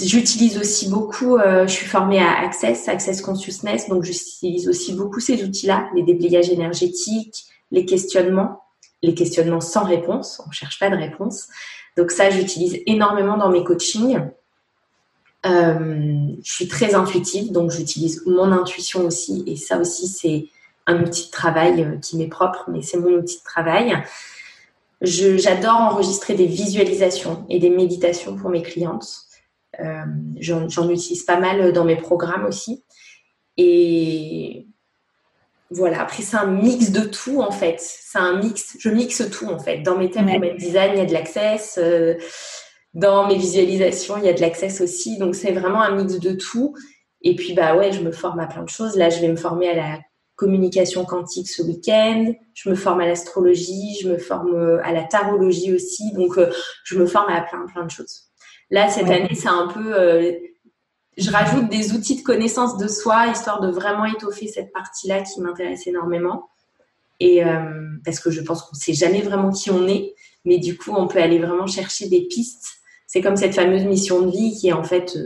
J'utilise 0.00 0.58
aussi 0.58 0.88
beaucoup, 0.88 1.36
euh, 1.36 1.68
je 1.68 1.72
suis 1.72 1.86
formée 1.86 2.18
à 2.18 2.40
Access, 2.40 2.88
Access 2.88 3.22
Consciousness, 3.22 3.88
donc 3.88 4.02
j'utilise 4.02 4.68
aussi 4.68 4.94
beaucoup 4.94 5.20
ces 5.20 5.44
outils-là, 5.44 5.88
les 5.94 6.02
déblayages 6.02 6.50
énergétiques, 6.50 7.44
les 7.70 7.86
questionnements, 7.86 8.62
les 9.02 9.14
questionnements 9.14 9.60
sans 9.60 9.84
réponse, 9.84 10.42
on 10.44 10.50
cherche 10.50 10.80
pas 10.80 10.90
de 10.90 10.96
réponse. 10.96 11.46
Donc 11.96 12.10
ça, 12.10 12.30
j'utilise 12.30 12.80
énormément 12.86 13.36
dans 13.36 13.50
mes 13.50 13.62
coachings. 13.62 14.18
Je 15.44 16.34
suis 16.42 16.68
très 16.68 16.94
intuitive, 16.94 17.52
donc 17.52 17.70
j'utilise 17.70 18.22
mon 18.26 18.52
intuition 18.52 19.04
aussi, 19.04 19.42
et 19.46 19.56
ça 19.56 19.78
aussi 19.78 20.06
c'est 20.08 20.46
un 20.86 21.02
outil 21.02 21.26
de 21.26 21.30
travail 21.30 21.98
qui 22.00 22.16
m'est 22.16 22.28
propre, 22.28 22.64
mais 22.68 22.82
c'est 22.82 22.98
mon 22.98 23.10
outil 23.10 23.38
de 23.38 23.44
travail. 23.44 24.02
J'adore 25.00 25.80
enregistrer 25.80 26.34
des 26.34 26.46
visualisations 26.46 27.44
et 27.48 27.58
des 27.58 27.70
méditations 27.70 28.36
pour 28.36 28.50
mes 28.50 28.62
clientes. 28.62 29.08
Euh, 29.80 30.04
J'en 30.38 30.88
utilise 30.90 31.24
pas 31.24 31.40
mal 31.40 31.72
dans 31.72 31.84
mes 31.84 31.96
programmes 31.96 32.44
aussi. 32.44 32.84
Et 33.56 34.66
voilà, 35.70 36.02
après 36.02 36.22
c'est 36.22 36.36
un 36.36 36.46
mix 36.46 36.90
de 36.90 37.00
tout 37.00 37.40
en 37.40 37.50
fait. 37.50 37.76
C'est 37.80 38.18
un 38.18 38.36
mix, 38.36 38.76
je 38.78 38.90
mixe 38.90 39.28
tout 39.30 39.46
en 39.46 39.58
fait. 39.58 39.78
Dans 39.78 39.96
mes 39.96 40.10
thèmes 40.10 40.26
ouais. 40.26 40.54
design, 40.56 40.92
il 40.94 40.98
y 40.98 41.02
a 41.02 41.06
de 41.06 41.12
l'access. 41.12 41.78
Euh, 41.82 42.14
dans 42.94 43.26
mes 43.26 43.36
visualisations, 43.36 44.16
il 44.18 44.24
y 44.24 44.28
a 44.28 44.32
de 44.32 44.40
l'access 44.40 44.80
aussi. 44.80 45.18
Donc 45.18 45.34
c'est 45.34 45.52
vraiment 45.52 45.80
un 45.80 45.94
mix 45.96 46.18
de 46.18 46.32
tout. 46.32 46.74
Et 47.22 47.36
puis 47.36 47.54
bah 47.54 47.76
ouais, 47.76 47.92
je 47.92 48.00
me 48.00 48.12
forme 48.12 48.40
à 48.40 48.46
plein 48.46 48.64
de 48.64 48.68
choses. 48.68 48.96
Là, 48.96 49.10
je 49.10 49.20
vais 49.20 49.28
me 49.28 49.36
former 49.36 49.68
à 49.68 49.74
la 49.74 49.98
communication 50.36 51.04
quantique 51.04 51.48
ce 51.48 51.62
week-end. 51.62 52.32
Je 52.54 52.68
me 52.68 52.74
forme 52.74 53.00
à 53.00 53.06
l'astrologie, 53.06 53.96
je 54.02 54.08
me 54.08 54.18
forme 54.18 54.54
euh, 54.54 54.84
à 54.84 54.92
la 54.92 55.04
tarologie 55.04 55.72
aussi. 55.72 56.12
Donc, 56.12 56.36
euh, 56.36 56.50
je 56.84 56.98
me 56.98 57.06
forme 57.06 57.30
à 57.30 57.40
plein, 57.42 57.64
plein 57.66 57.84
de 57.84 57.90
choses. 57.90 58.24
Là, 58.70 58.88
cette 58.88 59.08
année, 59.08 59.34
c'est 59.34 59.48
un 59.48 59.68
peu. 59.68 59.94
Euh, 59.94 60.32
je 61.16 61.30
rajoute 61.30 61.68
des 61.68 61.92
outils 61.92 62.16
de 62.16 62.22
connaissance 62.22 62.78
de 62.78 62.88
soi, 62.88 63.26
histoire 63.28 63.60
de 63.60 63.70
vraiment 63.70 64.06
étoffer 64.06 64.48
cette 64.48 64.72
partie-là 64.72 65.20
qui 65.22 65.40
m'intéresse 65.42 65.86
énormément. 65.86 66.48
Et 67.20 67.42
parce 68.04 68.18
que 68.18 68.30
je 68.30 68.40
pense 68.40 68.62
qu'on 68.62 68.74
ne 68.74 68.80
sait 68.80 68.94
jamais 68.94 69.20
vraiment 69.20 69.50
qui 69.50 69.70
on 69.70 69.86
est, 69.86 70.14
mais 70.46 70.58
du 70.58 70.76
coup, 70.76 70.92
on 70.96 71.06
peut 71.06 71.20
aller 71.20 71.38
vraiment 71.38 71.66
chercher 71.66 72.08
des 72.08 72.22
pistes. 72.22 72.81
C'est 73.12 73.20
comme 73.20 73.36
cette 73.36 73.54
fameuse 73.54 73.84
mission 73.84 74.22
de 74.22 74.30
vie 74.30 74.56
qui 74.58 74.68
est 74.68 74.72
en 74.72 74.84
fait 74.84 75.18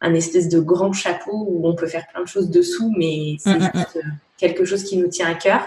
un 0.00 0.12
espèce 0.12 0.48
de 0.48 0.58
grand 0.58 0.92
chapeau 0.92 1.46
où 1.48 1.68
on 1.68 1.76
peut 1.76 1.86
faire 1.86 2.04
plein 2.08 2.20
de 2.20 2.26
choses 2.26 2.50
dessous, 2.50 2.92
mais 2.98 3.36
c'est 3.38 3.54
mm, 3.54 3.58
mm, 3.58 3.70
juste 3.76 3.96
mm. 4.04 4.18
quelque 4.38 4.64
chose 4.64 4.82
qui 4.82 4.96
nous 4.96 5.06
tient 5.06 5.28
à 5.28 5.34
cœur. 5.34 5.64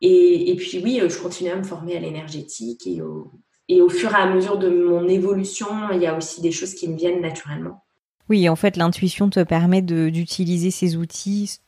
Et, 0.00 0.54
puis 0.56 0.80
oui, 0.84 1.02
je 1.08 1.18
continue 1.18 1.50
à 1.50 1.56
me 1.56 1.64
former 1.64 1.96
à 1.96 2.00
l'énergétique 2.00 2.86
et 2.86 3.02
au, 3.02 3.32
et 3.68 3.82
au 3.82 3.88
fur 3.88 4.12
et 4.12 4.16
à 4.16 4.26
mesure 4.26 4.56
de 4.56 4.68
mon 4.68 5.08
évolution, 5.08 5.66
il 5.92 6.00
y 6.00 6.06
a 6.06 6.16
aussi 6.16 6.40
des 6.40 6.52
choses 6.52 6.74
qui 6.74 6.88
me 6.88 6.96
viennent 6.96 7.20
naturellement. 7.20 7.82
Oui, 8.28 8.48
en 8.48 8.54
fait, 8.54 8.76
l'intuition 8.76 9.28
te 9.30 9.42
permet 9.42 9.82
d'utiliser 9.82 10.70
ces 10.70 10.94
outils 10.94 11.58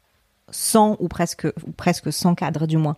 sans 0.52 0.96
ou 1.00 1.08
presque, 1.08 1.48
ou 1.66 1.72
presque 1.72 2.12
sans 2.12 2.36
cadre 2.36 2.68
du 2.68 2.76
moins, 2.76 2.96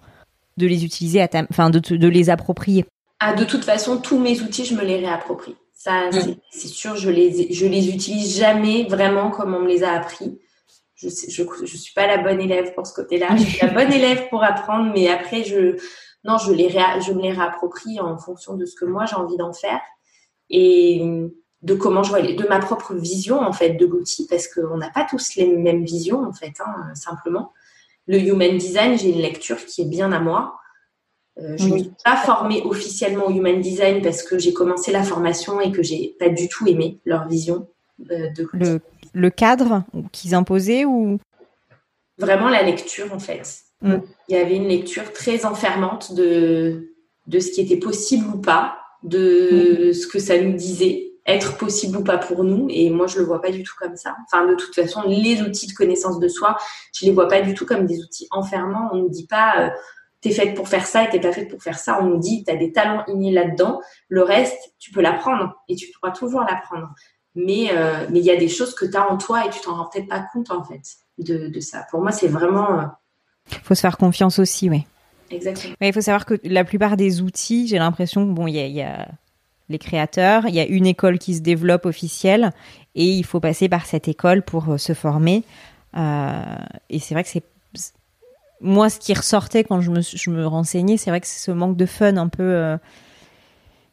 de 0.59 0.67
les 0.67 0.85
utiliser 0.85 1.23
à 1.23 1.29
ta, 1.29 1.47
enfin 1.49 1.71
de, 1.71 1.79
de 1.79 2.09
les 2.09 2.29
approprier. 2.29 2.85
Ah, 3.21 3.33
de 3.33 3.45
toute 3.45 3.65
façon, 3.65 3.97
tous 3.97 4.19
mes 4.19 4.43
outils, 4.43 4.67
je 4.67 4.75
me 4.75 4.85
les 4.85 4.97
réapproprie. 4.97 5.57
Ça, 5.79 6.11
mm. 6.11 6.35
c'est 6.51 6.69
sûr, 6.69 6.97
je 6.97 7.09
les, 7.09 7.53
je 7.55 7.65
les 7.65 7.89
utilise 7.89 8.37
jamais 8.37 8.85
vraiment 8.85 9.31
comme 9.31 9.55
on 9.55 9.61
me 9.61 9.69
les 9.69 9.85
a 9.85 9.93
appris. 9.93 10.41
Je 10.97 11.07
ne 11.07 11.13
je, 11.13 11.45
je 11.65 11.77
suis 11.77 11.95
pas 11.95 12.09
la 12.09 12.19
bonne 12.19 12.41
élève 12.41 12.75
pour 12.75 12.85
ce 12.85 12.93
côté-là. 12.93 13.29
Je 13.37 13.45
suis 13.45 13.65
la 13.65 13.73
bonne 13.73 13.93
élève 13.93 14.29
pour 14.29 14.43
apprendre, 14.43 14.91
mais 14.93 15.09
après, 15.09 15.45
je, 15.45 15.77
non, 16.25 16.37
je, 16.37 16.53
les 16.53 16.69
je 16.69 17.13
me 17.13 17.23
les 17.23 17.31
réapproprie 17.31 18.01
en 18.01 18.19
fonction 18.19 18.55
de 18.55 18.67
ce 18.67 18.75
que 18.75 18.85
moi 18.87 19.07
j'ai 19.07 19.15
envie 19.15 19.37
d'en 19.37 19.53
faire 19.53 19.81
et 20.51 21.01
de 21.63 21.75
comment 21.75 22.03
je 22.03 22.11
vois, 22.11 22.23
de 22.23 22.49
ma 22.49 22.59
propre 22.59 22.95
vision 22.95 23.41
en 23.41 23.53
fait 23.53 23.75
de 23.75 23.87
l'outil, 23.87 24.27
parce 24.27 24.49
qu'on 24.49 24.79
n'a 24.79 24.91
pas 24.91 25.07
tous 25.09 25.37
les 25.37 25.47
mêmes 25.47 25.85
visions 25.85 26.25
en 26.25 26.33
fait, 26.33 26.55
hein, 26.59 26.93
simplement. 26.95 27.53
Le 28.09 28.19
human 28.19 28.57
design, 28.57 28.99
j'ai 28.99 29.11
une 29.11 29.21
lecture 29.21 29.65
qui 29.65 29.83
est 29.83 29.89
bien 29.89 30.11
à 30.11 30.19
moi. 30.19 30.59
Euh, 31.41 31.57
je 31.57 31.69
ne 31.69 31.79
suis 31.79 31.93
pas 32.05 32.17
formée 32.17 32.63
officiellement 32.65 33.27
au 33.27 33.31
Human 33.31 33.61
Design 33.61 34.03
parce 34.03 34.23
que 34.23 34.39
j'ai 34.39 34.53
commencé 34.53 34.91
la 34.91 35.03
formation 35.03 35.61
et 35.61 35.71
que 35.71 35.83
j'ai 35.83 36.17
pas 36.19 36.29
du 36.29 36.49
tout 36.49 36.67
aimé 36.67 36.99
leur 37.05 37.29
vision 37.29 37.69
euh, 38.11 38.29
de 38.31 38.49
le, 38.53 38.81
le 39.13 39.31
cadre 39.31 39.85
qu'ils 40.11 40.35
imposaient 40.35 40.85
ou? 40.85 41.19
Vraiment 42.19 42.49
la 42.49 42.63
lecture 42.63 43.13
en 43.13 43.21
fait. 43.21 43.43
Mm. 43.83 43.99
Il 44.29 44.37
y 44.37 44.39
avait 44.39 44.57
une 44.57 44.69
lecture 44.69 45.13
très 45.13 45.45
enfermante 45.47 46.15
de 46.15 46.89
de 47.29 47.41
ce 47.41 47.51
qui 47.51 47.61
était 47.61 47.77
possible 47.77 48.27
ou 48.35 48.39
pas, 48.39 48.79
de 49.03 49.91
mm. 49.91 49.93
ce 49.93 50.07
que 50.07 50.19
ça 50.19 50.41
nous 50.41 50.55
disait 50.55 51.09
être 51.29 51.59
possible 51.59 51.99
ou 51.99 52.03
pas 52.03 52.17
pour 52.17 52.43
nous. 52.43 52.67
Et 52.71 52.91
moi, 52.91 53.07
je 53.07 53.19
le 53.19 53.25
vois 53.25 53.43
pas 53.43 53.51
du 53.51 53.63
tout 53.63 53.75
comme 53.79 53.97
ça. 53.97 54.17
Enfin, 54.25 54.47
de 54.47 54.55
toute 54.55 54.75
façon, 54.75 55.03
les 55.07 55.43
outils 55.43 55.67
de 55.67 55.75
connaissance 55.75 56.19
de 56.19 56.27
soi, 56.27 56.57
je 56.95 57.05
les 57.05 57.13
vois 57.13 57.29
pas 57.29 57.43
du 57.43 57.55
tout 57.55 57.67
comme 57.67 57.87
des 57.87 58.01
outils 58.01 58.27
enfermants. 58.31 58.89
On 58.93 58.97
nous 58.97 59.11
dit 59.11 59.27
pas 59.27 59.67
euh, 59.67 59.71
t'es 60.21 60.31
faite 60.31 60.55
pour 60.55 60.69
faire 60.69 60.87
ça 60.87 61.05
et 61.05 61.09
t'es 61.11 61.21
pas 61.21 61.33
faite 61.33 61.49
pour 61.49 61.63
faire 61.63 61.79
ça. 61.79 61.99
On 62.01 62.07
nous 62.07 62.19
dit, 62.19 62.45
t'as 62.45 62.57
des 62.57 62.73
talents 62.73 63.05
innés 63.07 63.33
là-dedans. 63.33 63.81
Le 64.09 64.23
reste, 64.23 64.75
tu 64.79 64.91
peux 64.91 65.01
l'apprendre 65.01 65.55
et 65.69 65.77
tu 65.77 65.87
pourras 65.93 66.13
toujours 66.13 66.41
l'apprendre. 66.41 66.89
Mais 67.35 67.69
euh, 67.73 68.07
mais 68.11 68.19
il 68.19 68.25
y 68.25 68.31
a 68.31 68.37
des 68.37 68.49
choses 68.49 68.75
que 68.75 68.85
tu 68.85 68.97
as 68.97 69.09
en 69.09 69.17
toi 69.17 69.47
et 69.47 69.51
tu 69.51 69.61
t'en 69.61 69.77
rends 69.77 69.89
peut-être 69.93 70.09
pas 70.09 70.27
compte 70.33 70.51
en 70.51 70.65
fait 70.65 70.83
de, 71.19 71.49
de 71.49 71.61
ça. 71.61 71.87
Pour 71.91 72.01
moi, 72.01 72.13
c'est 72.13 72.29
vraiment. 72.29 72.81
Il 73.51 73.57
euh, 73.57 73.61
faut 73.63 73.75
se 73.75 73.81
faire 73.81 73.97
confiance 73.97 74.39
aussi, 74.39 74.69
oui. 74.69 74.87
Exactement. 75.31 75.75
il 75.81 75.93
faut 75.93 76.01
savoir 76.01 76.25
que 76.25 76.35
la 76.43 76.65
plupart 76.65 76.97
des 76.97 77.21
outils, 77.21 77.69
j'ai 77.69 77.79
l'impression 77.79 78.27
que 78.27 78.33
bon, 78.33 78.47
il 78.47 78.55
y 78.55 78.61
a, 78.61 78.67
y 78.67 78.81
a 78.81 79.09
les 79.69 79.79
créateurs, 79.79 80.47
il 80.47 80.55
y 80.55 80.61
a 80.61 80.67
une 80.67 80.87
école 80.87 81.19
qui 81.19 81.35
se 81.35 81.41
développe 81.41 81.85
officielle 81.85 82.53
et 82.95 83.05
il 83.05 83.25
faut 83.25 83.41
passer 83.41 83.69
par 83.69 83.87
cette 83.87 84.09
école 84.09 84.43
pour 84.43 84.71
euh, 84.71 84.79
se 84.79 84.95
former. 84.95 85.45
Euh, 85.97 86.43
et 86.91 86.99
c'est 86.99 87.15
vrai 87.15 87.25
que 87.25 87.31
c'est 87.31 87.45
moi, 88.61 88.91
ce 88.91 88.99
qui 88.99 89.15
ressortait 89.15 89.65
quand 89.65 89.81
je 89.81 89.91
me, 89.91 90.01
je 90.01 90.31
me 90.31 90.47
renseignais, 90.47 90.97
c'est 90.97 91.11
vrai 91.11 91.21
que 91.21 91.27
c'est 91.27 91.41
ce 91.41 91.51
manque 91.51 91.77
de 91.77 91.87
fun 91.87 92.17
un 92.17 92.29
peu 92.29 92.43
euh, 92.43 92.77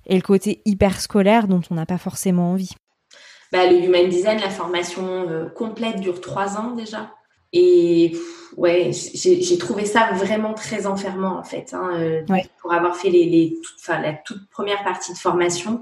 et 0.07 0.15
le 0.15 0.21
côté 0.21 0.61
hyper 0.65 1.01
scolaire 1.01 1.47
dont 1.47 1.61
on 1.69 1.75
n'a 1.75 1.85
pas 1.85 1.97
forcément 1.97 2.51
envie. 2.51 2.71
Bah, 3.51 3.69
le 3.69 3.77
Human 3.77 4.09
Design, 4.09 4.39
la 4.39 4.49
formation 4.49 5.29
euh, 5.29 5.45
complète 5.49 5.99
dure 5.99 6.21
trois 6.21 6.57
ans 6.57 6.71
déjà. 6.71 7.11
Et 7.53 8.17
ouais, 8.57 8.91
j'ai 8.91 9.57
trouvé 9.57 9.85
ça 9.85 10.09
vraiment 10.13 10.53
très 10.53 10.87
enfermant 10.87 11.37
en 11.39 11.43
fait. 11.43 11.73
Hein, 11.73 11.91
euh, 11.93 12.21
Pour 12.61 12.73
avoir 12.73 12.97
fait 12.97 13.09
les, 13.09 13.25
les 13.25 13.57
enfin, 13.79 14.01
la 14.01 14.13
toute 14.13 14.49
première 14.49 14.83
partie 14.83 15.13
de 15.13 15.17
formation, 15.17 15.81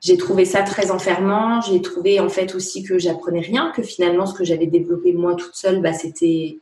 j'ai 0.00 0.16
trouvé 0.16 0.44
ça 0.44 0.62
très 0.62 0.92
enfermant. 0.92 1.60
J'ai 1.62 1.82
trouvé 1.82 2.20
en 2.20 2.28
fait 2.28 2.54
aussi 2.54 2.84
que 2.84 2.98
j'apprenais 2.98 3.40
rien, 3.40 3.72
que 3.74 3.82
finalement 3.82 4.24
ce 4.26 4.34
que 4.34 4.44
j'avais 4.44 4.66
développé 4.66 5.12
moi 5.12 5.34
toute 5.34 5.56
seule, 5.56 5.80
bah, 5.80 5.94
c'était 5.94 6.58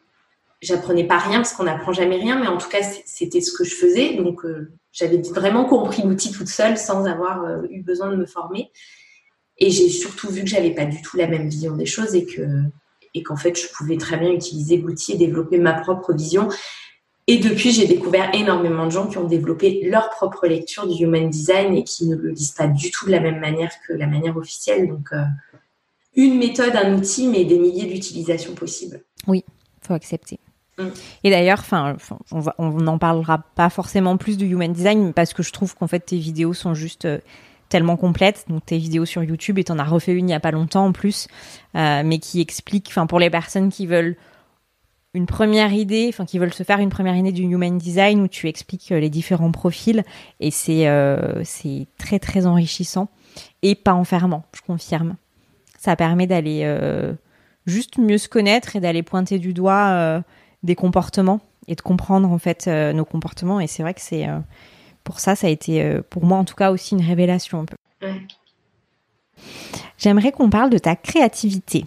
j'apprenais 0.61 1.05
pas 1.05 1.19
rien 1.19 1.39
parce 1.39 1.53
qu'on 1.53 1.65
n'apprend 1.65 1.93
jamais 1.93 2.17
rien, 2.17 2.39
mais 2.41 2.49
en 2.49 2.59
tout 2.59 2.69
cas, 2.69 2.83
c'était 3.05 3.41
ce 3.41 3.53
que 3.53 3.65
je 3.65 3.75
faisais. 3.75 4.15
Donc, 4.15 4.45
euh, 4.45 4.73
j'avais 4.93 5.19
vraiment 5.19 5.65
compris 5.65 6.03
l'outil 6.03 6.33
toute 6.33 6.49
seule 6.49 6.77
sans 6.77 7.07
avoir 7.07 7.45
euh, 7.45 7.63
eu 7.71 7.83
besoin 7.83 8.11
de 8.11 8.17
me 8.17 8.27
former. 8.27 8.71
Et 9.59 9.71
j'ai 9.71 9.89
surtout 9.89 10.29
vu 10.29 10.43
que 10.43 10.49
j'avais 10.49 10.75
pas 10.75 10.85
du 10.85 11.03
tout 11.03 11.17
la 11.17 11.27
même 11.27 11.49
vision 11.49 11.77
des 11.77 11.87
choses 11.87 12.15
et 12.15 12.25
que 12.25 12.43
et 13.15 13.23
qu'en 13.23 13.37
fait, 13.37 13.59
je 13.59 13.67
pouvais 13.73 13.97
très 13.97 14.17
bien 14.19 14.31
utiliser 14.31 14.77
l'outil 14.77 15.13
et 15.13 15.17
développer 15.17 15.59
ma 15.59 15.73
propre 15.73 16.13
vision. 16.13 16.49
Et 17.27 17.39
depuis, 17.39 17.73
j'ai 17.73 17.87
découvert 17.87 18.35
énormément 18.35 18.87
de 18.87 18.91
gens 18.91 19.07
qui 19.07 19.19
ont 19.19 19.27
développé 19.27 19.83
leur 19.85 20.09
propre 20.11 20.47
lecture 20.47 20.87
du 20.87 21.05
human 21.05 21.29
design 21.29 21.75
et 21.75 21.85
qui 21.85 22.07
ne 22.07 22.17
le 22.17 22.31
lisent 22.31 22.53
pas 22.53 22.67
du 22.67 22.91
tout 22.91 23.07
de 23.07 23.11
la 23.11 23.21
même 23.21 23.41
manière 23.41 23.71
que 23.87 23.93
la 23.93 24.07
manière 24.07 24.37
officielle. 24.37 24.89
Donc, 24.89 25.09
euh, 25.13 25.25
une 26.15 26.39
méthode, 26.39 26.75
un 26.75 26.95
outil, 26.97 27.29
mais 27.29 27.45
des 27.45 27.59
milliers 27.59 27.87
d'utilisations 27.87 28.55
possibles. 28.55 29.03
Oui, 29.27 29.45
faut 29.83 29.95
accepter. 29.95 30.39
Mm. 30.79 30.89
Et 31.25 31.31
d'ailleurs, 31.31 31.59
enfin, 31.61 31.97
on 32.59 32.71
n'en 32.71 32.99
parlera 32.99 33.39
pas 33.39 33.71
forcément 33.71 34.17
plus 34.17 34.37
du 34.37 34.47
human 34.47 34.73
design 34.73 35.13
parce 35.13 35.35
que 35.35 35.43
je 35.43 35.53
trouve 35.53 35.75
qu'en 35.75 35.87
fait 35.87 36.01
tes 36.01 36.19
vidéos 36.19 36.55
sont 36.55 36.75
juste 36.75 37.05
euh, 37.05 37.19
tellement 37.69 37.97
complètes. 37.97 38.45
Donc 38.49 38.65
tes 38.67 38.79
vidéos 38.79 39.05
sur 39.05 39.23
YouTube 39.23 39.59
et 39.59 39.65
t'en 39.65 39.79
as 39.79 39.85
refait 39.85 40.13
une 40.13 40.29
il 40.29 40.33
y 40.33 40.35
a 40.35 40.41
pas 40.41 40.53
longtemps 40.53 40.87
en 40.87 40.93
plus, 40.93 41.29
euh, 41.75 42.03
mais 42.05 42.19
qui 42.19 42.41
explique, 42.41 42.87
enfin 42.89 43.07
pour 43.07 43.19
les 43.19 43.31
personnes 43.31 43.71
qui 43.71 43.87
veulent 43.87 44.17
une 45.15 45.27
première 45.27 45.73
idée, 45.73 46.07
enfin 46.09 46.25
qui 46.25 46.39
veulent 46.39 46.55
se 46.55 46.63
faire 46.63 46.79
une 46.79 46.91
première 46.91 47.17
idée 47.17 47.33
du 47.33 47.43
human 47.43 47.77
design 47.77 48.21
où 48.21 48.29
tu 48.29 48.47
expliques 48.47 48.93
euh, 48.93 49.01
les 49.01 49.11
différents 49.11 49.51
profils 49.51 50.05
et 50.39 50.51
c'est 50.51 50.87
c'est 51.45 51.87
très 51.99 52.19
très 52.19 52.47
enrichissant 52.47 53.09
et 53.63 53.75
pas 53.75 53.95
enfermant, 53.95 54.45
je 54.55 54.61
confirme. 54.61 55.17
Ça 55.79 55.97
permet 55.97 56.27
d'aller 56.27 56.67
juste 57.67 57.99
mieux 57.99 58.19
se 58.19 58.29
connaître 58.29 58.75
et 58.75 58.81
d'aller 58.81 59.03
pointer 59.03 59.39
du 59.39 59.53
doigt 59.53 60.23
des 60.63 60.75
comportements 60.75 61.41
et 61.67 61.75
de 61.75 61.81
comprendre 61.81 62.31
en 62.31 62.39
fait 62.39 62.67
euh, 62.67 62.93
nos 62.93 63.05
comportements. 63.05 63.61
Et 63.61 63.67
c'est 63.67 63.83
vrai 63.83 63.95
que 63.95 64.01
c'est 64.01 64.29
euh, 64.29 64.39
pour 65.05 65.21
ça, 65.21 65.37
ça 65.37 65.47
a 65.47 65.51
été 65.51 65.83
euh, 65.83 66.03
pour 66.09 66.25
moi 66.25 66.39
en 66.39 66.45
tout 66.45 66.55
cas 66.55 66.71
aussi 66.71 66.95
une 66.95 67.05
révélation 67.05 67.61
un 67.61 67.65
peu. 67.65 67.77
J'aimerais 69.99 70.33
qu'on 70.33 70.51
parle 70.51 70.71
de 70.71 70.79
ta 70.79 70.97
créativité. 70.97 71.85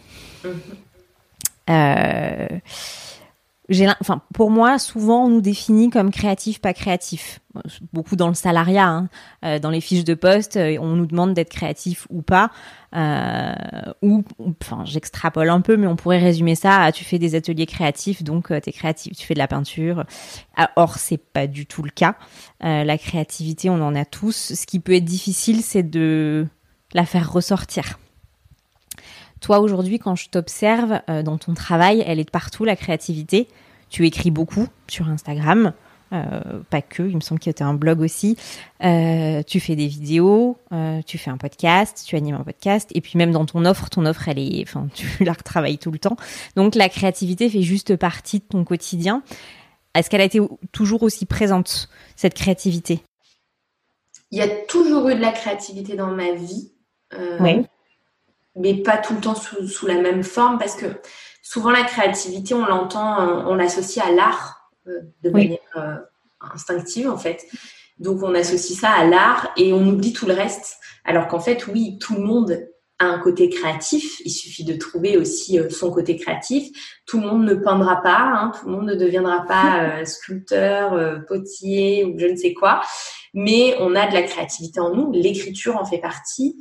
Pour 4.34 4.52
moi, 4.52 4.80
souvent, 4.80 5.26
on 5.26 5.30
nous 5.30 5.42
définit 5.42 5.90
comme 5.90 6.12
créatif, 6.12 6.60
pas 6.60 6.74
créatif. 6.74 7.40
Beaucoup 7.92 8.16
dans 8.16 8.30
le 8.30 8.34
salariat, 8.34 8.88
hein. 9.44 9.60
dans 9.60 9.70
les 9.70 9.82
fiches 9.82 10.06
de 10.06 10.14
poste, 10.14 10.58
on 10.58 10.96
nous 10.96 11.06
demande 11.06 11.34
d'être 11.34 11.50
créatif 11.50 12.08
ou 12.10 12.22
pas. 12.22 12.50
Euh, 12.94 13.54
ou, 14.02 14.24
j'extrapole 14.84 15.50
un 15.50 15.62
peu, 15.62 15.78
mais 15.78 15.88
on 15.88 15.96
pourrait 15.96 16.20
résumer 16.20 16.56
ça 16.56 16.84
à 16.84 16.92
tu 16.92 17.06
fais 17.06 17.20
des 17.20 17.36
ateliers 17.36 17.66
créatifs, 17.66 18.22
donc 18.22 18.52
euh, 18.52 18.60
tu 18.60 18.72
créatif, 18.72 19.16
tu 19.16 19.26
fais 19.26 19.34
de 19.34 19.40
la 19.40 19.48
peinture. 19.48 20.04
Ah, 20.58 20.72
or, 20.76 20.98
c'est 20.98 21.18
pas 21.18 21.48
du 21.48 21.66
tout 21.66 21.84
le 21.84 21.90
cas. 21.90 22.16
Euh, 22.64 22.84
la 22.84 22.98
créativité, 22.98 23.70
on 23.70 23.82
en 23.82 23.96
a 23.96 24.04
tous. 24.04 24.54
Ce 24.54 24.66
qui 24.66 24.80
peut 24.80 24.96
être 24.96 25.06
difficile, 25.06 25.62
c'est 25.62 25.84
de 25.84 26.48
la 26.94 27.06
faire 27.06 27.32
ressortir. 27.32 27.98
Toi, 29.42 29.60
aujourd'hui, 29.60 30.00
quand 30.00 30.16
je 30.16 30.30
t'observe 30.30 31.02
dans 31.08 31.38
ton 31.38 31.54
travail, 31.54 32.04
elle 32.06 32.20
est 32.20 32.26
de 32.26 32.32
partout, 32.32 32.64
la 32.64 32.76
créativité. 32.76 33.48
Tu 33.90 34.06
écris 34.06 34.32
beaucoup 34.32 34.68
sur 34.88 35.10
Instagram. 35.10 35.74
Euh, 36.14 36.60
pas 36.70 36.82
que, 36.82 37.04
il 37.04 37.16
me 37.16 37.22
semble 37.22 37.40
que 37.40 37.50
tu 37.50 37.64
as 37.64 37.66
un 37.66 37.74
blog 37.74 38.02
aussi. 38.02 38.36
Euh, 38.84 39.44
tu 39.44 39.60
fais 39.60 39.76
des 39.76 39.88
vidéos, 39.88 40.58
euh, 40.74 41.02
tu 41.06 41.18
fais 41.18 41.30
un 41.30 41.38
podcast, 41.38 42.04
tu 42.06 42.18
animes 42.18 42.36
un 42.36 42.44
podcast, 42.44 42.90
et 42.94 43.02
puis 43.02 43.18
même 43.18 43.32
dans 43.32 43.46
ton 43.46 43.64
offre, 43.64 43.90
ton 43.90 44.06
offre, 44.06 44.28
elle 44.28 44.40
est, 44.40 44.64
enfin, 44.64 44.88
tu 44.94 45.24
la 45.24 45.34
retravailles 45.34 45.78
tout 45.78 45.92
le 45.92 46.00
temps. 46.00 46.18
Donc 46.56 46.76
la 46.76 46.90
créativité 46.90 47.50
fait 47.50 47.62
juste 47.62 47.96
partie 47.96 48.40
de 48.40 48.44
ton 48.44 48.66
quotidien. 48.66 49.24
Est-ce 49.96 50.10
qu'elle 50.10 50.22
a 50.22 50.26
été 50.26 50.40
toujours 50.72 51.04
aussi 51.04 51.26
présente, 51.26 51.90
cette 52.16 52.34
créativité? 52.34 53.02
Il 54.32 54.40
y 54.40 54.42
a 54.42 54.48
toujours 54.48 55.10
eu 55.10 55.16
de 55.16 55.20
la 55.20 55.32
créativité 55.32 55.96
dans 55.96 56.12
ma 56.12 56.32
vie. 56.32 56.72
oui. 57.40 57.66
Mais 58.56 58.76
pas 58.76 58.98
tout 58.98 59.14
le 59.14 59.22
temps 59.22 59.36
sous, 59.36 59.68
sous, 59.68 59.88
la 59.88 60.02
même 60.02 60.24
forme, 60.24 60.58
parce 60.58 60.76
que 60.76 60.88
souvent 61.42 61.72
la 61.72 61.84
créativité, 61.84 62.54
on 62.54 62.66
l'entend, 62.66 63.48
on 63.48 63.56
l'associe 63.56 64.06
à 64.06 64.12
l'art 64.12 64.62
de 64.86 65.30
manière 65.30 65.60
euh, 65.76 65.96
instinctive 66.54 67.10
en 67.10 67.18
fait. 67.18 67.46
Donc 68.00 68.24
on 68.24 68.34
associe 68.34 68.78
ça 68.78 68.90
à 68.90 69.06
l'art 69.06 69.52
et 69.58 69.74
on 69.74 69.88
oublie 69.88 70.14
tout 70.14 70.26
le 70.26 70.34
reste. 70.34 70.78
Alors 71.06 71.28
qu'en 71.28 71.40
fait, 71.40 71.68
oui, 71.68 71.98
tout 72.00 72.16
le 72.16 72.22
monde 72.22 72.68
a 73.00 73.06
un 73.06 73.20
côté 73.20 73.50
créatif. 73.50 74.22
Il 74.26 74.32
suffit 74.32 74.64
de 74.64 74.74
trouver 74.74 75.18
aussi 75.18 75.60
euh, 75.60 75.70
son 75.70 75.92
côté 75.92 76.16
créatif. 76.18 76.70
Tout 77.06 77.20
le 77.20 77.28
monde 77.28 77.46
ne 77.46 77.54
peindra 77.54 78.02
pas, 78.02 78.20
hein. 78.20 78.52
tout 78.60 78.68
le 78.68 78.76
monde 78.76 78.88
ne 78.88 78.96
deviendra 78.96 79.46
pas 79.46 79.84
euh, 80.00 80.06
sculpteur, 80.06 81.26
potier 81.28 82.06
ou 82.06 82.18
je 82.18 82.26
ne 82.26 82.36
sais 82.36 82.54
quoi. 82.54 82.82
Mais 83.34 83.76
on 83.80 83.96
a 83.96 84.08
de 84.08 84.14
la 84.14 84.24
créativité 84.24 84.80
en 84.80 84.94
nous. 84.94 85.12
L'écriture 85.12 85.78
en 85.78 85.86
fait 85.86 86.00
partie. 86.00 86.56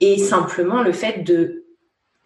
Et 0.00 0.18
simplement 0.18 0.82
le 0.82 0.92
fait 0.92 1.24
de 1.24 1.64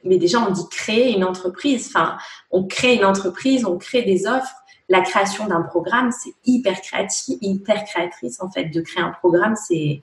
mais 0.06 0.18
déjà 0.18 0.38
on 0.46 0.50
dit 0.50 0.68
créer 0.70 1.16
une 1.16 1.24
entreprise. 1.24 1.86
Enfin, 1.88 2.18
on 2.50 2.66
crée 2.66 2.94
une 2.94 3.06
entreprise, 3.06 3.64
on 3.64 3.78
crée 3.78 4.02
des 4.02 4.26
offres 4.26 4.54
la 4.88 5.00
création 5.00 5.46
d'un 5.46 5.62
programme, 5.62 6.10
c'est 6.12 6.34
hyper 6.44 6.80
créatif, 6.80 7.38
hyper 7.40 7.84
créatrice 7.84 8.42
en 8.42 8.50
fait. 8.50 8.66
De 8.66 8.80
créer 8.80 9.02
un 9.02 9.10
programme, 9.12 9.54
c'est 9.56 10.02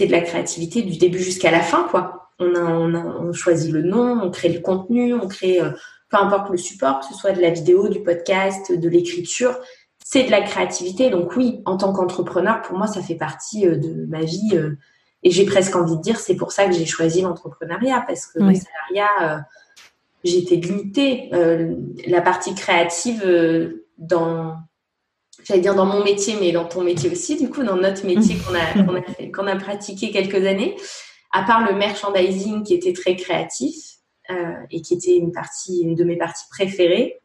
de 0.00 0.12
la 0.12 0.20
créativité 0.20 0.82
du 0.82 0.98
début 0.98 1.18
jusqu'à 1.18 1.50
la 1.50 1.60
fin, 1.60 1.84
quoi. 1.90 2.30
On, 2.40 2.54
a, 2.54 2.62
on, 2.62 3.32
choisit 3.32 3.72
le 3.72 3.82
nom, 3.82 4.20
on 4.22 4.30
crée 4.30 4.48
le 4.48 4.60
contenu, 4.60 5.12
on 5.12 5.26
crée 5.26 5.60
euh, 5.60 5.70
peu 6.08 6.18
importe 6.18 6.50
le 6.50 6.56
support, 6.56 7.00
que 7.00 7.06
ce 7.06 7.14
soit 7.14 7.32
de 7.32 7.40
la 7.40 7.50
vidéo, 7.50 7.88
du 7.88 8.00
podcast, 8.00 8.70
de 8.70 8.88
l'écriture, 8.88 9.58
c'est 10.04 10.22
de 10.22 10.30
la 10.30 10.42
créativité. 10.42 11.10
Donc 11.10 11.34
oui, 11.34 11.62
en 11.64 11.76
tant 11.76 11.92
qu'entrepreneur, 11.92 12.62
pour 12.62 12.78
moi, 12.78 12.86
ça 12.86 13.02
fait 13.02 13.16
partie 13.16 13.66
euh, 13.66 13.76
de 13.76 14.06
ma 14.06 14.20
vie. 14.20 14.50
Euh, 14.52 14.76
et 15.22 15.30
j'ai 15.30 15.44
presque 15.44 15.74
envie 15.74 15.96
de 15.96 16.02
dire, 16.02 16.18
c'est 16.18 16.36
pour 16.36 16.52
ça 16.52 16.66
que 16.66 16.72
j'ai 16.72 16.86
choisi 16.86 17.22
l'entrepreneuriat, 17.22 18.04
parce 18.06 18.26
que 18.26 18.38
le 18.38 18.54
salariat, 18.54 19.44
j'étais 20.24 20.56
limitée. 20.56 21.30
Euh, 21.32 21.74
la 22.06 22.20
partie 22.20 22.54
créative 22.54 23.22
euh, 23.24 23.86
dans, 23.98 24.56
j'allais 25.44 25.60
dire 25.60 25.74
dans 25.74 25.86
mon 25.86 26.04
métier, 26.04 26.36
mais 26.40 26.52
dans 26.52 26.66
ton 26.66 26.82
métier 26.82 27.10
aussi, 27.10 27.36
du 27.36 27.50
coup, 27.50 27.62
dans 27.62 27.76
notre 27.76 28.06
métier 28.06 28.36
qu'on 28.46 28.54
a, 28.54 28.84
qu'on 28.84 28.96
a, 28.96 29.30
qu'on 29.32 29.46
a, 29.46 29.56
pratiqué 29.56 30.10
quelques 30.10 30.46
années, 30.46 30.76
à 31.32 31.42
part 31.42 31.68
le 31.70 31.76
merchandising 31.76 32.62
qui 32.62 32.74
était 32.74 32.92
très 32.92 33.16
créatif 33.16 33.96
euh, 34.30 34.54
et 34.70 34.82
qui 34.82 34.94
était 34.94 35.16
une 35.16 35.32
partie, 35.32 35.80
une 35.80 35.94
de 35.94 36.04
mes 36.04 36.16
parties 36.16 36.46
préférées. 36.50 37.20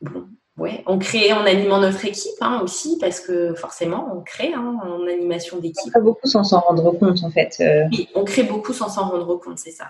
Bon, 0.00 0.28
ouais, 0.58 0.82
on 0.86 0.98
crée 0.98 1.32
en 1.32 1.44
animant 1.44 1.80
notre 1.80 2.04
équipe 2.04 2.40
hein, 2.40 2.60
aussi, 2.62 2.98
parce 3.00 3.20
que 3.20 3.54
forcément, 3.54 4.08
on 4.14 4.20
crée 4.20 4.52
hein, 4.54 4.78
en 4.82 5.06
animation 5.06 5.58
d'équipe. 5.58 5.86
On 5.86 5.90
crée 5.90 6.02
beaucoup 6.02 6.26
sans 6.26 6.44
s'en 6.44 6.60
rendre 6.60 6.90
compte, 6.92 7.22
en 7.22 7.30
fait. 7.30 7.62
Oui, 7.90 8.08
on 8.14 8.24
crée 8.24 8.44
beaucoup 8.44 8.72
sans 8.72 8.88
s'en 8.88 9.08
rendre 9.08 9.36
compte, 9.36 9.58
c'est 9.58 9.70
ça. 9.70 9.86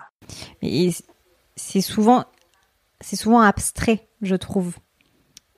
Mais 0.61 0.89
c'est 1.55 1.81
souvent, 1.81 2.25
c'est 3.01 3.15
souvent 3.15 3.41
abstrait, 3.41 4.07
je 4.21 4.35
trouve. 4.35 4.75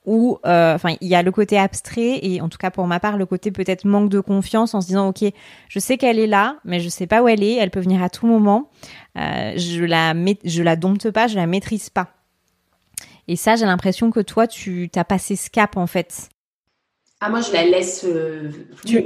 Ou, 0.05 0.39
euh, 0.45 0.73
enfin, 0.73 0.95
il 1.01 1.09
y 1.09 1.15
a 1.15 1.21
le 1.21 1.31
côté 1.31 1.57
abstrait 1.57 2.19
et 2.21 2.39
en 2.39 2.47
tout 2.47 2.57
cas 2.57 2.71
pour 2.71 2.87
ma 2.87 3.01
part, 3.01 3.17
le 3.17 3.25
côté 3.25 3.51
peut-être 3.51 3.83
manque 3.83 4.09
de 4.09 4.21
confiance 4.21 4.73
en 4.73 4.79
se 4.79 4.87
disant, 4.87 5.09
ok, 5.09 5.25
je 5.67 5.79
sais 5.79 5.97
qu'elle 5.97 6.17
est 6.17 6.27
là, 6.27 6.55
mais 6.63 6.79
je 6.79 6.87
sais 6.87 7.07
pas 7.07 7.21
où 7.21 7.27
elle 7.27 7.43
est. 7.43 7.55
Elle 7.55 7.71
peut 7.71 7.81
venir 7.81 8.01
à 8.01 8.09
tout 8.09 8.25
moment. 8.25 8.69
Euh, 9.17 9.51
je 9.57 9.83
la, 9.83 10.13
je 10.45 10.63
la 10.63 10.77
dompte 10.77 11.11
pas, 11.11 11.27
je 11.27 11.35
la 11.35 11.45
maîtrise 11.45 11.89
pas. 11.89 12.07
Et 13.27 13.35
ça, 13.35 13.55
j'ai 13.55 13.65
l'impression 13.65 14.09
que 14.11 14.19
toi, 14.19 14.47
tu 14.47 14.89
t'as 14.91 15.03
passé 15.03 15.35
ce 15.35 15.49
cap 15.49 15.77
en 15.77 15.87
fait. 15.87 16.29
Ah, 17.19 17.29
moi, 17.29 17.41
je 17.41 17.51
la 17.51 17.65
laisse. 17.65 18.05
Euh, 18.05 18.51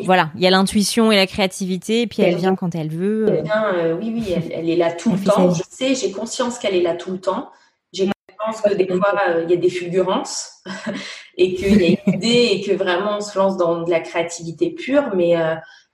voilà, 0.04 0.32
il 0.36 0.42
y 0.42 0.48
a 0.48 0.50
l'intuition 0.50 1.12
et 1.14 1.16
la 1.16 1.28
créativité, 1.28 2.02
et 2.02 2.08
puis 2.08 2.22
elle, 2.22 2.36
vient 2.36 2.56
quand 2.56 2.76
elle 2.76 2.90
veut. 2.90 3.26
Elle 3.30 3.44
vient, 3.44 3.74
euh, 3.74 3.94
oui, 3.94 4.12
oui, 4.14 4.36
elle, 4.52 4.70
est 4.70 4.76
là 4.76 4.92
tout 4.92 5.14
le 5.14 5.20
temps. 5.20 5.52
Je 5.52 5.64
sais, 5.70 5.96
j'ai 5.96 6.12
conscience 6.12 6.60
qu'elle 6.60 6.76
est 6.76 6.82
là 6.82 6.96
tout 6.96 7.12
le 7.12 7.22
temps. 7.22 7.52
J'ai 7.94 8.10
conscience 8.38 8.62
que 8.62 8.74
des 8.76 8.88
fois, 8.88 9.14
euh, 9.30 9.44
il 9.46 9.52
y 9.52 9.54
a 9.54 9.58
des 9.58 9.70
fulgurances 9.70 10.62
et 11.38 11.56
qu'il 11.56 11.82
y 11.82 11.86
a 11.86 12.00
une 12.06 12.14
idée 12.16 12.50
et 12.52 12.62
que 12.62 12.74
vraiment 12.74 13.18
on 13.18 13.22
se 13.22 13.38
lance 13.38 13.56
dans 13.56 13.84
de 13.84 13.90
la 13.90 14.02
créativité 14.02 14.72
pure, 14.72 15.16
mais, 15.16 15.36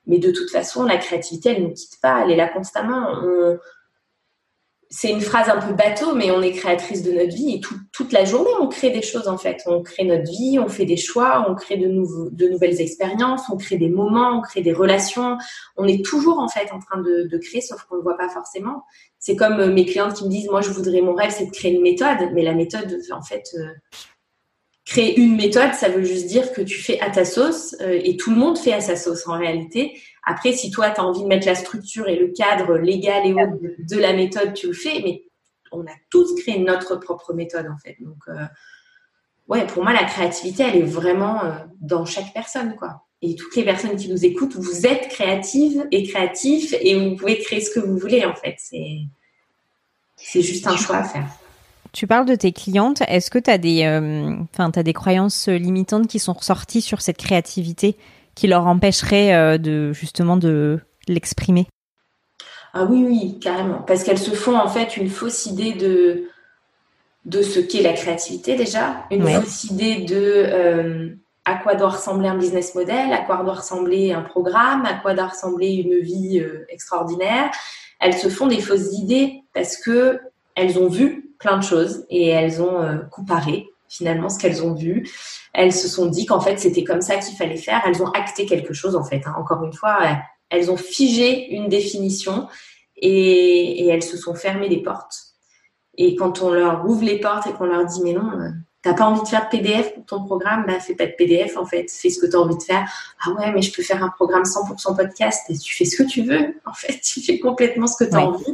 mais 0.08 0.18
de 0.18 0.32
toute 0.32 0.50
façon, 0.50 0.86
la 0.86 0.98
créativité, 0.98 1.54
elle 1.56 1.68
ne 1.68 1.74
quitte 1.74 2.02
pas, 2.02 2.24
elle 2.24 2.32
est 2.32 2.36
là 2.36 2.48
constamment. 2.48 3.10
On, 3.24 3.60
c'est 4.90 5.12
une 5.12 5.22
phrase 5.22 5.50
un 5.50 5.60
peu 5.60 5.74
bateau, 5.74 6.16
mais 6.16 6.32
on 6.32 6.42
est 6.42 6.52
créatrice 6.52 7.04
de 7.04 7.12
notre 7.12 7.36
vie 7.36 7.56
et 7.56 7.62
toute 7.92 8.14
la 8.14 8.24
journée, 8.24 8.50
on 8.62 8.68
crée 8.68 8.90
des 8.90 9.02
choses 9.02 9.28
en 9.28 9.38
fait. 9.38 9.62
On 9.66 9.82
crée 9.82 10.06
notre 10.06 10.30
vie, 10.30 10.60
on 10.60 10.70
fait 10.70 10.86
des 10.86 10.96
choix, 10.96 11.46
on 11.50 11.56
crée 11.56 11.78
de, 11.78 11.88
nouvelles 11.88 12.80
expériences, 12.80 13.42
on 13.52 13.58
crée 13.58 13.78
des 13.78 13.90
moments, 13.90 14.38
on 14.38 14.42
crée 14.42 14.62
des 14.62 14.72
relations. 14.72 15.38
On 15.76 15.88
est 15.88 16.06
toujours 16.06 16.40
en 16.40 16.48
fait 16.48 16.72
en 16.72 16.80
train 16.80 17.02
de, 17.02 17.38
créer, 17.38 17.62
sauf 17.62 17.84
qu'on 17.84 17.96
ne 17.96 18.00
le 18.00 18.04
voit 18.04 18.18
pas 18.18 18.30
forcément. 18.30 18.84
C'est 19.20 19.36
comme 19.36 19.60
euh, 19.60 19.74
mes 19.74 19.86
clientes 19.86 20.14
qui 20.14 20.26
me 20.26 20.30
disent, 20.30 20.50
moi 20.50 20.62
je 20.62 20.70
voudrais, 20.70 21.02
mon 21.02 21.14
rêve 21.14 21.32
c'est 21.32 21.48
de 21.48 21.52
créer 21.52 21.74
une 21.74 21.82
méthode, 21.82 22.32
mais 22.34 22.44
la 22.44 22.54
méthode, 22.54 22.98
en 23.12 23.22
fait, 23.22 23.44
euh, 23.56 23.68
créer 24.86 25.20
une 25.20 25.36
méthode, 25.36 25.74
ça 25.74 25.90
veut 25.90 26.04
juste 26.04 26.28
dire 26.28 26.54
que 26.54 26.62
tu 26.62 26.82
fais 26.82 27.00
à 27.02 27.10
ta 27.10 27.26
sauce 27.26 27.76
euh, 27.82 28.00
et 28.02 28.16
tout 28.16 28.32
le 28.32 28.38
monde 28.38 28.58
fait 28.58 28.74
à 28.74 28.80
sa 28.80 28.96
sauce 28.96 29.28
en 29.28 29.38
réalité. 29.38 30.00
Après, 30.30 30.52
si 30.52 30.70
toi, 30.70 30.90
tu 30.90 31.00
as 31.00 31.06
envie 31.06 31.22
de 31.22 31.28
mettre 31.28 31.48
la 31.48 31.56
structure 31.56 32.10
et 32.10 32.18
le 32.18 32.28
cadre 32.28 32.78
légal 32.78 33.26
et 33.26 33.32
autres 33.32 33.58
de, 33.80 33.98
la 33.98 34.12
méthode, 34.12 34.54
tu 34.54 34.68
le 34.68 34.74
fais, 34.74 35.02
mais 35.02 35.24
on 35.72 35.84
a 35.84 35.96
tous 36.10 36.36
créé 36.36 36.60
notre 36.60 36.98
propre 36.98 37.34
méthode 37.34 37.68
en 37.68 37.78
fait. 37.78 37.96
Donc, 38.02 38.18
euh, 38.28 38.46
ouais, 39.48 39.66
pour 39.68 39.84
moi, 39.84 39.94
la 39.94 40.04
créativité, 40.04 40.64
elle 40.64 40.76
est 40.76 40.86
vraiment 40.86 41.46
euh, 41.46 41.52
dans 41.80 42.04
chaque 42.04 42.34
personne, 42.34 42.76
quoi. 42.76 43.06
Et 43.22 43.36
toutes 43.36 43.56
les 43.56 43.64
personnes 43.64 43.96
qui 43.96 44.10
nous 44.10 44.26
écoutent, 44.26 44.56
vous 44.58 44.86
êtes 44.86 45.08
créatives 45.08 45.88
et 45.92 46.04
créatifs 46.04 46.76
et 46.82 47.00
vous 47.00 47.16
pouvez 47.16 47.40
créer 47.40 47.62
ce 47.62 47.72
que 47.72 47.80
vous 47.80 47.98
voulez 47.98 48.26
en 48.26 48.36
fait. 48.36 48.56
C'est, 48.60 49.00
c'est 50.18 50.42
juste 50.42 50.68
un 50.68 50.76
choix 50.76 50.98
à 50.98 51.04
faire. 51.06 51.28
Tu 51.94 52.06
parles 52.06 52.26
de 52.26 52.36
tes 52.36 52.52
clientes. 52.52 53.02
Est-ce 53.08 53.32
que 53.32 53.40
tu 53.40 53.50
as 53.50 53.58
des, 53.58 53.86
euh, 53.86 54.36
as 54.60 54.84
des 54.84 54.94
croyances 54.94 55.48
limitantes 55.48 56.08
qui 56.08 56.20
sont 56.20 56.34
ressorties 56.34 56.82
sur 56.82 57.02
cette 57.02 57.18
créativité? 57.18 57.96
Qui 58.38 58.46
leur 58.46 58.68
empêcheraient 58.68 59.34
euh, 59.34 59.58
de 59.58 59.92
justement 59.94 60.38
de 60.38 60.80
l'exprimer 61.08 61.68
Ah 62.74 62.86
oui, 62.86 63.04
oui, 63.04 63.40
carrément. 63.40 63.80
Parce 63.80 64.04
qu'elles 64.04 64.20
se 64.20 64.32
font 64.32 64.56
en 64.56 64.68
fait 64.68 64.96
une 64.96 65.10
fausse 65.10 65.48
idée 65.48 65.74
de 65.74 66.30
de 67.26 67.42
ce 67.42 67.60
qu'est 67.60 67.82
la 67.82 67.92
créativité 67.92 68.56
déjà, 68.56 69.06
une 69.12 69.28
fausse 69.28 69.66
idée 69.66 70.06
de 70.06 70.16
euh, 70.16 71.10
à 71.44 71.56
quoi 71.56 71.76
doit 71.76 71.90
ressembler 71.90 72.30
un 72.30 72.38
business 72.38 72.74
model, 72.76 73.12
à 73.12 73.18
quoi 73.18 73.44
doit 73.44 73.56
ressembler 73.56 74.14
un 74.14 74.22
programme, 74.22 74.86
à 74.86 74.94
quoi 74.94 75.14
doit 75.14 75.28
ressembler 75.28 75.74
une 75.74 76.00
vie 76.00 76.42
extraordinaire. 76.70 77.52
Elles 78.00 78.14
se 78.14 78.30
font 78.30 78.48
des 78.48 78.62
fausses 78.62 78.94
idées 78.94 79.42
parce 79.54 79.78
que 79.78 80.20
elles 80.56 80.78
ont 80.80 80.88
vu 80.88 81.32
plein 81.40 81.58
de 81.58 81.64
choses 81.64 82.06
et 82.10 82.28
elles 82.28 82.62
ont 82.62 82.82
euh, 82.82 82.98
comparé 83.12 83.68
finalement 83.90 84.30
ce 84.30 84.38
qu'elles 84.40 84.64
ont 84.64 84.74
vu. 84.74 85.10
Elles 85.58 85.74
se 85.74 85.88
sont 85.88 86.06
dit 86.06 86.26
qu'en 86.26 86.40
fait 86.40 86.58
c'était 86.58 86.84
comme 86.84 87.02
ça 87.02 87.18
qu'il 87.18 87.36
fallait 87.36 87.58
faire. 87.58 87.82
Elles 87.86 88.02
ont 88.02 88.12
acté 88.12 88.46
quelque 88.46 88.74
chose 88.74 88.96
en 88.96 89.04
fait. 89.04 89.24
Hein. 89.26 89.34
Encore 89.38 89.64
une 89.64 89.74
fois, 89.74 89.98
elles 90.50 90.72
ont 90.72 90.78
figé 90.78 91.54
une 91.54 91.68
définition 91.68 92.48
et, 92.96 93.84
et, 93.84 93.88
elles 93.90 94.04
se 94.04 94.18
sont 94.18 94.36
fermées 94.36 94.70
des 94.70 94.82
portes. 94.82 95.34
Et 95.98 96.16
quand 96.16 96.44
on 96.44 96.52
leur 96.52 96.86
ouvre 96.88 97.04
les 97.04 97.20
portes 97.20 97.48
et 97.48 97.54
qu'on 97.54 97.66
leur 97.66 97.86
dit 97.86 98.02
mais 98.04 98.14
non, 98.14 98.32
euh, 98.40 98.50
T'as 98.88 98.94
pas 98.94 99.06
envie 99.06 99.22
de 99.22 99.28
faire 99.28 99.50
PDF 99.50 99.96
pour 99.96 100.06
ton 100.06 100.24
programme? 100.24 100.64
Bah, 100.66 100.80
fais 100.80 100.96
pas 100.96 101.08
de 101.08 101.12
PDF 101.18 101.58
en 101.58 101.66
fait. 101.66 101.92
Fais 101.92 102.10
ce 102.10 102.20
que 102.20 102.26
tu 102.26 102.38
as 102.38 102.40
envie 102.40 102.56
de 102.56 102.64
faire. 102.64 102.88
Ah 103.20 103.32
ouais, 103.32 103.52
mais 103.52 103.62
je 103.62 103.74
peux 103.74 103.84
faire 103.84 104.02
un 104.02 104.08
programme 104.08 104.44
100% 104.44 104.96
podcast. 104.96 105.44
Et 105.50 105.58
tu 105.58 105.76
fais 105.76 105.84
ce 105.84 106.02
que 106.02 106.08
tu 106.08 106.22
veux. 106.22 106.56
En 106.66 106.74
fait, 106.74 106.98
tu 107.04 107.22
fais 107.22 107.38
complètement 107.38 107.88
ce 107.88 108.02
que 108.02 108.10
tu 108.10 108.16
as 108.16 108.26
envie. 108.26 108.46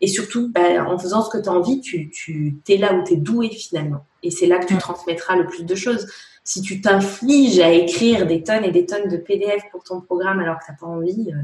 Et 0.00 0.06
surtout, 0.06 0.50
bah, 0.50 0.86
en 0.86 0.98
faisant 0.98 1.22
ce 1.22 1.28
que 1.28 1.42
tu 1.42 1.48
as 1.48 1.52
envie, 1.52 1.82
tu, 1.82 2.10
tu 2.10 2.56
es 2.68 2.78
là 2.78 2.94
où 2.94 3.04
tu 3.04 3.12
es 3.12 3.16
doué 3.16 3.50
finalement. 3.50 4.06
Et 4.22 4.30
c'est 4.30 4.46
là 4.46 4.60
que 4.60 4.66
tu 4.66 4.78
transmettras 4.78 5.36
le 5.36 5.46
plus 5.46 5.64
de 5.64 5.74
choses. 5.74 6.06
Si 6.44 6.60
tu 6.60 6.80
t'infliges 6.80 7.60
à 7.60 7.70
écrire 7.70 8.26
des 8.26 8.42
tonnes 8.42 8.64
et 8.64 8.72
des 8.72 8.86
tonnes 8.86 9.08
de 9.08 9.16
PDF 9.16 9.62
pour 9.70 9.84
ton 9.84 10.00
programme 10.00 10.40
alors 10.40 10.58
que 10.58 10.64
tu 10.66 10.72
n'as 10.72 10.78
pas 10.78 10.86
envie, 10.86 11.30
euh, 11.32 11.42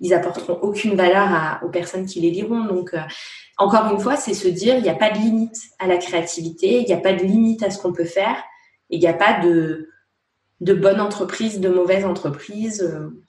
ils 0.00 0.12
apporteront 0.12 0.58
aucune 0.60 0.96
valeur 0.96 1.60
aux 1.62 1.70
personnes 1.70 2.04
qui 2.04 2.20
les 2.20 2.30
liront. 2.30 2.64
Donc, 2.64 2.92
euh, 2.94 3.00
encore 3.56 3.90
une 3.92 4.00
fois, 4.00 4.16
c'est 4.16 4.34
se 4.34 4.48
dire, 4.48 4.76
il 4.76 4.82
n'y 4.82 4.90
a 4.90 4.94
pas 4.94 5.10
de 5.10 5.18
limite 5.18 5.56
à 5.78 5.86
la 5.86 5.96
créativité, 5.96 6.80
il 6.80 6.86
n'y 6.86 6.92
a 6.92 6.98
pas 6.98 7.12
de 7.12 7.22
limite 7.22 7.62
à 7.62 7.70
ce 7.70 7.80
qu'on 7.80 7.92
peut 7.92 8.04
faire, 8.04 8.36
il 8.90 9.00
n'y 9.00 9.06
a 9.06 9.14
pas 9.14 9.40
de, 9.40 9.88
de 10.60 10.74
bonne 10.74 11.00
entreprise, 11.00 11.60
de 11.60 11.68
mauvaise 11.68 12.04
entreprise, 12.04 12.82
euh, 12.82 13.22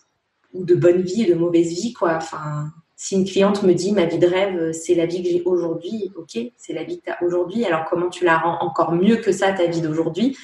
ou 0.53 0.65
de 0.65 0.75
bonne 0.75 1.01
vie 1.01 1.23
et 1.23 1.33
de 1.33 1.35
mauvaise 1.35 1.69
vie, 1.69 1.93
quoi. 1.93 2.15
Enfin, 2.15 2.71
Si 2.97 3.15
une 3.15 3.25
cliente 3.25 3.63
me 3.63 3.73
dit 3.73 3.91
ma 3.91 4.05
vie 4.05 4.17
de 4.19 4.27
rêve, 4.27 4.71
c'est 4.71 4.95
la 4.95 5.05
vie 5.05 5.21
que 5.21 5.29
j'ai 5.29 5.43
aujourd'hui, 5.43 6.11
ok, 6.15 6.39
c'est 6.55 6.73
la 6.73 6.83
vie 6.83 6.99
que 6.99 7.05
tu 7.05 7.11
as 7.11 7.21
aujourd'hui. 7.23 7.65
Alors 7.65 7.85
comment 7.89 8.09
tu 8.09 8.23
la 8.23 8.37
rends 8.37 8.57
encore 8.61 8.93
mieux 8.93 9.17
que 9.17 9.33
ça, 9.33 9.51
ta 9.51 9.65
vie 9.67 9.81
d'aujourd'hui? 9.81 10.37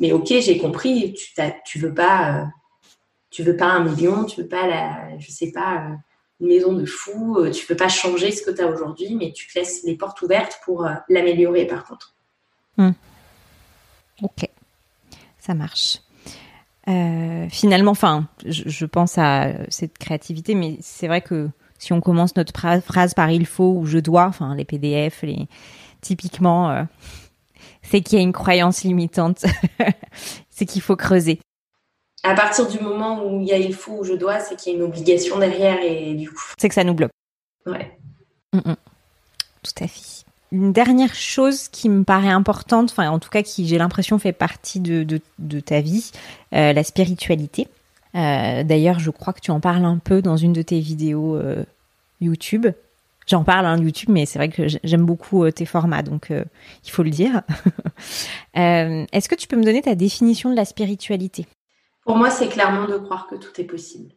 Mais 0.00 0.12
ok, 0.12 0.26
j'ai 0.26 0.58
compris, 0.58 1.14
tu, 1.14 1.32
tu 1.64 1.78
veux 1.78 1.94
pas, 1.94 2.48
tu 3.30 3.42
veux 3.42 3.56
pas 3.56 3.66
un 3.66 3.84
million, 3.84 4.24
tu 4.24 4.42
veux 4.42 4.48
pas 4.48 4.66
la, 4.66 5.18
je 5.18 5.30
sais 5.30 5.50
pas, 5.50 5.88
une 6.40 6.48
maison 6.48 6.72
de 6.72 6.84
fou, 6.84 7.38
tu 7.52 7.66
peux 7.66 7.76
pas 7.76 7.88
changer 7.88 8.30
ce 8.30 8.42
que 8.42 8.50
tu 8.50 8.62
as 8.62 8.66
aujourd'hui, 8.68 9.16
mais 9.16 9.32
tu 9.32 9.48
te 9.48 9.58
laisses 9.58 9.82
les 9.84 9.96
portes 9.96 10.22
ouvertes 10.22 10.60
pour 10.64 10.88
l'améliorer 11.08 11.66
par 11.66 11.84
contre. 11.84 12.14
Hmm. 12.76 12.92
Ok, 14.22 14.48
ça 15.38 15.54
marche. 15.54 15.98
Euh, 16.88 17.46
finalement, 17.50 17.90
enfin, 17.90 18.28
je, 18.46 18.86
pense 18.86 19.18
à 19.18 19.52
cette 19.68 19.98
créativité, 19.98 20.54
mais 20.54 20.78
c'est 20.80 21.06
vrai 21.06 21.20
que 21.20 21.50
si 21.78 21.92
on 21.92 22.00
commence 22.00 22.34
notre 22.34 22.52
phrase 22.52 23.14
par 23.14 23.30
il 23.30 23.46
faut 23.46 23.74
ou 23.74 23.84
je 23.84 23.98
dois, 23.98 24.24
enfin 24.24 24.54
les 24.54 24.64
PDF, 24.64 25.22
les 25.22 25.46
typiquement, 26.00 26.70
euh, 26.70 26.84
c'est 27.90 28.00
qu'il 28.00 28.18
y 28.18 28.20
a 28.20 28.24
une 28.24 28.32
croyance 28.32 28.84
limitante, 28.84 29.44
c'est 30.50 30.66
qu'il 30.66 30.82
faut 30.82 30.96
creuser. 30.96 31.40
À 32.24 32.34
partir 32.34 32.66
du 32.68 32.80
moment 32.80 33.24
où 33.24 33.40
il 33.40 33.46
y 33.46 33.52
a 33.52 33.58
il 33.58 33.74
faut 33.74 33.98
ou 33.98 34.04
je 34.04 34.14
dois, 34.14 34.40
c'est 34.40 34.56
qu'il 34.56 34.72
y 34.72 34.76
a 34.76 34.78
une 34.78 34.84
obligation 34.84 35.38
derrière 35.38 35.78
et 35.82 36.14
du 36.14 36.30
coup. 36.30 36.52
C'est 36.58 36.68
que 36.68 36.74
ça 36.74 36.84
nous 36.84 36.94
bloque. 36.94 37.12
Ouais. 37.66 37.96
Mm, 38.52 38.70
mm. 38.70 38.76
Tout 39.62 39.84
à 39.84 39.88
fait 39.88 40.18
une 40.50 40.72
dernière 40.72 41.14
chose 41.14 41.68
qui 41.68 41.88
me 41.88 42.04
paraît 42.04 42.30
importante, 42.30 42.90
enfin 42.90 43.10
en 43.10 43.18
tout 43.18 43.28
cas 43.28 43.42
qui 43.42 43.66
j'ai 43.66 43.78
l'impression 43.78 44.18
fait 44.18 44.32
partie 44.32 44.80
de, 44.80 45.04
de, 45.38 45.60
ta 45.60 45.80
vie, 45.80 46.10
euh, 46.54 46.72
la 46.72 46.84
spiritualité. 46.84 47.68
Euh, 48.14 48.64
d'ailleurs, 48.64 48.98
je 48.98 49.10
crois 49.10 49.32
que 49.32 49.40
tu 49.40 49.50
en 49.50 49.60
parles 49.60 49.84
un 49.84 49.98
peu 49.98 50.22
dans 50.22 50.36
une 50.36 50.54
de 50.54 50.62
tes 50.62 50.80
vidéos 50.80 51.36
euh, 51.36 51.64
YouTube. 52.20 52.66
J'en 53.28 53.44
parle 53.44 53.66
en 53.66 53.70
hein, 53.70 53.78
YouTube, 53.78 54.08
mais 54.10 54.26
c'est 54.26 54.38
vrai 54.38 54.48
que 54.48 54.66
j'aime 54.82 55.04
beaucoup 55.04 55.48
tes 55.50 55.66
formats, 55.66 56.02
donc 56.02 56.30
il 56.30 56.90
faut 56.90 57.02
le 57.02 57.10
dire. 57.10 57.42
Est-ce 58.54 59.28
que 59.28 59.34
tu 59.34 59.46
peux 59.46 59.56
me 59.56 59.64
donner 59.64 59.82
ta 59.82 59.94
définition 59.94 60.50
de 60.50 60.56
la 60.56 60.64
spiritualité? 60.64 61.46
Pour 62.04 62.16
moi, 62.16 62.30
c'est 62.30 62.48
clairement 62.48 62.86
de 62.86 62.96
croire 62.96 63.26
que 63.26 63.36
tout 63.36 63.60
est 63.60 63.64
possible 63.64 64.14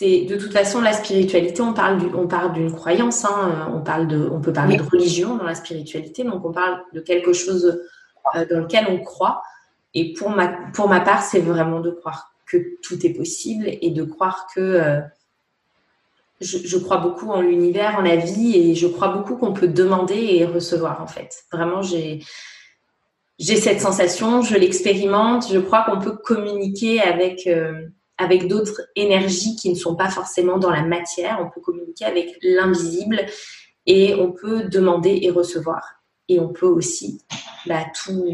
c'est 0.00 0.22
de 0.22 0.36
toute 0.36 0.52
façon 0.52 0.80
la 0.80 0.92
spiritualité. 0.94 1.60
On 1.60 1.74
parle 1.74 2.00
on 2.14 2.26
parle 2.26 2.52
d'une 2.54 2.72
croyance. 2.72 3.24
Hein, 3.24 3.70
on 3.74 3.82
parle 3.82 4.06
de, 4.06 4.28
on 4.32 4.40
peut 4.40 4.52
parler 4.52 4.76
de 4.76 4.82
religion 4.82 5.36
dans 5.36 5.44
la 5.44 5.54
spiritualité. 5.54 6.24
Donc 6.24 6.44
on 6.44 6.52
parle 6.52 6.80
de 6.94 7.00
quelque 7.00 7.32
chose 7.32 7.82
euh, 8.34 8.46
dans 8.50 8.60
lequel 8.60 8.86
on 8.88 8.98
croit. 8.98 9.42
Et 9.92 10.14
pour 10.14 10.30
ma 10.30 10.48
pour 10.72 10.88
ma 10.88 11.00
part, 11.00 11.22
c'est 11.22 11.40
vraiment 11.40 11.80
de 11.80 11.90
croire 11.90 12.32
que 12.46 12.56
tout 12.82 13.04
est 13.04 13.12
possible 13.12 13.66
et 13.66 13.90
de 13.90 14.04
croire 14.04 14.46
que 14.54 14.60
euh, 14.60 15.00
je, 16.40 16.58
je, 16.58 16.78
crois 16.78 16.98
beaucoup 16.98 17.30
en 17.30 17.40
l'univers, 17.40 17.96
en 17.98 18.02
la 18.02 18.16
vie, 18.16 18.56
et 18.56 18.74
je 18.74 18.86
crois 18.86 19.08
beaucoup 19.08 19.36
qu'on 19.36 19.52
peut 19.52 19.68
demander 19.68 20.16
et 20.16 20.44
recevoir 20.44 21.02
en 21.02 21.06
fait. 21.06 21.44
Vraiment, 21.52 21.82
j'ai 21.82 22.22
j'ai 23.38 23.56
cette 23.56 23.80
sensation, 23.80 24.42
je 24.42 24.54
l'expérimente. 24.56 25.50
Je 25.50 25.58
crois 25.58 25.84
qu'on 25.84 25.98
peut 25.98 26.16
communiquer 26.16 27.00
avec 27.00 27.46
euh, 27.46 27.88
avec 28.18 28.48
d'autres 28.48 28.82
énergies 28.96 29.56
qui 29.56 29.70
ne 29.70 29.74
sont 29.74 29.96
pas 29.96 30.10
forcément 30.10 30.58
dans 30.58 30.70
la 30.70 30.82
matière. 30.82 31.38
On 31.40 31.48
peut 31.50 31.60
communiquer 31.60 32.04
avec 32.04 32.38
l'invisible 32.42 33.24
et 33.86 34.14
on 34.14 34.32
peut 34.32 34.64
demander 34.64 35.20
et 35.22 35.30
recevoir. 35.30 36.02
Et 36.28 36.38
on 36.38 36.48
peut 36.48 36.66
aussi 36.66 37.22
bah, 37.66 37.84
tout, 37.94 38.24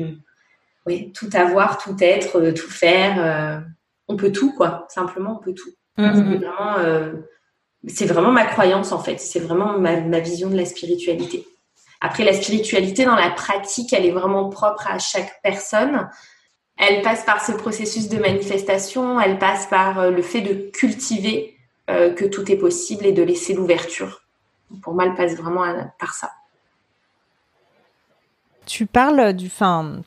tout 1.14 1.30
avoir, 1.34 1.78
tout 1.78 1.96
être, 2.00 2.36
euh, 2.40 2.52
tout 2.52 2.70
faire. 2.70 3.16
Euh, 3.18 3.60
on 4.08 4.16
peut 4.16 4.32
tout, 4.32 4.52
quoi. 4.52 4.86
Simplement, 4.88 5.38
on 5.40 5.44
peut 5.44 5.54
tout. 5.54 5.70
Mm-hmm. 5.98 6.44
Euh, 6.78 7.12
c'est 7.86 8.06
vraiment, 8.06 8.32
ma 8.32 8.44
croyance, 8.44 8.92
en 8.92 8.98
fait. 8.98 9.18
C'est 9.20 9.40
vraiment 9.40 9.78
ma, 9.78 10.20
vision 10.20 10.50
de 10.50 10.56
la 10.56 10.64
spiritualité. 10.64 11.46
Après, 12.00 12.24
la 12.24 12.32
spiritualité 12.32 13.04
dans 13.04 13.14
la 13.14 13.30
pratique, 13.30 13.92
elle 13.92 14.04
est 14.04 14.12
vraiment 14.12 14.48
propre 14.48 14.86
à 14.88 14.98
chaque 14.98 15.40
personne. 15.42 16.08
Elle 16.76 17.02
passe 17.02 17.24
par 17.24 17.44
ce 17.44 17.52
processus 17.52 18.08
de 18.08 18.18
manifestation, 18.18 19.18
elle 19.18 19.38
passe 19.38 19.66
par 19.66 19.98
euh, 19.98 20.10
le 20.10 20.20
fait 20.20 20.42
de 20.42 20.70
cultiver 20.70 21.56
euh, 21.88 22.12
que 22.12 22.26
tout 22.26 22.50
est 22.52 22.56
possible 22.56 23.06
et 23.06 23.12
de 23.12 23.22
laisser 23.22 23.54
l'ouverture. 23.54 24.22
Pour 24.82 24.92
moi, 24.92 25.04
elle 25.06 25.14
passe 25.14 25.36
vraiment 25.36 25.64
par 25.98 26.12
ça. 26.12 26.30
Tu 28.66 28.84
parles 28.84 29.32
du, 29.32 29.48
fin, 29.48 30.02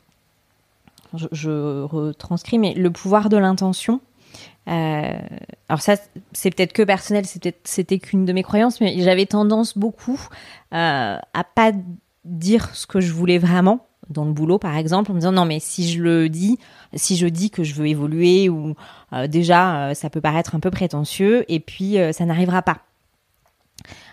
je, 1.14 1.84
retranscris, 1.84 2.60
mais 2.60 2.74
le 2.74 2.92
pouvoir 2.92 3.30
de 3.30 3.38
l'intention. 3.38 4.02
Euh, 4.70 5.20
alors 5.68 5.82
ça, 5.82 5.96
c'est 6.32 6.52
peut-être 6.52 6.74
que 6.74 6.84
personnel, 6.84 7.26
c'était 7.64 8.00
qu'une 8.00 8.26
de 8.26 8.34
mes 8.34 8.44
croyances, 8.44 8.82
mais 8.82 9.00
j'avais 9.02 9.26
tendance 9.26 9.78
beaucoup 9.78 10.20
à 10.72 11.22
pas 11.56 11.72
dire 12.26 12.76
ce 12.76 12.86
que 12.86 13.00
je 13.00 13.12
voulais 13.12 13.38
vraiment 13.38 13.88
dans 14.10 14.26
le 14.26 14.34
boulot 14.34 14.58
par 14.58 14.76
exemple 14.76 15.12
en 15.12 15.14
me 15.14 15.20
disant 15.20 15.32
non 15.32 15.46
mais 15.46 15.60
si 15.60 15.90
je 15.90 16.02
le 16.02 16.30
dis 16.30 16.58
si 16.96 17.16
je 17.16 17.28
dis 17.28 17.52
que 17.52 17.64
je 17.64 17.76
veux 17.76 17.88
évoluer 17.88 18.50
ou 18.50 18.76
euh, 19.14 19.28
déjà 19.28 19.90
euh, 19.90 19.94
ça 19.94 20.10
peut 20.10 20.22
paraître 20.22 20.56
un 20.56 20.60
peu 20.60 20.72
prétentieux 20.72 21.46
et 21.48 21.60
puis 21.60 22.00
euh, 22.00 22.12
ça 22.12 22.26
n'arrivera 22.26 22.62
pas 22.62 22.80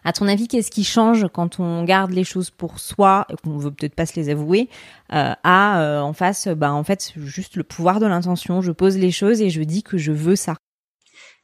à 0.05 0.12
ton 0.12 0.29
avis, 0.29 0.49
qu'est-ce 0.49 0.70
qui 0.70 0.85
change 0.85 1.27
quand 1.33 1.61
on 1.61 1.85
garde 1.85 2.12
les 2.12 2.24
choses 2.24 2.51
pour 2.51 2.79
soi 2.79 3.27
et 3.31 3.35
qu'on 3.37 3.59
veut 3.59 3.70
peut-être 3.70 3.95
pas 3.95 4.07
se 4.07 4.14
les 4.16 4.29
avouer, 4.29 4.68
à 5.11 6.01
en 6.03 6.12
face, 6.12 6.49
bah 6.49 6.72
en 6.72 6.85
fait, 6.85 7.12
juste 7.16 7.57
le 7.57 7.64
pouvoir 7.64 8.01
de 8.01 8.07
l'intention. 8.07 8.61
Je 8.61 8.72
pose 8.72 8.97
les 8.97 9.11
choses 9.11 9.41
et 9.41 9.51
je 9.51 9.62
dis 9.62 9.83
que 9.83 9.99
je 9.99 10.12
veux 10.12 10.37
ça. 10.37 10.57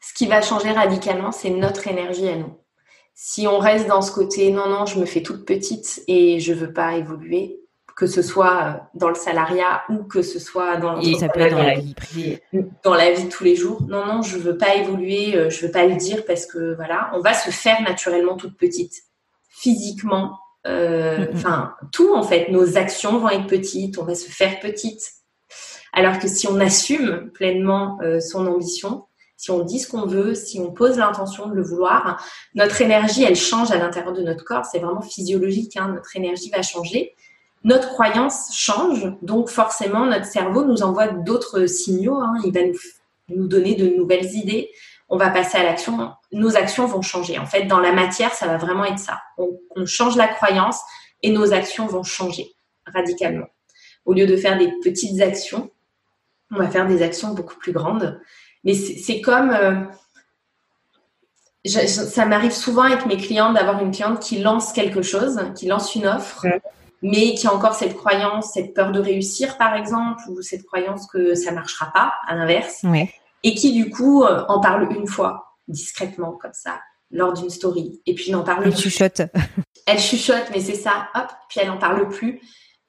Ce 0.01 0.14
qui 0.14 0.26
va 0.26 0.43
changer 0.43 0.70
radicalement, 0.72 1.33
c'est 1.33 1.51
notre 1.51 1.87
énergie 1.87 2.28
à 2.28 2.37
nous. 2.37 2.59
Si 3.14 3.47
on 3.47 3.59
reste 3.59 3.87
dans 3.87 4.03
ce 4.03 4.11
côté, 4.11 4.51
non, 4.51 4.68
non, 4.68 4.87
je 4.87 4.99
me 4.99 5.05
fais 5.05 5.22
toute 5.22 5.45
petite 5.45 6.03
et 6.09 6.41
je 6.41 6.53
veux 6.53 6.72
pas 6.72 6.97
évoluer, 6.97 7.62
que 7.97 8.07
ce 8.07 8.22
soit 8.22 8.62
euh, 8.64 8.72
dans 8.95 9.09
le 9.09 9.14
salariat 9.14 9.82
ou 9.88 10.05
que 10.05 10.22
ce 10.22 10.38
soit 10.38 10.76
dans, 10.76 10.95
la 10.95 11.01
vie 11.74 11.95
privée. 11.95 12.43
Dans 12.82 12.95
la 12.95 13.12
vie 13.12 13.24
de 13.24 13.28
tous 13.28 13.45
les 13.45 13.57
jours. 13.57 13.82
Non, 13.88 14.07
non, 14.07 14.22
je 14.22 14.38
veux 14.38 14.57
pas 14.57 14.76
évoluer, 14.76 15.36
euh, 15.36 15.51
je 15.51 15.66
veux 15.66 15.72
pas 15.72 15.86
le 15.86 15.97
dire 15.97 16.24
parce 16.26 16.47
que 16.47 16.74
voilà, 16.74 17.11
on 17.14 17.20
va 17.20 17.34
se 17.34 17.51
faire 17.51 17.80
naturellement 17.82 18.36
toute 18.36 18.57
petite, 18.57 18.95
physiquement. 19.49 20.38
Euh, 20.66 21.26
enfin, 21.34 21.74
tout 21.93 22.14
en 22.14 22.22
fait, 22.22 22.49
nos 22.51 22.76
actions 22.78 23.18
vont 23.18 23.30
être 23.30 23.47
petites, 23.47 23.99
on 23.99 24.05
va 24.05 24.14
se 24.14 24.30
faire 24.30 24.61
petite. 24.61 25.03
Alors 25.93 26.18
que 26.18 26.28
si 26.28 26.47
on 26.47 26.59
assume 26.59 27.30
pleinement 27.32 27.99
son 28.20 28.47
ambition, 28.47 29.05
si 29.36 29.51
on 29.51 29.62
dit 29.62 29.78
ce 29.78 29.90
qu'on 29.90 30.07
veut, 30.07 30.34
si 30.34 30.59
on 30.59 30.70
pose 30.70 30.97
l'intention 30.97 31.49
de 31.49 31.55
le 31.55 31.62
vouloir, 31.62 32.24
notre 32.55 32.80
énergie, 32.80 33.24
elle 33.24 33.36
change 33.36 33.72
à 33.72 33.76
l'intérieur 33.76 34.14
de 34.14 34.22
notre 34.22 34.45
corps. 34.45 34.64
C'est 34.64 34.78
vraiment 34.78 35.03
physiologique. 35.03 35.76
Hein, 35.76 35.93
notre 35.95 36.16
énergie 36.16 36.49
va 36.49 36.62
changer 36.62 37.14
notre 37.65 37.91
croyance 37.91 38.57
change, 38.57 39.13
donc 39.23 39.49
forcément 39.49 40.07
notre 40.07 40.27
cerveau 40.27 40.65
nous 40.65 40.83
envoie 40.83 41.09
d'autres 41.09 41.67
signaux. 41.67 42.21
Hein. 42.21 42.35
il 42.45 42.53
va 42.53 42.61
nous, 43.29 43.47
donner 43.47 43.75
de 43.75 43.97
nouvelles 43.97 44.35
idées. 44.35 44.71
On 45.09 45.17
va 45.17 45.31
passer 45.31 45.59
à 45.59 45.63
l'action. 45.63 46.13
Nos 46.33 46.57
actions 46.57 46.87
vont 46.87 47.03
changer. 47.03 47.39
En 47.39 47.47
fait, 47.47 47.65
dans 47.65 47.79
la 47.79 47.93
matière, 47.93 48.33
ça 48.33 48.47
va 48.47 48.57
vraiment 48.57 48.85
être 48.85 48.99
ça. 48.99 49.21
On, 49.39 49.87
change 49.87 50.17
la 50.17 50.29
croyance 50.29 50.81
et 51.23 51.31
nos 51.31 51.53
actions 51.53 51.87
vont 51.87 52.03
changer 52.03 52.53
radicalement. 52.87 53.47
Au 54.05 54.13
lieu 54.13 54.27
de 54.27 54.37
faire 54.37 54.59
des 54.59 54.73
petites 54.83 55.21
actions, 55.21 55.71
on 56.51 56.57
va 56.57 56.69
faire 56.69 56.87
des 56.87 57.03
actions 57.03 57.33
beaucoup 57.33 57.57
plus 57.57 57.73
grandes. 57.73 58.21
Mais 58.65 58.75
c'est 58.75 59.21
comme 59.21 59.51
euh, 59.51 59.75
ça 61.65 62.27
m'arrive 62.27 62.53
souvent 62.53 62.83
avec 62.83 63.07
mes 63.07 63.17
clients 63.17 63.53
d'avoir 63.53 63.83
une 63.83 63.93
cliente 63.93 64.21
qui 64.21 64.41
lance 64.41 64.73
quelque 64.73 65.03
chose, 65.03 65.41
qui 65.57 65.67
lance 65.67 65.95
une 65.95 66.07
offre 66.07 66.47
mais 67.03 67.34
qui 67.34 67.46
a 67.46 67.55
encore 67.55 67.74
cette 67.74 67.96
croyance, 67.96 68.53
cette 68.55 68.74
peur 68.74 68.92
de 68.92 69.00
réussir, 69.00 69.59
par 69.59 69.74
exemple, 69.74 70.22
ou 70.28 70.40
cette 70.40 70.64
croyance 70.64 71.07
que 71.07 71.34
ça 71.34 71.50
marchera 71.50 71.92
pas, 71.92 72.14
à 72.26 72.34
l'inverse, 72.34 72.84
et 73.42 73.55
qui 73.55 73.72
du 73.72 73.90
coup 73.90 74.22
euh, 74.22 74.44
en 74.48 74.61
parle 74.61 74.90
une 74.92 75.09
fois, 75.09 75.57
discrètement, 75.66 76.32
comme 76.32 76.55
ça, 76.55 76.80
lors 77.11 77.32
d'une 77.32 77.50
story, 77.50 78.00
et 78.07 78.14
puis 78.14 78.30
n'en 78.30 78.44
parle 78.44 78.64
elle 78.64 78.72
plus. 78.72 78.82
chuchote. 78.82 79.22
Elle 79.86 79.98
chuchote, 79.98 80.48
mais 80.53 80.61
c'est 80.61 80.76
ça, 80.76 81.09
hop, 81.12 81.26
puis 81.48 81.59
elle 81.59 81.66
n'en 81.66 81.76
parle 81.76 82.09
plus. 82.09 82.40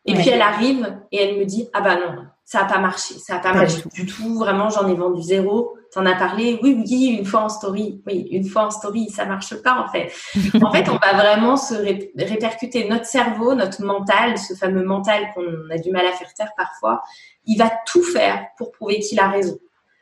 Et 0.06 0.14
puis 0.14 0.30
elle 0.30 0.44
arrive 0.44 0.96
et 1.12 1.18
elle 1.18 1.40
me 1.40 1.46
dit, 1.46 1.68
ah 1.74 1.82
bah 1.82 1.96
non, 1.96 2.28
ça 2.54 2.60
n'a 2.60 2.66
pas 2.66 2.78
marché, 2.78 3.16
ça 3.18 3.34
n'a 3.34 3.40
pas, 3.40 3.52
marché 3.52 3.82
du 3.96 4.06
tout. 4.06 4.38
Vraiment, 4.38 4.70
j'en 4.70 4.88
ai 4.88 4.94
vendu 4.94 5.24
zéro. 5.24 5.76
T'en 5.92 6.06
as 6.06 6.14
parlé, 6.14 6.60
oui, 6.62 6.78
oui, 6.78 7.18
une 7.18 7.26
fois 7.26 7.42
en 7.42 7.50
story. 7.50 8.00
Oui, 8.06 8.28
une 8.30 8.48
fois 8.48 8.68
en 8.68 8.70
story, 8.70 9.10
ça 9.10 9.26
marche 9.26 9.56
pas 9.64 9.84
en 9.84 9.88
fait. 9.88 10.14
en 10.62 10.72
fait, 10.72 10.88
on 10.88 10.98
va 10.98 11.14
vraiment 11.14 11.58
se 11.58 11.74
répercuter 11.74 12.88
notre 12.88 13.06
cerveau, 13.06 13.56
notre 13.56 13.84
mental, 13.84 14.38
ce 14.38 14.54
fameux 14.54 14.84
mental 14.84 15.32
qu'on 15.34 15.68
a 15.72 15.80
du 15.80 15.90
mal 15.90 16.06
à 16.06 16.12
faire 16.12 16.32
taire 16.36 16.52
parfois. 16.56 17.02
Il 17.46 17.58
va 17.58 17.72
tout 17.88 18.04
faire 18.04 18.46
pour 18.60 18.72
prouver 18.72 19.00
qu'il 19.00 19.20
a 19.20 19.30
raison. 19.30 19.58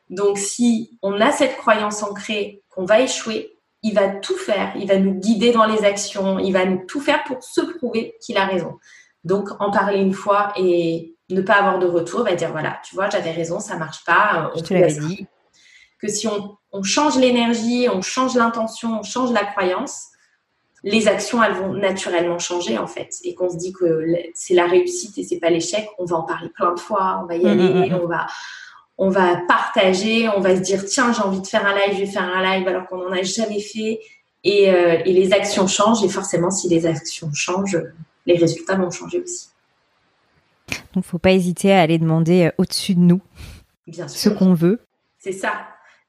Donc, 0.10 0.38
si 0.38 1.00
on 1.02 1.22
a 1.22 1.32
cette 1.32 1.56
croyance 1.56 2.04
ancrée 2.04 2.64
qu'on 2.70 2.84
va 2.84 3.00
échouer, 3.00 3.58
il 3.82 3.94
va 3.94 4.10
tout 4.10 4.36
faire. 4.36 4.74
Il 4.76 4.90
va 4.90 4.98
nous 4.98 5.14
guider 5.14 5.54
dans 5.54 5.66
les 5.66 5.86
actions. 5.86 6.38
Il 6.38 6.52
va 6.52 6.66
nous 6.66 6.84
tout 6.86 7.00
faire 7.00 7.24
pour 7.24 7.42
se 7.46 7.62
prouver 7.62 8.16
qu'il 8.20 8.36
a 8.36 8.44
raison. 8.44 8.78
Donc, 9.24 9.48
en 9.62 9.72
parler 9.72 10.00
une 10.00 10.14
fois 10.14 10.52
et 10.58 11.16
ne 11.34 11.42
pas 11.42 11.56
avoir 11.56 11.80
de 11.80 11.86
retour, 11.86 12.24
va 12.24 12.36
dire 12.36 12.52
voilà, 12.52 12.80
tu 12.88 12.96
vois, 12.96 13.10
j'avais 13.10 13.32
raison, 13.32 13.60
ça 13.60 13.78
marche 13.78 14.04
pas. 14.06 14.52
Je 14.56 14.62
te 14.62 14.74
l'avais 14.74 14.94
dit 14.94 15.28
que 16.00 16.08
si 16.08 16.28
on, 16.28 16.58
on 16.72 16.84
change 16.84 17.18
l'énergie, 17.18 17.88
on 17.94 18.02
change 18.02 18.36
l'intention, 18.36 19.00
on 19.00 19.04
change 19.04 19.32
la 19.32 19.46
croyance, 19.46 20.08
les 20.84 21.08
actions, 21.08 21.44
elles 21.44 21.54
vont 21.54 21.74
naturellement 21.74 22.40
changer 22.40 22.78
en 22.78 22.88
fait. 22.88 23.16
Et 23.24 23.36
qu'on 23.36 23.50
se 23.50 23.58
dit 23.58 23.72
que 23.74 24.04
c'est 24.34 24.56
la 24.56 24.66
réussite 24.66 25.18
et 25.18 25.24
c'est 25.24 25.40
pas 25.40 25.50
l'échec, 25.50 25.88
on 26.00 26.06
va 26.06 26.18
en 26.18 26.24
parler 26.24 26.50
plein 26.50 26.74
de 26.74 26.80
fois, 26.80 27.20
on 27.24 27.28
va 27.28 27.36
y 27.36 27.46
aller, 27.46 27.70
mmh, 27.70 27.86
mmh, 27.86 27.90
mmh. 27.90 28.00
on 28.02 28.08
va 28.08 28.28
on 28.98 29.10
va 29.10 29.38
partager, 29.48 30.30
on 30.30 30.42
va 30.42 30.56
se 30.56 30.62
dire 30.62 30.86
tiens 30.86 31.12
j'ai 31.12 31.22
envie 31.22 31.42
de 31.42 31.48
faire 31.48 31.66
un 31.66 31.74
live, 31.74 31.96
je 31.96 32.00
vais 32.02 32.12
faire 32.12 32.24
un 32.24 32.42
live 32.44 32.68
alors 32.68 32.86
qu'on 32.88 32.98
n'en 32.98 33.12
a 33.12 33.24
jamais 33.24 33.60
fait. 33.60 34.00
Et, 34.44 34.72
euh, 34.72 35.00
et, 35.06 35.14
les 35.14 35.34
actions 35.34 35.68
changent 35.68 36.04
et 36.04 36.10
forcément 36.10 36.50
si 36.50 36.68
les 36.68 36.88
actions 36.88 37.32
changent, 37.32 37.80
les 38.26 38.38
résultats 38.38 38.76
vont 38.76 38.90
changer 38.90 39.22
aussi. 39.22 39.51
Donc 40.94 41.06
faut 41.06 41.20
pas 41.20 41.32
hésiter 41.32 41.74
à 41.74 41.82
aller 41.82 41.98
demander 41.98 42.46
euh, 42.48 42.52
au-dessus 42.58 42.96
de 42.96 43.00
nous 43.00 43.22
Bien 43.88 44.08
ce 44.08 44.30
qu'on 44.30 44.54
veut. 44.54 44.82
C'est 45.18 45.32
ça. 45.32 45.54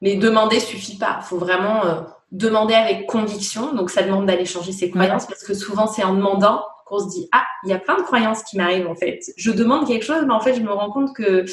Mais 0.01 0.15
demander 0.15 0.59
suffit 0.59 0.97
pas. 0.97 1.19
Il 1.21 1.25
faut 1.25 1.37
vraiment 1.37 1.85
euh, 1.85 2.01
demander 2.31 2.73
avec 2.73 3.07
conviction. 3.07 3.73
Donc, 3.73 3.89
ça 3.89 4.03
demande 4.03 4.25
d'aller 4.25 4.45
changer 4.45 4.71
ses 4.71 4.89
croyances 4.89 5.25
parce 5.25 5.43
que 5.43 5.53
souvent, 5.53 5.87
c'est 5.87 6.03
en 6.03 6.13
demandant 6.13 6.63
qu'on 6.85 6.99
se 6.99 7.09
dit 7.09 7.29
Ah, 7.31 7.45
il 7.63 7.69
y 7.69 7.73
a 7.73 7.79
plein 7.79 7.97
de 7.97 8.01
croyances 8.01 8.43
qui 8.43 8.57
m'arrivent 8.57 8.87
en 8.87 8.95
fait. 8.95 9.21
Je 9.37 9.51
demande 9.51 9.87
quelque 9.87 10.03
chose, 10.03 10.25
mais 10.27 10.33
en 10.33 10.41
fait, 10.41 10.55
je 10.55 10.61
me 10.61 10.71
rends 10.71 10.91
compte 10.91 11.15
que 11.15 11.45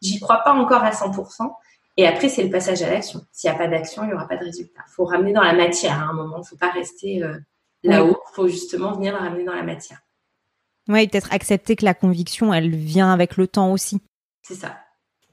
j'y 0.00 0.18
crois 0.18 0.38
pas 0.38 0.52
encore 0.52 0.82
à 0.82 0.90
100%. 0.90 1.52
Et 1.98 2.06
après, 2.06 2.28
c'est 2.28 2.42
le 2.42 2.50
passage 2.50 2.82
à 2.82 2.90
l'action. 2.90 3.20
S'il 3.30 3.50
n'y 3.50 3.56
a 3.56 3.58
pas 3.58 3.68
d'action, 3.68 4.02
il 4.02 4.08
n'y 4.08 4.14
aura 4.14 4.26
pas 4.26 4.38
de 4.38 4.44
résultat. 4.44 4.80
Il 4.88 4.92
faut 4.92 5.04
ramener 5.04 5.32
dans 5.32 5.42
la 5.42 5.52
matière 5.52 6.00
à 6.00 6.10
un 6.10 6.14
moment. 6.14 6.36
Il 6.38 6.40
ne 6.40 6.46
faut 6.46 6.56
pas 6.56 6.70
rester 6.70 7.22
euh, 7.22 7.36
là-haut. 7.82 8.16
Il 8.32 8.34
faut 8.34 8.48
justement 8.48 8.92
venir 8.92 9.14
ramener 9.14 9.44
dans 9.44 9.54
la 9.54 9.62
matière. 9.62 10.00
Oui, 10.88 11.06
peut-être 11.06 11.32
accepter 11.32 11.76
que 11.76 11.84
la 11.84 11.94
conviction, 11.94 12.52
elle 12.52 12.74
vient 12.74 13.12
avec 13.12 13.36
le 13.36 13.46
temps 13.46 13.72
aussi. 13.72 14.00
C'est 14.42 14.54
ça. 14.54 14.76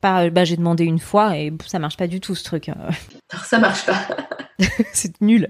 Pas, 0.01 0.25
euh, 0.25 0.29
bah, 0.29 0.45
j'ai 0.45 0.57
demandé 0.57 0.83
une 0.83 0.99
fois 0.99 1.37
et 1.37 1.51
ça 1.65 1.79
marche 1.79 1.97
pas 1.97 2.07
du 2.07 2.19
tout 2.19 2.35
ce 2.35 2.43
truc. 2.43 2.69
Alors, 2.69 2.93
ça 3.45 3.59
marche 3.59 3.85
pas. 3.85 4.07
c'est 4.93 5.19
nul. 5.21 5.49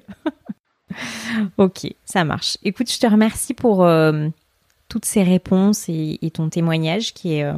ok, 1.58 1.94
ça 2.06 2.24
marche. 2.24 2.58
Écoute, 2.64 2.92
je 2.92 3.00
te 3.00 3.08
remercie 3.08 3.54
pour 3.54 3.84
euh, 3.84 4.30
toutes 4.88 5.06
ces 5.06 5.24
réponses 5.24 5.86
et, 5.88 6.32
ton 6.34 6.50
témoignage 6.50 7.14
qui 7.14 7.36
est, 7.36 7.44
euh, 7.44 7.58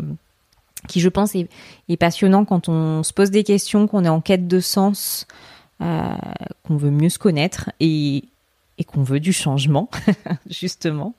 qui 0.87 0.99
je 0.99 1.09
pense 1.09 1.35
est, 1.35 1.49
passionnant 1.97 2.45
quand 2.45 2.69
on 2.69 3.03
se 3.03 3.13
pose 3.13 3.31
des 3.31 3.43
questions, 3.43 3.87
qu'on 3.87 4.05
est 4.05 4.09
en 4.09 4.21
quête 4.21 4.47
de 4.47 4.59
sens, 4.59 5.27
euh, 5.81 6.13
qu'on 6.65 6.77
veut 6.77 6.91
mieux 6.91 7.09
se 7.09 7.19
connaître 7.19 7.71
et, 7.79 8.25
et 8.81 8.83
qu'on 8.83 9.03
veut 9.03 9.19
du 9.19 9.31
changement, 9.31 9.89
justement. 10.49 11.15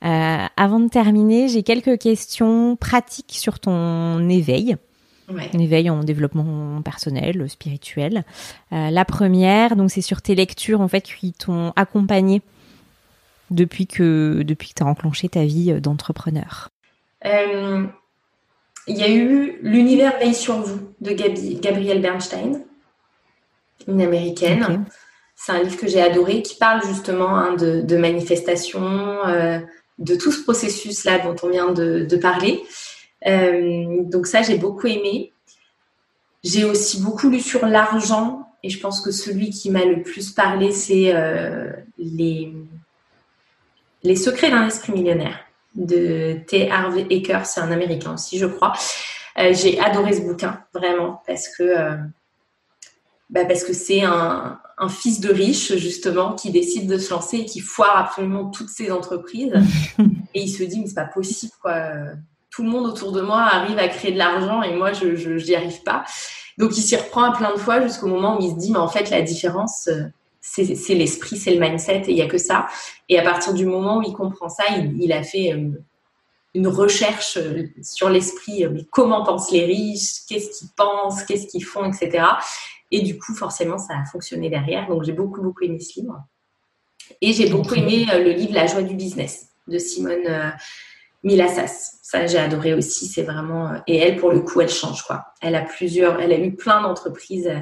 avant 0.00 0.80
de 0.80 0.88
terminer, 0.88 1.48
j'ai 1.48 1.62
quelques 1.62 1.98
questions 1.98 2.76
pratiques 2.76 3.34
sur 3.36 3.60
ton 3.60 4.28
éveil 4.28 4.76
ouais. 5.32 5.50
éveil 5.58 5.90
en 5.90 6.02
développement 6.02 6.82
personnel, 6.82 7.48
spirituel. 7.48 8.24
Euh, 8.72 8.90
la 8.90 9.04
première, 9.04 9.76
donc 9.76 9.90
c'est 9.90 10.00
sur 10.00 10.22
tes 10.22 10.34
lectures 10.34 10.80
en 10.80 10.88
fait 10.88 11.02
qui 11.02 11.32
t'ont 11.32 11.72
accompagné 11.76 12.42
depuis 13.50 13.86
que 13.86 14.42
depuis 14.42 14.70
que 14.70 14.74
tu 14.74 14.82
as 14.82 14.86
enclenché 14.86 15.28
ta 15.28 15.44
vie 15.44 15.72
d'entrepreneur. 15.80 16.70
Euh, 17.24 17.84
il 18.86 18.98
y 18.98 19.02
a 19.02 19.10
eu 19.10 19.58
L'univers 19.62 20.18
veille 20.18 20.34
sur 20.34 20.60
vous 20.60 20.80
de 21.00 21.12
Gabi, 21.12 21.58
Gabrielle 21.60 22.02
Bernstein, 22.02 22.62
une 23.88 24.02
américaine. 24.02 24.84
C'est 25.44 25.52
un 25.52 25.62
livre 25.62 25.76
que 25.76 25.86
j'ai 25.86 26.00
adoré 26.00 26.40
qui 26.40 26.56
parle 26.56 26.80
justement 26.86 27.36
hein, 27.36 27.54
de, 27.54 27.82
de, 27.82 27.96
manifestation, 27.98 28.82
euh, 29.26 29.58
de 29.98 30.14
tout 30.14 30.32
ce 30.32 30.42
processus-là 30.42 31.18
dont 31.18 31.36
on 31.42 31.50
vient 31.50 31.70
de, 31.70 32.16
parler. 32.16 32.62
Euh, 33.26 34.04
donc 34.04 34.26
ça, 34.26 34.40
j'ai 34.40 34.56
beaucoup 34.56 34.86
aimé. 34.86 35.34
J'ai 36.44 36.64
aussi 36.64 37.02
beaucoup 37.02 37.28
lu 37.28 37.40
sur 37.40 37.66
l'argent 37.66 38.48
et 38.62 38.70
je 38.70 38.80
pense 38.80 39.02
que 39.02 39.10
celui 39.10 39.50
qui 39.50 39.70
m'a 39.70 39.84
le 39.84 40.02
plus 40.02 40.30
parlé, 40.30 40.72
c'est 40.72 41.14
euh, 41.14 41.70
les, 41.98 42.50
les 44.02 44.16
secrets 44.16 44.50
d'un 44.50 44.66
esprit 44.66 44.92
millionnaire 44.92 45.40
de 45.74 46.38
T. 46.46 46.70
Harvey 46.70 47.06
Eker, 47.10 47.44
c'est 47.44 47.60
un 47.60 47.70
américain 47.70 48.14
aussi, 48.14 48.38
je 48.38 48.46
crois. 48.46 48.72
J'ai 49.36 49.78
adoré 49.78 50.14
ce 50.14 50.22
bouquin, 50.22 50.60
vraiment, 50.72 51.22
parce 51.26 51.54
que 51.54 51.98
bah 53.34 53.44
parce 53.44 53.64
que 53.64 53.72
c'est 53.72 54.02
un, 54.02 54.58
un, 54.78 54.88
fils 54.88 55.20
de 55.20 55.30
riche, 55.30 55.74
justement, 55.76 56.32
qui 56.32 56.50
décide 56.50 56.88
de 56.88 56.96
se 56.96 57.10
lancer 57.10 57.38
et 57.38 57.44
qui 57.44 57.60
foire 57.60 57.98
absolument 57.98 58.50
toutes 58.50 58.70
ses 58.70 58.90
entreprises. 58.90 59.52
et 60.34 60.40
il 60.40 60.48
se 60.48 60.62
dit, 60.62 60.80
mais 60.80 60.86
c'est 60.86 60.94
pas 60.94 61.04
possible, 61.04 61.52
quoi 61.60 61.74
tout 62.54 62.62
le 62.62 62.70
monde 62.70 62.86
autour 62.86 63.10
de 63.10 63.20
moi 63.20 63.40
arrive 63.40 63.78
à 63.78 63.88
créer 63.88 64.12
de 64.12 64.18
l'argent 64.18 64.62
et 64.62 64.76
moi, 64.76 64.92
je 64.92 65.44
n'y 65.44 65.56
arrive 65.56 65.82
pas. 65.82 66.04
Donc, 66.56 66.76
il 66.78 66.82
s'y 66.82 66.94
reprend 66.94 67.24
à 67.24 67.36
plein 67.36 67.52
de 67.52 67.58
fois 67.58 67.82
jusqu'au 67.82 68.06
moment 68.06 68.38
où 68.38 68.42
il 68.42 68.50
se 68.50 68.56
dit, 68.56 68.70
mais 68.70 68.78
en 68.78 68.86
fait, 68.86 69.10
la 69.10 69.22
différence, 69.22 69.88
euh, 69.88 70.04
c'est 70.40 70.94
l'esprit, 70.94 71.36
c'est 71.36 71.52
le 71.52 71.58
mindset 71.58 72.02
et 72.06 72.10
il 72.10 72.14
n'y 72.14 72.22
a 72.22 72.28
que 72.28 72.38
ça. 72.38 72.68
Et 73.08 73.18
à 73.18 73.22
partir 73.22 73.54
du 73.54 73.66
moment 73.66 73.98
où 73.98 74.02
il 74.02 74.12
comprend 74.12 74.48
ça, 74.48 74.62
il, 74.76 75.12
a 75.12 75.24
fait 75.24 75.52
euh, 75.52 75.70
une 76.54 76.68
recherche 76.68 77.38
euh, 77.38 77.64
sur 77.82 78.08
l'esprit, 78.08 78.64
mais 78.70 78.84
comment 78.92 79.24
pensent 79.24 79.50
les 79.50 79.64
riches, 79.64 80.24
qu'est-ce 80.28 80.56
qu'ils 80.56 80.68
pensent, 80.76 81.24
qu'est-ce 81.24 81.48
qu'ils 81.48 81.64
font, 81.64 81.90
etc. 81.90 82.24
Et 82.94 83.02
du 83.02 83.18
coup, 83.18 83.34
forcément, 83.34 83.78
ça 83.78 83.94
a 83.98 84.04
fonctionné 84.04 84.48
derrière. 84.50 84.88
Donc, 84.88 85.04
j'ai 85.04 85.12
beaucoup, 85.12 85.42
beaucoup 85.42 85.64
aimé 85.64 85.80
ce 85.80 86.00
livre. 86.00 86.22
Et 87.20 87.32
j'ai 87.32 87.50
beaucoup 87.50 87.74
aimé 87.74 88.06
le 88.12 88.30
livre 88.30 88.54
La 88.54 88.66
joie 88.66 88.82
du 88.82 88.94
business 88.94 89.48
de 89.66 89.78
Simone 89.78 90.54
Milassas. 91.24 91.98
Ça, 92.02 92.26
j'ai 92.26 92.38
adoré 92.38 92.74
aussi. 92.74 93.06
C'est 93.06 93.22
vraiment 93.22 93.68
euh, 93.68 93.78
et 93.86 93.96
elle 93.96 94.16
pour 94.16 94.30
le 94.30 94.40
coup, 94.40 94.60
elle 94.60 94.68
change 94.68 95.02
quoi. 95.02 95.24
Elle 95.40 95.54
a 95.54 95.62
plusieurs, 95.62 96.20
elle 96.20 96.32
a 96.32 96.38
eu 96.38 96.54
plein 96.54 96.82
d'entreprises 96.82 97.48
euh, 97.48 97.58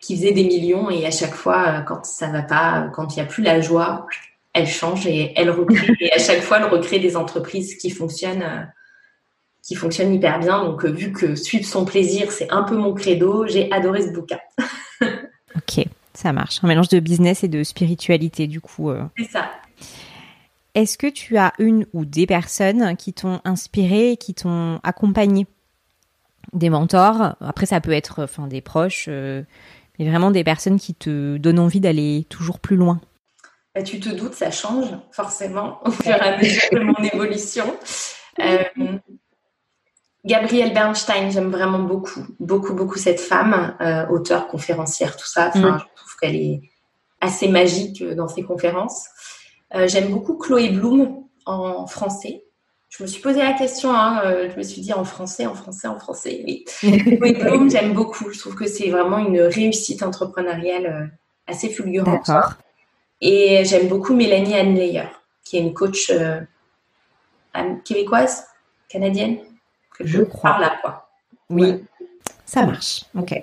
qui 0.00 0.16
faisaient 0.16 0.32
des 0.32 0.44
millions 0.44 0.90
et 0.90 1.06
à 1.06 1.10
chaque 1.10 1.34
fois, 1.34 1.68
euh, 1.68 1.80
quand 1.82 2.04
ça 2.04 2.28
va 2.28 2.42
pas, 2.42 2.90
quand 2.94 3.14
il 3.14 3.20
n'y 3.20 3.22
a 3.22 3.26
plus 3.26 3.42
la 3.42 3.60
joie, 3.60 4.06
elle 4.54 4.66
change 4.66 5.06
et 5.06 5.32
elle 5.36 5.50
recrée. 5.50 5.94
et 6.00 6.12
à 6.12 6.18
chaque 6.18 6.40
fois, 6.40 6.58
elle 6.58 6.64
recrée 6.64 6.98
des 6.98 7.14
entreprises 7.14 7.76
qui 7.76 7.90
fonctionnent, 7.90 8.72
qui 9.62 9.74
fonctionnent 9.74 10.12
hyper 10.12 10.40
bien. 10.40 10.64
Donc, 10.64 10.84
vu 10.84 11.12
que 11.12 11.34
suivre 11.34 11.66
son 11.66 11.84
plaisir, 11.84 12.32
c'est 12.32 12.50
un 12.50 12.62
peu 12.62 12.76
mon 12.76 12.94
credo, 12.94 13.46
j'ai 13.46 13.70
adoré 13.72 14.02
ce 14.02 14.12
bouquin. 14.12 14.38
ok, 15.56 15.86
ça 16.14 16.32
marche. 16.32 16.60
Un 16.62 16.68
mélange 16.68 16.88
de 16.88 17.00
business 17.00 17.44
et 17.44 17.48
de 17.48 17.62
spiritualité, 17.62 18.46
du 18.46 18.60
coup. 18.60 18.90
C'est 19.16 19.30
ça. 19.30 19.50
Est-ce 20.74 20.96
que 20.96 21.06
tu 21.06 21.36
as 21.36 21.52
une 21.58 21.86
ou 21.92 22.04
des 22.04 22.26
personnes 22.26 22.96
qui 22.96 23.12
t'ont 23.12 23.40
inspiré, 23.44 24.16
qui 24.16 24.34
t'ont 24.34 24.80
accompagné? 24.82 25.46
Des 26.54 26.70
mentors? 26.70 27.36
Après, 27.40 27.66
ça 27.66 27.80
peut 27.80 27.92
être 27.92 28.24
enfin, 28.24 28.46
des 28.46 28.60
proches, 28.60 29.06
euh, 29.08 29.42
mais 29.98 30.08
vraiment 30.08 30.30
des 30.30 30.44
personnes 30.44 30.78
qui 30.78 30.94
te 30.94 31.36
donnent 31.36 31.58
envie 31.58 31.80
d'aller 31.80 32.26
toujours 32.30 32.58
plus 32.58 32.76
loin. 32.76 33.00
Bah, 33.74 33.82
tu 33.82 34.00
te 34.00 34.08
doutes, 34.08 34.34
ça 34.34 34.50
change 34.50 34.88
forcément 35.12 35.78
au 35.84 35.90
fur 35.90 36.14
et 36.14 36.20
à 36.20 36.38
mesure 36.38 36.68
de 36.72 36.80
mon 36.80 37.04
évolution. 37.04 37.64
Euh, 38.40 38.64
Gabrielle 40.24 40.72
Bernstein, 40.72 41.30
j'aime 41.30 41.50
vraiment 41.50 41.80
beaucoup, 41.80 42.24
beaucoup, 42.38 42.74
beaucoup 42.74 42.98
cette 42.98 43.20
femme, 43.20 43.76
euh, 43.80 44.06
auteure, 44.08 44.46
conférencière, 44.46 45.16
tout 45.16 45.26
ça. 45.26 45.48
Enfin, 45.48 45.72
mm. 45.72 45.78
Je 45.80 46.00
trouve 46.00 46.16
qu'elle 46.20 46.36
est 46.36 46.60
assez 47.20 47.48
magique 47.48 48.04
dans 48.04 48.28
ses 48.28 48.42
conférences. 48.42 49.06
Euh, 49.74 49.88
j'aime 49.88 50.10
beaucoup 50.10 50.36
Chloé 50.36 50.68
Bloom 50.70 51.24
en 51.46 51.86
français. 51.86 52.44
Je 52.88 53.02
me 53.02 53.08
suis 53.08 53.22
posé 53.22 53.38
la 53.38 53.54
question, 53.54 53.94
hein, 53.94 54.20
euh, 54.24 54.50
je 54.52 54.58
me 54.58 54.62
suis 54.62 54.82
dit 54.82 54.92
en 54.92 55.04
français, 55.04 55.46
en 55.46 55.54
français, 55.54 55.88
en 55.88 55.98
français. 55.98 56.42
Oui. 56.46 56.64
Chloé 56.80 57.32
Bloom, 57.32 57.70
j'aime 57.70 57.94
beaucoup. 57.94 58.30
Je 58.30 58.38
trouve 58.38 58.54
que 58.54 58.66
c'est 58.66 58.90
vraiment 58.90 59.18
une 59.18 59.40
réussite 59.40 60.02
entrepreneuriale 60.02 60.86
euh, 60.86 61.06
assez 61.46 61.70
fulgurante. 61.70 62.30
Et 63.20 63.64
j'aime 63.64 63.88
beaucoup 63.88 64.14
Mélanie 64.14 64.54
Anne 64.54 64.78
qui 65.44 65.56
est 65.56 65.60
une 65.60 65.74
coach 65.74 66.12
québécoise, 67.84 68.46
canadienne, 68.88 69.38
je, 70.04 70.22
crois. 70.22 70.50
parle 70.50 70.62
là, 70.62 70.72
quoi. 70.80 71.08
Oui, 71.50 71.84
ça 72.44 72.66
marche. 72.66 73.04
Ok. 73.14 73.34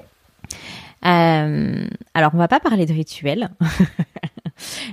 alors, 1.01 2.31
on 2.33 2.37
va 2.37 2.47
pas 2.47 2.59
parler 2.59 2.85
de 2.85 2.93
rituels. 2.93 3.49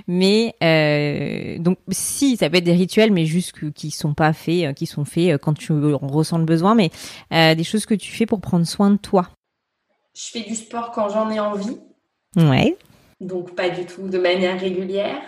Mais 0.07 0.55
euh, 0.63 1.57
donc 1.59 1.77
si 1.89 2.37
ça 2.37 2.49
peut 2.49 2.57
être 2.57 2.63
des 2.63 2.73
rituels, 2.73 3.11
mais 3.11 3.25
juste 3.25 3.71
qui 3.73 3.91
sont 3.91 4.13
pas 4.13 4.33
faits, 4.33 4.65
euh, 4.65 4.73
qui 4.73 4.85
sont 4.85 5.05
faits 5.05 5.33
euh, 5.33 5.37
quand 5.37 5.53
tu 5.53 5.73
ressens 5.73 6.37
le 6.37 6.45
besoin, 6.45 6.75
mais 6.75 6.91
des 7.31 7.63
choses 7.63 7.85
que 7.85 7.93
tu 7.93 8.11
fais 8.11 8.25
pour 8.25 8.41
prendre 8.41 8.65
soin 8.65 8.91
de 8.91 8.97
toi. 8.97 9.29
Je 10.15 10.29
fais 10.31 10.41
du 10.41 10.55
sport 10.55 10.91
quand 10.91 11.09
j'en 11.09 11.29
ai 11.29 11.39
envie. 11.39 11.77
Ouais. 12.35 12.77
Donc 13.19 13.55
pas 13.55 13.69
du 13.69 13.85
tout 13.85 14.07
de 14.07 14.17
manière 14.17 14.59
régulière. 14.59 15.21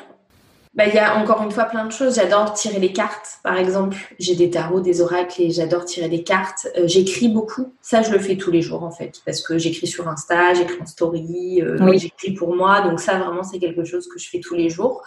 Bah, 0.76 0.86
il 0.88 0.93
y 0.93 0.99
a 0.99 1.17
encore 1.17 1.41
une 1.41 1.51
fois 1.51 1.65
plein 1.65 1.84
de 1.86 1.91
choses. 1.91 2.15
J'adore 2.15 2.53
tirer 2.53 2.80
les 2.80 2.93
cartes, 2.93 3.39
par 3.43 3.57
exemple. 3.57 3.97
J'ai 4.20 4.36
des 4.36 4.49
tarots, 4.49 4.82
des 4.82 5.01
oracles 5.01 5.41
et 5.41 5.49
j'adore 5.49 5.84
tirer 5.84 6.09
des 6.09 6.24
cartes. 6.24 6.67
Euh, 6.78 6.88
j'écris 6.88 7.28
beaucoup. 7.28 7.74
Ça, 7.82 8.03
je 8.03 8.11
le 8.11 8.20
fais 8.20 8.38
tous 8.38 8.51
les 8.51 8.61
jours, 8.61 8.84
en 8.84 8.91
fait, 8.91 9.22
parce 9.26 9.41
que 9.41 9.57
j'écris 9.57 9.88
sur 9.88 10.07
Insta, 10.07 10.53
j'écris 10.53 10.80
en 10.80 10.86
story, 10.86 11.61
euh, 11.61 11.97
j'écris 11.97 12.34
pour 12.34 12.55
moi. 12.55 12.82
Donc 12.82 12.99
ça, 12.99 13.17
vraiment, 13.17 13.43
c'est 13.43 13.59
quelque 13.59 13.84
chose 13.84 14.07
que 14.07 14.20
je 14.20 14.30
fais 14.30 14.39
tous 14.39 14.55
les 14.55 14.70
jours. 14.70 15.03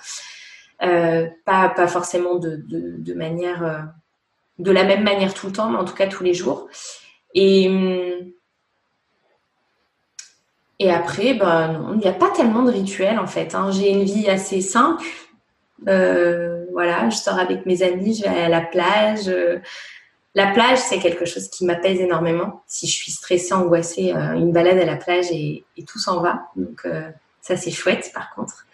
Euh, 0.82 1.28
pas, 1.44 1.68
pas 1.68 1.86
forcément 1.86 2.34
de, 2.34 2.56
de, 2.56 2.96
de 2.98 3.14
manière, 3.14 3.88
de 4.58 4.70
la 4.72 4.82
même 4.82 5.04
manière 5.04 5.32
tout 5.32 5.46
le 5.46 5.52
temps, 5.52 5.70
mais 5.70 5.78
en 5.78 5.84
tout 5.84 5.94
cas 5.94 6.08
tous 6.08 6.24
les 6.24 6.34
jours. 6.34 6.66
Et 7.34 7.70
Et 10.80 10.90
après, 10.90 11.34
bah, 11.34 11.70
il 11.92 11.98
n'y 11.98 12.08
a 12.08 12.12
pas 12.12 12.30
tellement 12.30 12.64
de 12.64 12.72
rituels 12.72 13.20
en 13.20 13.28
fait. 13.28 13.54
Hein. 13.54 13.70
J'ai 13.70 13.90
une 13.90 14.02
vie 14.02 14.28
assez 14.28 14.60
simple. 14.60 15.04
Euh, 15.88 16.64
voilà, 16.72 17.08
je 17.10 17.16
sors 17.16 17.38
avec 17.38 17.66
mes 17.66 17.82
amis, 17.82 18.14
je 18.14 18.22
vais 18.22 18.28
à 18.28 18.48
la 18.48 18.60
plage. 18.60 19.30
La 20.34 20.46
plage, 20.46 20.78
c'est 20.78 20.98
quelque 20.98 21.26
chose 21.26 21.48
qui 21.48 21.66
m'apaise 21.66 22.00
énormément. 22.00 22.62
Si 22.66 22.86
je 22.86 22.92
suis 22.92 23.12
stressée, 23.12 23.52
angoissée, 23.52 24.14
euh, 24.14 24.32
une 24.32 24.50
balade 24.50 24.78
à 24.78 24.86
la 24.86 24.96
plage 24.96 25.26
et, 25.30 25.64
tout 25.86 25.98
s'en 25.98 26.22
va. 26.22 26.48
Donc 26.56 26.82
euh, 26.86 27.10
ça, 27.42 27.56
c'est 27.56 27.70
chouette 27.70 28.10
par 28.14 28.34
contre. 28.34 28.66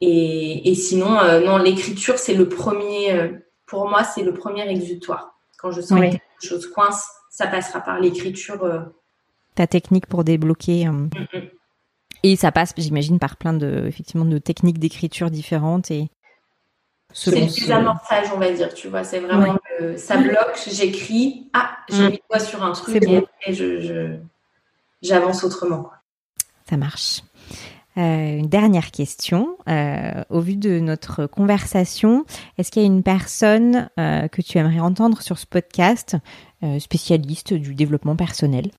Et, 0.00 0.74
sinon, 0.74 1.18
euh, 1.18 1.40
non, 1.40 1.56
l'écriture, 1.56 2.18
c'est 2.18 2.34
le 2.34 2.48
premier. 2.48 3.32
pour 3.66 3.88
moi, 3.88 4.04
c'est 4.04 4.22
le 4.22 4.34
premier 4.34 4.68
exutoire. 4.68 5.34
Quand 5.58 5.72
je 5.72 5.80
sens 5.80 5.98
que 5.98 6.10
quelque 6.10 6.22
chose 6.42 6.66
coince, 6.70 7.08
ça 7.30 7.46
passera 7.46 7.80
par 7.80 7.98
l'écriture. 7.98 8.84
Ta 9.54 9.66
technique 9.66 10.06
pour 10.06 10.22
débloquer. 10.22 10.86
Mm, 10.86 11.10
mm. 11.14 11.40
Et 12.22 12.36
ça 12.36 12.52
passe, 12.52 12.74
j'imagine, 12.76 13.18
par 13.18 13.36
plein 13.36 13.54
de, 13.54 13.84
effectivement, 13.86 14.24
de 14.24 14.38
techniques 14.38 14.78
d'écriture 14.78 15.30
différentes 15.30 15.90
et 15.90 16.08
c'est 17.14 17.30
des 17.30 17.70
amorçages, 17.70 18.26
on 18.34 18.38
va 18.38 18.50
dire, 18.50 18.74
tu 18.74 18.88
vois. 18.88 19.04
C'est 19.04 19.20
vraiment, 19.20 19.56
ça 19.96 20.16
bloque, 20.16 20.60
j'écris, 20.68 21.48
ah, 21.52 21.70
j'ai 21.88 22.02
mm. 22.02 22.06
mis 22.06 22.12
le 22.12 22.18
doigt 22.28 22.40
sur 22.40 22.62
un 22.62 22.72
truc 22.72 23.02
et, 23.46 23.54
je, 23.54 24.16
j'avance 25.00 25.44
autrement. 25.44 25.90
Ça 26.68 26.76
marche. 26.76 27.22
Euh, 27.96 28.38
une 28.38 28.48
dernière 28.48 28.90
question. 28.90 29.56
Euh, 29.68 30.24
au 30.28 30.40
vu 30.40 30.56
de 30.56 30.80
notre 30.80 31.26
conversation, 31.26 32.24
est-ce 32.58 32.72
qu'il 32.72 32.82
y 32.82 32.84
a 32.84 32.88
une 32.88 33.04
personne 33.04 33.88
euh, 34.00 34.26
que 34.26 34.42
tu 34.42 34.58
aimerais 34.58 34.80
entendre 34.80 35.22
sur 35.22 35.38
ce 35.38 35.46
podcast, 35.46 36.16
spécialiste 36.78 37.52
du 37.52 37.74
développement 37.74 38.16
personnel? 38.16 38.70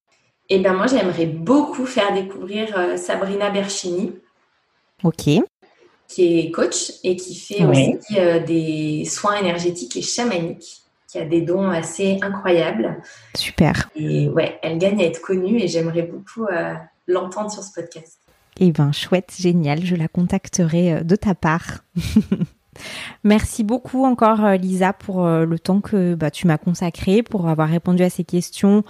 Eh 0.49 0.57
bien, 0.57 0.73
moi, 0.73 0.87
j'aimerais 0.87 1.27
beaucoup 1.27 1.85
faire 1.85 2.13
découvrir 2.13 2.97
Sabrina 2.97 3.51
Berchini. 3.51 4.11
Ok 5.03 5.29
qui 6.07 6.39
est 6.39 6.51
coach 6.51 6.93
et 7.03 7.15
qui 7.15 7.35
fait 7.35 7.65
aussi 7.65 8.19
euh, 8.19 8.43
des 8.43 9.05
soins 9.05 9.35
énergétiques 9.35 9.97
et 9.97 10.01
chamaniques, 10.01 10.83
qui 11.07 11.17
a 11.17 11.25
des 11.25 11.41
dons 11.41 11.69
assez 11.69 12.19
incroyables. 12.21 13.01
Super. 13.35 13.89
Et 13.95 14.29
ouais, 14.29 14.59
elle 14.61 14.77
gagne 14.77 15.01
à 15.01 15.05
être 15.05 15.21
connue 15.21 15.59
et 15.59 15.67
j'aimerais 15.67 16.03
beaucoup 16.03 16.45
euh, 16.45 16.73
l'entendre 17.07 17.51
sur 17.51 17.63
ce 17.63 17.73
podcast. 17.73 18.19
Eh 18.59 18.71
ben, 18.71 18.91
chouette, 18.91 19.33
génial. 19.37 19.83
Je 19.83 19.95
la 19.95 20.07
contacterai 20.07 20.93
euh, 20.93 21.03
de 21.03 21.15
ta 21.15 21.35
part. 21.35 21.83
Merci 23.23 23.63
beaucoup 23.63 24.05
encore, 24.05 24.49
Lisa, 24.51 24.91
pour 24.91 25.25
le 25.25 25.59
temps 25.59 25.79
que 25.79 26.13
bah, 26.13 26.29
tu 26.29 26.45
m'as 26.45 26.57
consacré, 26.57 27.23
pour 27.23 27.47
avoir 27.47 27.69
répondu 27.69 28.03
à 28.03 28.09
ces 28.09 28.25
questions 28.25 28.83